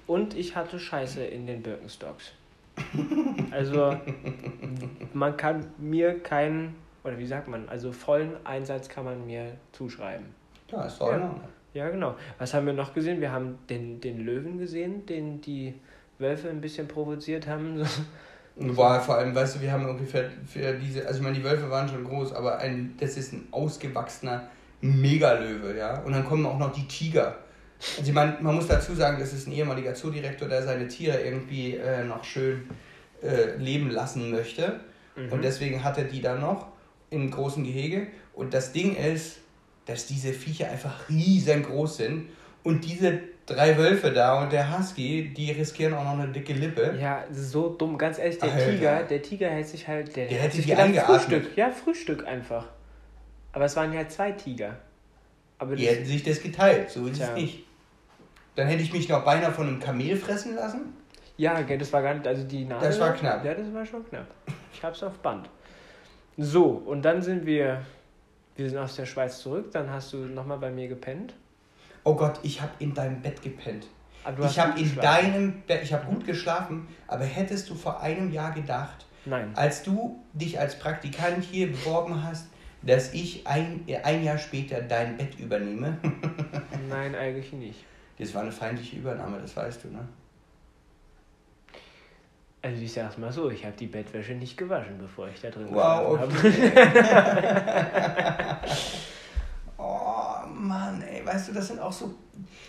und 0.07 0.35
ich 0.35 0.55
hatte 0.55 0.79
Scheiße 0.79 1.23
in 1.23 1.47
den 1.47 1.61
Birkenstocks. 1.61 2.31
Also, 3.51 3.95
man 5.13 5.37
kann 5.37 5.67
mir 5.77 6.19
keinen, 6.21 6.75
oder 7.03 7.19
wie 7.19 7.27
sagt 7.27 7.47
man, 7.47 7.69
also 7.69 7.91
vollen 7.91 8.31
Einsatz 8.45 8.89
kann 8.89 9.05
man 9.05 9.27
mir 9.27 9.51
zuschreiben. 9.73 10.25
Ja, 10.71 10.85
ist 10.85 10.99
doch 10.99 11.07
Ja. 11.07 11.13
Ordnung. 11.13 11.41
Ja, 11.75 11.89
genau. 11.89 12.15
Was 12.39 12.53
haben 12.53 12.65
wir 12.65 12.73
noch 12.73 12.93
gesehen? 12.93 13.21
Wir 13.21 13.31
haben 13.31 13.59
den, 13.69 14.01
den 14.01 14.25
Löwen 14.25 14.57
gesehen, 14.57 15.05
den 15.05 15.39
die 15.41 15.75
Wölfe 16.17 16.49
ein 16.49 16.61
bisschen 16.61 16.87
provoziert 16.87 17.47
haben. 17.47 17.79
War 18.55 19.01
vor 19.01 19.15
allem, 19.15 19.33
weißt 19.35 19.55
du, 19.55 19.61
wir 19.61 19.71
haben 19.71 19.87
ungefähr 19.87 20.29
für 20.45 20.73
diese, 20.73 21.05
also 21.07 21.19
ich 21.19 21.23
meine, 21.23 21.35
die 21.37 21.43
Wölfe 21.43 21.69
waren 21.69 21.87
schon 21.89 22.03
groß, 22.03 22.33
aber 22.33 22.57
ein, 22.57 22.95
das 22.99 23.17
ist 23.17 23.33
ein 23.33 23.47
ausgewachsener 23.51 24.47
Megalöwe, 24.83 25.77
ja. 25.77 25.99
Und 26.01 26.13
dann 26.13 26.25
kommen 26.25 26.45
auch 26.45 26.59
noch 26.59 26.73
die 26.73 26.87
Tiger. 26.87 27.37
Also 27.97 28.09
ich 28.09 28.13
meine, 28.13 28.37
man 28.41 28.55
muss 28.55 28.67
dazu 28.67 28.93
sagen, 28.93 29.19
das 29.19 29.33
ist 29.33 29.47
ein 29.47 29.53
ehemaliger 29.53 29.93
Zoodirektor, 29.93 30.47
der 30.47 30.63
seine 30.63 30.87
Tiere 30.87 31.19
irgendwie 31.21 31.75
äh, 31.75 32.03
noch 32.03 32.23
schön 32.23 32.69
äh, 33.21 33.55
leben 33.57 33.89
lassen 33.89 34.31
möchte. 34.31 34.79
Und 35.29 35.43
deswegen 35.43 35.83
hat 35.83 35.99
er 35.99 36.05
die 36.05 36.21
dann 36.21 36.41
noch 36.41 36.65
im 37.11 37.29
großen 37.29 37.63
Gehege. 37.63 38.07
Und 38.33 38.55
das 38.55 38.71
Ding 38.71 38.95
ist, 38.95 39.37
dass 39.85 40.07
diese 40.07 40.33
Viecher 40.33 40.71
einfach 40.71 41.07
riesengroß 41.07 41.97
sind. 41.97 42.29
Und 42.63 42.83
diese 42.83 43.19
drei 43.45 43.77
Wölfe 43.77 44.11
da 44.11 44.41
und 44.41 44.51
der 44.51 44.75
Husky, 44.75 45.31
die 45.35 45.51
riskieren 45.51 45.93
auch 45.93 46.03
noch 46.03 46.17
eine 46.17 46.31
dicke 46.31 46.53
Lippe. 46.53 46.97
Ja, 46.99 47.23
so 47.31 47.69
dumm. 47.69 47.97
Ganz 47.97 48.17
ehrlich, 48.17 48.39
der 48.39 48.53
Alter. 48.53 48.71
Tiger, 48.71 49.03
der 49.03 49.21
Tiger 49.21 49.49
hält 49.49 49.67
sich 49.67 49.87
halt. 49.87 50.15
Der, 50.15 50.27
Der 50.27 50.39
hätte 50.39 50.55
sich 50.55 50.65
die 50.65 50.73
eingeatmet. 50.73 51.21
Frühstück. 51.21 51.57
Ja, 51.57 51.69
Frühstück 51.69 52.25
einfach. 52.25 52.67
Aber 53.53 53.65
es 53.65 53.75
waren 53.75 53.93
ja 53.93 54.07
zwei 54.07 54.31
Tiger. 54.33 54.75
Aber 55.59 55.75
Die 55.75 55.87
hätten 55.87 56.05
sich 56.05 56.23
das 56.23 56.41
geteilt, 56.41 56.89
so 56.89 57.05
ist 57.07 57.17
Tja. 57.17 57.29
es 57.29 57.35
nicht. 57.35 57.63
Dann 58.55 58.67
hätte 58.67 58.83
ich 58.83 58.91
mich 58.91 59.07
noch 59.09 59.23
beinahe 59.23 59.51
von 59.51 59.67
einem 59.67 59.79
Kamel 59.79 60.15
fressen 60.17 60.55
lassen. 60.55 60.93
ja, 61.37 61.61
gell, 61.61 61.77
das 61.77 61.91
war 61.93 62.01
gar 62.01 62.13
nicht. 62.13 62.27
Also 62.27 62.43
die 62.43 62.65
Nadel. 62.65 62.89
Das 62.89 62.99
war 62.99 63.13
knapp. 63.13 63.43
Ja, 63.45 63.53
das 63.53 63.73
war 63.73 63.85
schon 63.85 64.05
knapp. 64.07 64.27
Ich 64.73 64.83
hab's 64.83 65.01
auf 65.03 65.17
Band. 65.19 65.49
So, 66.37 66.65
und 66.65 67.03
dann 67.03 67.21
sind 67.21 67.45
wir. 67.45 67.81
Wir 68.55 68.69
sind 68.69 68.77
aus 68.77 68.95
der 68.95 69.05
Schweiz 69.07 69.39
zurück. 69.39 69.71
Dann 69.71 69.89
hast 69.89 70.13
du 70.13 70.17
nochmal 70.17 70.59
bei 70.59 70.69
mir 70.69 70.87
gepennt. 70.87 71.33
Oh 72.03 72.15
Gott, 72.15 72.39
ich 72.43 72.61
habe 72.61 72.71
in 72.79 72.93
deinem 72.93 73.21
Bett 73.21 73.41
gepennt. 73.41 73.87
Hast 74.23 74.51
Ich 74.51 74.59
habe 74.59 74.71
gut 74.73 74.79
in 74.81 74.85
geschlafen. 74.95 75.01
deinem 75.33 75.61
Bett, 75.61 75.83
ich 75.83 75.91
habe 75.93 76.05
gut 76.05 76.25
geschlafen, 76.25 76.87
aber 77.07 77.23
hättest 77.25 77.69
du 77.69 77.75
vor 77.75 77.99
einem 78.01 78.31
Jahr 78.31 78.51
gedacht, 78.51 79.05
Nein. 79.25 79.51
als 79.55 79.83
du 79.83 80.21
dich 80.33 80.59
als 80.59 80.77
Praktikant 80.79 81.43
hier 81.43 81.71
beworben 81.71 82.23
hast, 82.23 82.47
dass 82.85 83.13
ich 83.13 83.47
ein, 83.47 83.85
ein 84.03 84.23
Jahr 84.23 84.37
später 84.37 84.81
dein 84.81 85.17
Bett 85.17 85.39
übernehme? 85.39 85.97
Nein, 86.89 87.15
eigentlich 87.15 87.53
nicht. 87.53 87.83
Das 88.17 88.33
war 88.33 88.43
eine 88.43 88.51
feindliche 88.51 88.97
Übernahme, 88.97 89.39
das 89.39 89.55
weißt 89.55 89.85
du, 89.85 89.87
ne? 89.89 90.07
Also 92.61 92.81
ich 92.81 92.93
sag's 92.93 93.17
mal 93.17 93.31
so, 93.31 93.49
ich 93.49 93.65
habe 93.65 93.75
die 93.77 93.87
Bettwäsche 93.87 94.33
nicht 94.33 94.55
gewaschen, 94.55 94.97
bevor 94.97 95.27
ich 95.27 95.41
da 95.41 95.49
drin 95.49 95.67
Wow, 95.69 96.17
okay. 96.21 96.71
oh 99.77 100.47
Mann, 100.47 101.01
ey, 101.01 101.25
weißt 101.25 101.49
du, 101.49 101.53
das 101.53 101.67
sind 101.67 101.79
auch 101.79 101.91
so. 101.91 102.13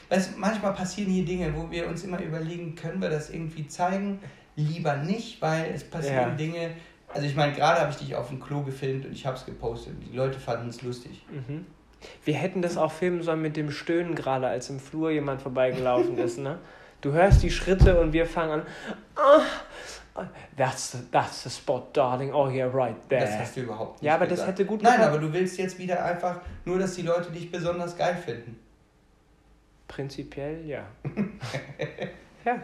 Weißt 0.08 0.36
manchmal 0.36 0.72
passieren 0.72 1.12
hier 1.12 1.24
Dinge, 1.24 1.54
wo 1.54 1.70
wir 1.70 1.86
uns 1.86 2.02
immer 2.02 2.20
überlegen, 2.20 2.74
können 2.74 3.00
wir 3.00 3.08
das 3.08 3.30
irgendwie 3.30 3.68
zeigen? 3.68 4.18
Lieber 4.56 4.96
nicht, 4.96 5.40
weil 5.40 5.72
es 5.72 5.84
passieren 5.84 6.30
Ja. 6.30 6.34
Dinge. 6.34 6.70
Also 7.14 7.26
ich 7.26 7.34
meine, 7.36 7.52
gerade 7.52 7.80
habe 7.80 7.90
ich 7.90 7.96
dich 7.96 8.14
auf 8.14 8.28
dem 8.28 8.40
Klo 8.40 8.62
gefilmt 8.62 9.06
und 9.06 9.12
ich 9.12 9.24
habe 9.24 9.36
es 9.36 9.46
gepostet. 9.46 9.94
Die 10.10 10.16
Leute 10.16 10.38
fanden 10.38 10.68
es 10.68 10.82
lustig. 10.82 11.24
Mhm. 11.30 11.64
Wir 12.24 12.34
hätten 12.34 12.60
das 12.60 12.76
auch 12.76 12.92
filmen 12.92 13.22
sollen 13.22 13.40
mit 13.40 13.56
dem 13.56 13.70
Stöhnen 13.70 14.14
gerade, 14.14 14.46
als 14.48 14.68
im 14.68 14.78
Flur 14.80 15.10
jemand 15.10 15.40
vorbeigelaufen 15.40 16.18
ist, 16.18 16.38
ne? 16.38 16.58
Du 17.00 17.12
hörst 17.12 17.42
die 17.42 17.50
Schritte 17.50 18.00
und 18.00 18.12
wir 18.12 18.26
fangen 18.26 18.60
an. 18.60 18.62
Ah, 19.16 19.42
That's 20.56 20.92
the, 20.92 20.98
that's 21.10 21.42
the 21.42 21.50
spot, 21.50 21.88
darling. 21.92 22.32
Oh 22.32 22.48
yeah, 22.48 22.66
right 22.66 22.96
there. 23.08 23.22
Das 23.22 23.38
hast 23.38 23.56
du 23.56 23.62
überhaupt 23.62 23.94
nicht 23.94 24.02
Ja, 24.06 24.14
aber 24.14 24.26
das 24.26 24.38
gesagt. 24.40 24.58
hätte 24.58 24.64
gut 24.64 24.82
Nein, 24.82 24.92
gepasst. 24.92 25.08
aber 25.08 25.18
du 25.18 25.32
willst 25.32 25.58
jetzt 25.58 25.78
wieder 25.78 26.04
einfach 26.04 26.40
nur, 26.64 26.78
dass 26.78 26.94
die 26.94 27.02
Leute 27.02 27.32
dich 27.32 27.50
besonders 27.50 27.96
geil 27.96 28.16
finden. 28.16 28.58
Prinzipiell, 29.88 30.64
ja. 30.64 30.84
ja. 32.44 32.62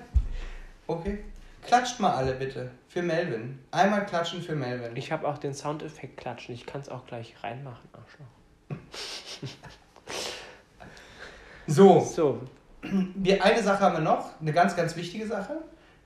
Okay. 0.87 1.19
Klatscht 1.63 2.01
mal 2.01 2.15
alle 2.15 2.35
bitte 2.35 2.71
für 2.89 3.03
Melvin. 3.03 3.59
Einmal 3.71 4.07
klatschen 4.07 4.43
für 4.43 4.55
Melvin. 4.55 4.97
Ich 4.97 5.13
habe 5.13 5.29
auch 5.29 5.39
den 5.39 5.55
Soundeffekt 5.55 6.17
klatschen. 6.17 6.55
Ich 6.55 6.67
kann 6.67 6.81
es 6.81 6.89
auch 6.89 7.07
gleich 7.07 7.35
reinmachen, 7.43 7.89
Arschloch. 7.93 8.27
So, 11.67 12.01
So, 12.01 12.41
wir, 12.83 13.45
eine 13.45 13.63
Sache 13.63 13.81
haben 13.81 13.97
wir 13.97 14.01
noch, 14.01 14.41
eine 14.41 14.53
ganz, 14.53 14.75
ganz 14.75 14.97
wichtige 14.97 15.27
Sache. 15.27 15.59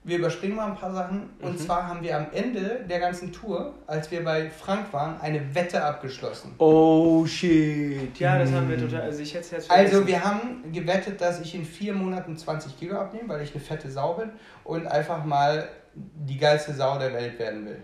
Wir 0.06 0.18
überspringen 0.18 0.54
mal 0.56 0.66
ein 0.70 0.76
paar 0.76 0.92
Sachen. 0.92 1.30
Und 1.40 1.52
Mhm. 1.52 1.58
zwar 1.58 1.86
haben 1.88 2.02
wir 2.02 2.14
am 2.16 2.26
Ende 2.32 2.84
der 2.88 3.00
ganzen 3.00 3.32
Tour, 3.32 3.74
als 3.86 4.10
wir 4.10 4.22
bei 4.22 4.50
Frank 4.50 4.92
waren, 4.92 5.18
eine 5.20 5.54
Wette 5.54 5.82
abgeschlossen. 5.82 6.54
Oh 6.58 7.24
shit. 7.24 8.18
Ja, 8.18 8.38
das 8.38 8.52
haben 8.52 8.68
wir 8.68 8.78
total. 8.78 9.00
Also 9.00 9.22
ich 9.22 9.32
hätte 9.32 9.56
jetzt 9.56 9.70
Also 9.70 10.06
wir 10.06 10.22
haben 10.22 10.70
gewettet, 10.72 11.20
dass 11.22 11.40
ich 11.40 11.54
in 11.54 11.64
vier 11.64 11.94
Monaten 11.94 12.36
20 12.36 12.78
Kilo 12.78 12.98
abnehme, 12.98 13.30
weil 13.30 13.42
ich 13.42 13.52
eine 13.54 13.64
fette 13.64 13.90
Sau 13.90 14.12
bin 14.12 14.30
und 14.64 14.86
einfach 14.86 15.24
mal 15.24 15.68
die 15.94 16.36
geilste 16.36 16.74
Sau 16.74 16.98
der 16.98 17.14
Welt 17.14 17.38
werden 17.38 17.64
will. 17.64 17.82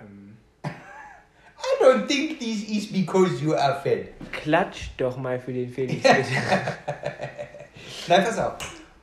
Ähm, 0.00 0.36
I 0.66 1.82
don't 1.82 2.06
think 2.06 2.38
this 2.38 2.64
is 2.68 2.92
because 2.92 3.42
you 3.42 3.54
are 3.54 3.80
fat. 3.82 4.08
klatsch 4.32 4.90
doch 4.98 5.16
mal 5.16 5.38
für 5.40 5.54
den 5.54 5.70
Felix. 5.70 6.04
Nein, 8.08 8.24
pass 8.24 8.38
auf. 8.38 8.54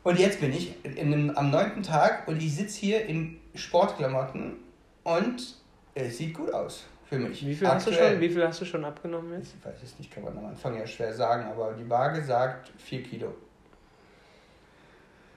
Und 0.04 0.20
jetzt 0.20 0.42
bin 0.42 0.52
ich 0.52 0.76
in 0.84 0.98
einem, 0.98 1.30
am 1.32 1.50
neunten 1.50 1.82
Tag 1.82 2.28
und 2.28 2.42
ich 2.42 2.56
sitze 2.56 2.80
hier 2.80 3.06
in 3.06 3.40
Sportklamotten 3.56 4.58
und 5.04 5.56
es 5.96 6.18
sieht 6.18 6.34
gut 6.34 6.54
aus 6.54 6.86
für 7.06 7.18
mich. 7.18 7.46
Wie 7.46 7.56
viel, 7.56 7.68
hast 7.68 7.88
du 7.88 7.94
schon, 7.94 8.20
wie 8.20 8.30
viel 8.30 8.46
hast 8.46 8.60
du 8.60 8.66
schon 8.66 8.84
abgenommen 8.84 9.32
jetzt? 9.34 9.54
Ich 9.58 9.66
weiß 9.66 9.82
es 9.84 9.98
nicht, 10.00 10.12
kann 10.12 10.24
man 10.24 10.38
am 10.38 10.46
Anfang 10.48 10.78
ja 10.78 10.86
schwer 10.86 11.14
sagen, 11.14 11.46
aber 11.46 11.74
die 11.74 11.90
Waage 11.90 12.22
sagt 12.22 12.72
4 12.78 13.04
Kilo. 13.04 13.34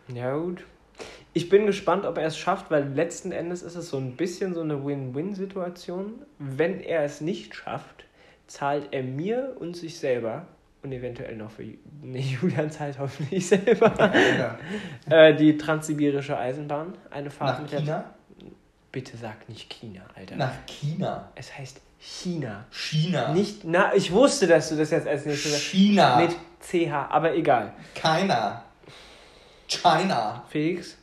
Ja, 0.09 0.37
gut. 0.37 0.64
Ich 1.33 1.48
bin 1.48 1.66
gespannt, 1.66 2.07
ob 2.07 2.16
er 2.16 2.26
es 2.26 2.38
schafft, 2.38 2.70
weil 2.70 2.88
letzten 2.88 3.31
Endes 3.31 3.62
ist 3.62 3.76
es 3.76 3.90
so 3.90 3.98
ein 3.98 4.16
bisschen 4.16 4.55
so 4.55 4.62
eine 4.62 4.85
Win-Win-Situation. 4.85 6.22
Wenn 6.38 6.81
er 6.81 7.05
es 7.05 7.20
nicht 7.20 7.55
schafft, 7.55 8.07
zahlt 8.46 8.88
er 8.92 9.02
mir 9.02 9.55
und 9.59 9.76
sich 9.76 9.98
selber 9.98 10.46
und 10.87 10.92
eventuell 10.92 11.37
noch 11.37 11.51
für 11.51 11.64
nee, 12.03 12.20
Julian 12.40 12.70
zahlt 12.70 12.99
hoffentlich 12.99 13.46
selber 13.46 13.92
Ja. 13.99 14.59
äh, 15.29 15.35
die 15.37 15.57
transsibirische 15.59 16.38
Eisenbahn. 16.38 16.94
Eine 17.11 17.31
Fahrt 17.31 17.55
Nach 17.57 17.62
mit 17.62 17.72
der. 17.72 17.81
China? 17.81 18.05
Bitte 18.92 19.16
sag 19.16 19.49
nicht 19.49 19.68
China, 19.68 20.01
Alter. 20.14 20.37
Nach 20.37 20.53
China. 20.66 21.31
Es 21.35 21.57
heißt 21.57 21.81
China. 21.99 22.64
China. 22.70 23.33
Nicht, 23.33 23.64
na, 23.64 23.94
ich 23.94 24.11
wusste, 24.12 24.46
dass 24.46 24.68
du 24.70 24.77
das 24.77 24.90
jetzt 24.90 25.07
als 25.07 25.27
nächstes 25.27 25.53
sagst. 25.53 25.64
China. 25.66 26.16
Mit 26.18 26.31
CH, 26.61 26.92
aber 27.11 27.35
egal. 27.35 27.72
Keiner. 27.94 28.62
China. 29.68 30.44
Felix, 30.49 30.96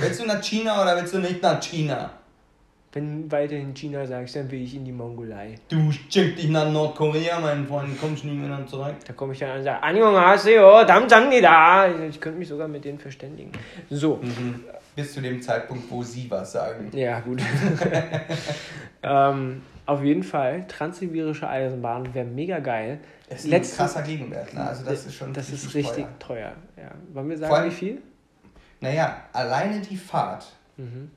Willst 0.00 0.20
du 0.20 0.26
nach 0.26 0.40
China 0.42 0.80
oder 0.82 0.96
willst 0.96 1.12
du 1.14 1.18
nicht 1.18 1.42
nach 1.42 1.58
China? 1.60 2.10
Wenn 2.94 3.24
du 3.24 3.32
weiterhin 3.32 3.74
China 3.74 4.06
sagst, 4.06 4.36
dann 4.36 4.50
will 4.50 4.62
ich 4.62 4.74
in 4.76 4.84
die 4.84 4.92
Mongolei. 4.92 5.56
Du 5.68 5.90
schick 5.92 6.36
dich 6.36 6.48
nach 6.48 6.70
Nordkorea, 6.70 7.38
mein 7.40 7.66
Freund, 7.66 8.00
kommst 8.00 8.24
nie 8.24 8.32
mehr 8.34 8.48
dann 8.48 8.66
zurück. 8.68 8.94
Da 9.06 9.12
komme 9.12 9.32
ich 9.34 9.40
dann 9.40 9.50
an 9.50 9.58
und 9.58 9.64
sage, 9.64 9.82
Annyeonghaseyo, 9.82 10.84
dam 10.84 11.06
dam 11.08 11.28
ni 11.28 11.40
da. 11.40 11.86
Ich 12.08 12.20
könnte 12.20 12.38
mich 12.38 12.48
sogar 12.48 12.68
mit 12.68 12.84
denen 12.84 12.98
verständigen. 12.98 13.52
So, 13.90 14.16
Mhm. 14.22 14.64
Bis 14.96 15.12
zu 15.12 15.20
dem 15.20 15.42
Zeitpunkt, 15.42 15.90
wo 15.90 16.04
sie 16.04 16.30
was 16.30 16.52
sagen. 16.52 16.88
ja 16.92 17.18
gut. 17.18 17.42
ähm, 19.02 19.62
auf 19.86 20.02
jeden 20.02 20.22
Fall, 20.22 20.66
transsibirische 20.66 21.48
Eisenbahn 21.48 22.14
wäre 22.14 22.24
mega 22.26 22.58
geil. 22.60 23.00
Es 23.28 23.40
ist 23.40 23.44
ein 23.46 23.50
Letzte- 23.50 23.76
krasser 23.76 24.02
Gegenwert, 24.02 24.54
ne? 24.54 24.66
Also 24.66 24.84
das 24.84 25.04
ist 25.06 25.14
schon 25.16 25.32
Das 25.32 25.50
ist 25.50 25.74
richtig 25.74 26.06
teuer. 26.18 26.52
Ja. 26.76 26.90
Wollen 27.12 27.28
wir 27.28 27.38
sagen, 27.38 27.52
allem- 27.54 27.70
wie 27.70 27.74
viel? 27.74 28.02
Naja, 28.80 29.16
alleine 29.32 29.80
die 29.80 29.96
Fahrt 29.96 30.46
Mhm. 30.76 31.10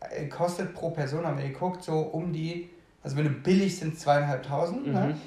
Äh, 0.00 0.26
kostet 0.26 0.74
pro 0.74 0.90
Person, 0.90 1.26
haben 1.26 1.38
wir 1.38 1.48
geguckt, 1.48 1.82
so 1.82 1.98
um 1.98 2.32
die, 2.32 2.70
also 3.02 3.16
wenn 3.16 3.24
du 3.24 3.30
billig 3.30 3.76
sind, 3.78 3.98
zweieinhalbtausend, 3.98 4.86
ne? 4.86 5.14
Mhm. 5.14 5.20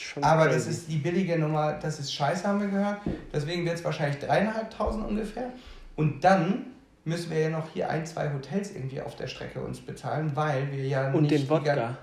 Schon 0.00 0.24
Aber 0.24 0.44
crazy. 0.46 0.56
das 0.56 0.66
ist 0.68 0.90
die 0.90 0.96
billige 0.96 1.38
Nummer, 1.38 1.74
das 1.74 2.00
ist 2.00 2.14
scheiße, 2.14 2.48
haben 2.48 2.60
wir 2.62 2.68
gehört. 2.68 3.00
Deswegen 3.30 3.66
wird 3.66 3.74
es 3.74 3.84
wahrscheinlich 3.84 4.18
dreieinhalbtausend 4.20 5.06
ungefähr. 5.06 5.50
Und 5.96 6.24
dann 6.24 6.66
müssen 7.04 7.30
wir 7.30 7.40
ja 7.40 7.48
noch 7.50 7.68
hier 7.74 7.90
ein, 7.90 8.06
zwei 8.06 8.32
Hotels 8.32 8.74
irgendwie 8.74 9.02
auf 9.02 9.16
der 9.16 9.26
Strecke 9.26 9.60
uns 9.60 9.80
bezahlen, 9.80 10.30
weil 10.34 10.72
wir 10.72 10.86
ja 10.86 11.10
Und 11.12 11.22
nicht 11.24 11.42
den 11.42 11.50
Wodka. 11.50 11.74
gan- 11.74 11.96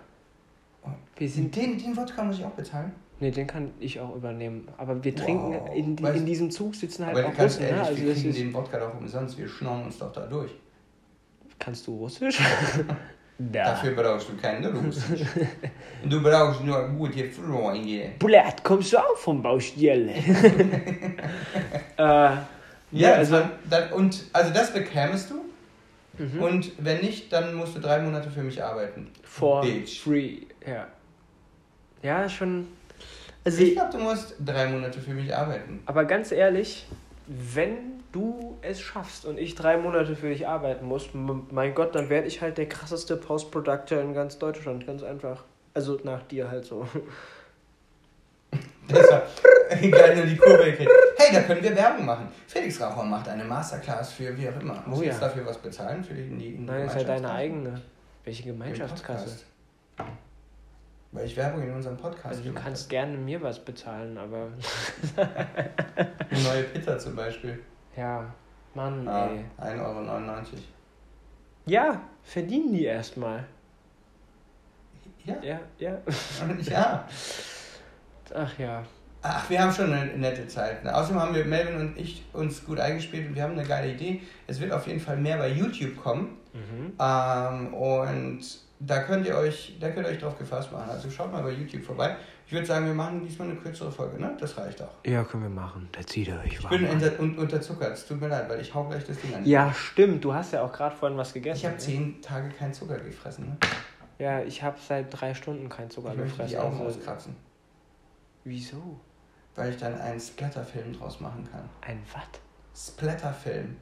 Wir 1.18 1.28
sind, 1.30 1.56
Den, 1.56 1.80
den 1.80 1.98
Wodka 1.98 2.24
muss 2.24 2.38
ich 2.38 2.46
auch 2.46 2.52
bezahlen. 2.52 2.92
nee, 3.20 3.32
den 3.32 3.48
kann 3.48 3.72
ich 3.80 4.00
auch 4.00 4.16
übernehmen. 4.16 4.68
Aber 4.78 5.04
wir 5.04 5.16
trinken, 5.16 5.54
Wow. 5.54 5.76
in, 5.76 5.96
die- 5.96 6.04
Weißt- 6.04 6.14
in 6.14 6.26
diesem 6.28 6.52
Zug 6.52 6.76
sitzen 6.76 7.08
halt 7.08 7.18
Aber 7.18 7.28
auch 7.30 7.40
Russen. 7.40 7.64
Ne? 7.64 7.70
ehrlich, 7.70 7.88
Also 7.88 8.02
wir 8.04 8.14
kriegen 8.14 8.34
den 8.34 8.54
Wodka 8.54 8.78
doch 8.78 9.00
umsonst, 9.00 9.36
wir 9.38 9.48
schnorren 9.48 9.86
uns 9.86 9.98
doch 9.98 10.12
da 10.14 10.28
durch. 10.28 10.52
Kannst 11.60 11.86
du 11.88 11.96
Russisch? 11.98 12.40
da. 13.38 13.64
Dafür 13.66 13.92
brauchst 13.92 14.30
du 14.30 14.36
keine 14.38 14.72
Russisch. 14.74 15.22
du 16.04 16.22
brauchst 16.24 16.62
nur 16.64 16.88
gute 16.90 17.30
Freunde. 17.30 18.12
Blatt, 18.20 18.64
kommst 18.64 18.94
du 18.94 18.98
auch 18.98 19.18
vom 19.18 19.42
Baustelle? 19.42 20.14
äh, 21.98 22.30
Ja, 22.92 23.14
also, 23.14 23.36
also 23.36 23.50
dann, 23.70 23.92
und 23.94 24.24
also 24.34 24.52
das 24.54 24.74
bekämest 24.74 25.30
du. 25.32 25.46
mhm. 26.24 26.42
Und 26.42 26.72
wenn 26.80 27.02
nicht, 27.02 27.32
dann 27.32 27.54
musst 27.56 27.76
du 27.76 27.80
drei 27.80 28.00
Monate 28.00 28.30
für 28.32 28.42
mich 28.42 28.62
arbeiten. 28.64 29.12
for 29.24 29.62
Bitch. 29.62 30.00
free. 30.02 30.38
Ja. 30.66 30.88
Ja, 32.02 32.28
schon. 32.30 32.68
Also, 33.44 33.62
Ich 33.62 33.74
glaube, 33.74 33.92
du 33.92 34.00
musst 34.00 34.36
drei 34.44 34.68
Monate 34.68 35.00
für 35.00 35.12
mich 35.12 35.34
arbeiten. 35.36 35.82
aber 35.86 36.06
ganz 36.06 36.32
ehrlich, 36.32 36.86
wenn 37.28 37.99
du 38.12 38.58
es 38.62 38.80
schaffst 38.80 39.26
und 39.26 39.38
ich 39.38 39.56
drei 39.56 39.78
Monate 39.78 40.16
für 40.16 40.30
dich 40.30 40.48
arbeiten 40.48 40.86
muss, 40.86 41.10
mein 41.14 41.76
Gott, 41.76 41.96
dann 41.96 42.10
werde 42.10 42.28
ich 42.28 42.42
halt 42.42 42.58
der 42.58 42.68
krasseste 42.68 43.16
Post-Productor 43.18 44.00
in 44.00 44.14
ganz 44.14 44.40
Deutschland. 44.40 44.86
Ganz 44.86 45.04
einfach. 45.04 45.44
Also 45.74 46.00
nach 46.04 46.24
dir 46.24 46.50
halt 46.50 46.66
so. 46.66 46.88
Deshalb 48.90 49.28
gleich 49.70 50.16
nur 50.16 50.26
die 50.26 50.38
Kurve 50.38 50.74
kriegt. 50.74 50.92
Hey, 51.18 51.34
da 51.34 51.42
können 51.42 51.62
wir 51.62 51.76
Werbung 51.76 52.06
machen. 52.06 52.28
Felix 52.48 52.82
Raucher 52.82 53.04
macht 53.04 53.28
eine 53.30 53.44
Masterclass 53.44 54.14
für 54.14 54.36
wie 54.36 54.50
auch 54.50 54.60
immer. 54.60 54.82
Muss 54.88 55.00
Oh 55.00 55.02
ich 55.02 55.08
jetzt 55.08 55.22
ja. 55.22 55.28
dafür 55.28 55.46
was 55.46 55.60
bezahlen? 55.60 56.04
Für 56.04 56.16
die, 56.16 56.30
die, 56.30 56.58
Nein, 56.58 56.88
ist 56.88 56.96
ja 56.96 57.04
deine 57.04 57.32
eigene. 57.32 57.82
Welche 58.24 58.44
Gemeinschaftskasse? 58.44 59.44
Weil 61.12 61.26
ich 61.26 61.36
Werbung 61.38 61.64
in 61.64 61.74
unserem 61.74 61.98
Podcast 61.98 62.26
Also 62.26 62.44
du 62.44 62.54
kannst 62.54 62.90
gerne 62.90 63.18
mir 63.18 63.42
was 63.42 63.60
bezahlen, 63.64 64.18
aber 64.18 64.50
habe. 65.18 65.30
Eine 66.30 66.44
neue 66.44 66.64
Pizza 66.64 67.00
zum 67.00 67.16
Beispiel. 67.16 67.60
Ja, 67.96 68.34
Mann, 68.74 69.08
Ah, 69.08 69.28
ey. 69.28 69.46
1,99 69.60 69.82
Euro. 69.82 70.44
Ja, 71.66 72.02
verdienen 72.24 72.74
die 72.74 72.86
erstmal. 72.86 73.46
Ja. 75.24 75.36
Ja, 75.42 75.60
ja. 75.78 75.98
ja. 76.66 77.08
Ach 78.34 78.60
ja. 78.60 78.84
Ach, 79.22 79.50
wir 79.50 79.62
haben 79.62 79.72
schon 79.72 79.92
eine 79.92 80.18
nette 80.18 80.48
Zeit. 80.48 80.84
Ne? 80.84 80.96
Außerdem 80.96 81.22
haben 81.22 81.36
wir, 81.36 81.44
Melvin 81.44 81.76
und 81.76 81.98
ich, 81.98 82.24
uns 82.32 82.64
gut 82.66 82.80
eingespielt 82.80 83.28
und 83.28 83.36
wir 83.36 83.44
haben 83.44 83.54
eine 83.54 83.66
geile 83.68 83.92
Idee. 83.92 84.22
Es 84.48 84.62
wird 84.62 84.72
auf 84.72 84.88
jeden 84.88 85.02
Fall 85.02 85.18
mehr 85.18 85.38
bei 85.38 85.50
YouTube 85.50 85.98
kommen. 85.98 86.38
Mhm. 86.54 86.94
Ähm, 87.00 87.74
und 87.74 88.40
da 88.80 89.04
könnt 89.04 89.26
ihr 89.28 89.36
euch, 89.36 89.78
da 89.80 89.90
könnt 89.90 90.08
ihr 90.08 90.14
euch 90.14 90.20
drauf 90.20 90.38
gefasst 90.38 90.72
machen. 90.72 90.90
Also 90.90 91.10
schaut 91.10 91.32
mal 91.32 91.44
bei 91.44 91.52
YouTube 91.52 91.84
vorbei. 91.84 92.16
Ich 92.50 92.54
würde 92.54 92.66
sagen, 92.66 92.88
wir 92.88 92.96
machen 92.96 93.22
diesmal 93.24 93.48
eine 93.48 93.60
kürzere 93.60 93.92
Folge, 93.92 94.20
ne? 94.20 94.36
Das 94.40 94.58
reicht 94.58 94.82
auch. 94.82 94.90
Ja, 95.06 95.24
können 95.24 95.44
wir 95.44 95.52
machen. 95.52 95.88
Da 95.92 96.04
zieht 96.04 96.30
ihr 96.30 96.40
euch 96.44 96.54
Ich 96.54 96.68
bin 96.68 96.84
unter, 96.88 97.20
un, 97.20 97.38
unterzuckert. 97.38 97.94
Es 97.94 98.08
tut 98.08 98.20
mir 98.20 98.28
leid, 98.28 98.50
weil 98.50 98.60
ich 98.60 98.74
hau 98.74 98.86
gleich 98.86 99.06
das 99.06 99.20
Ding 99.22 99.36
an. 99.36 99.46
Ja, 99.46 99.72
stimmt. 99.72 100.26
Du 100.26 100.34
hast 100.34 100.54
ja 100.54 100.64
auch 100.64 100.74
gerade 100.74 100.96
vorhin 100.96 101.16
was 101.16 101.32
gegessen. 101.32 101.60
Ich 101.60 101.66
habe 101.68 101.78
zehn 101.78 102.20
Tage 102.24 102.50
keinen 102.50 102.74
Zucker 102.74 102.98
gefressen. 102.98 103.50
Ne? 103.50 103.58
Ja, 104.18 104.42
ich 104.42 104.64
habe 104.64 104.78
seit 104.80 105.06
drei 105.12 105.36
Stunden 105.36 105.70
kein 105.70 105.92
Zucker 105.92 106.10
Ich 106.10 106.18
möchte 106.18 106.32
gefressen. 106.32 106.50
die 106.50 106.58
Augen 106.58 106.80
also- 106.80 106.98
auskratzen, 107.00 107.36
Wieso? 108.46 109.00
weil 109.56 109.70
ich 109.70 109.78
dann 109.78 109.94
einen 110.02 110.20
Splatterfilm 110.20 110.94
draus 110.94 111.20
machen 111.20 111.48
kann. 111.52 111.70
Ein 111.82 112.02
was? 112.12 112.94
Splatterfilm. 112.94 113.76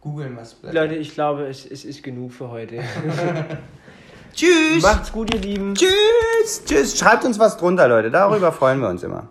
Googeln 0.00 0.34
was 0.38 0.52
Splatter. 0.52 0.80
Leute, 0.80 0.94
ich 0.94 1.12
glaube, 1.12 1.46
es, 1.48 1.66
es 1.66 1.84
ist 1.84 2.02
genug 2.02 2.32
für 2.32 2.48
heute. 2.48 2.82
Tschüss! 4.32 4.82
Macht's 4.82 5.12
gut, 5.12 5.34
ihr 5.34 5.40
Lieben. 5.40 5.74
Tschüss! 6.42 6.64
Tschüss! 6.64 6.98
Schreibt 6.98 7.24
uns 7.24 7.38
was 7.38 7.56
drunter, 7.56 7.86
Leute. 7.88 8.10
Darüber 8.10 8.50
freuen 8.52 8.80
wir 8.80 8.88
uns 8.88 9.02
immer. 9.02 9.28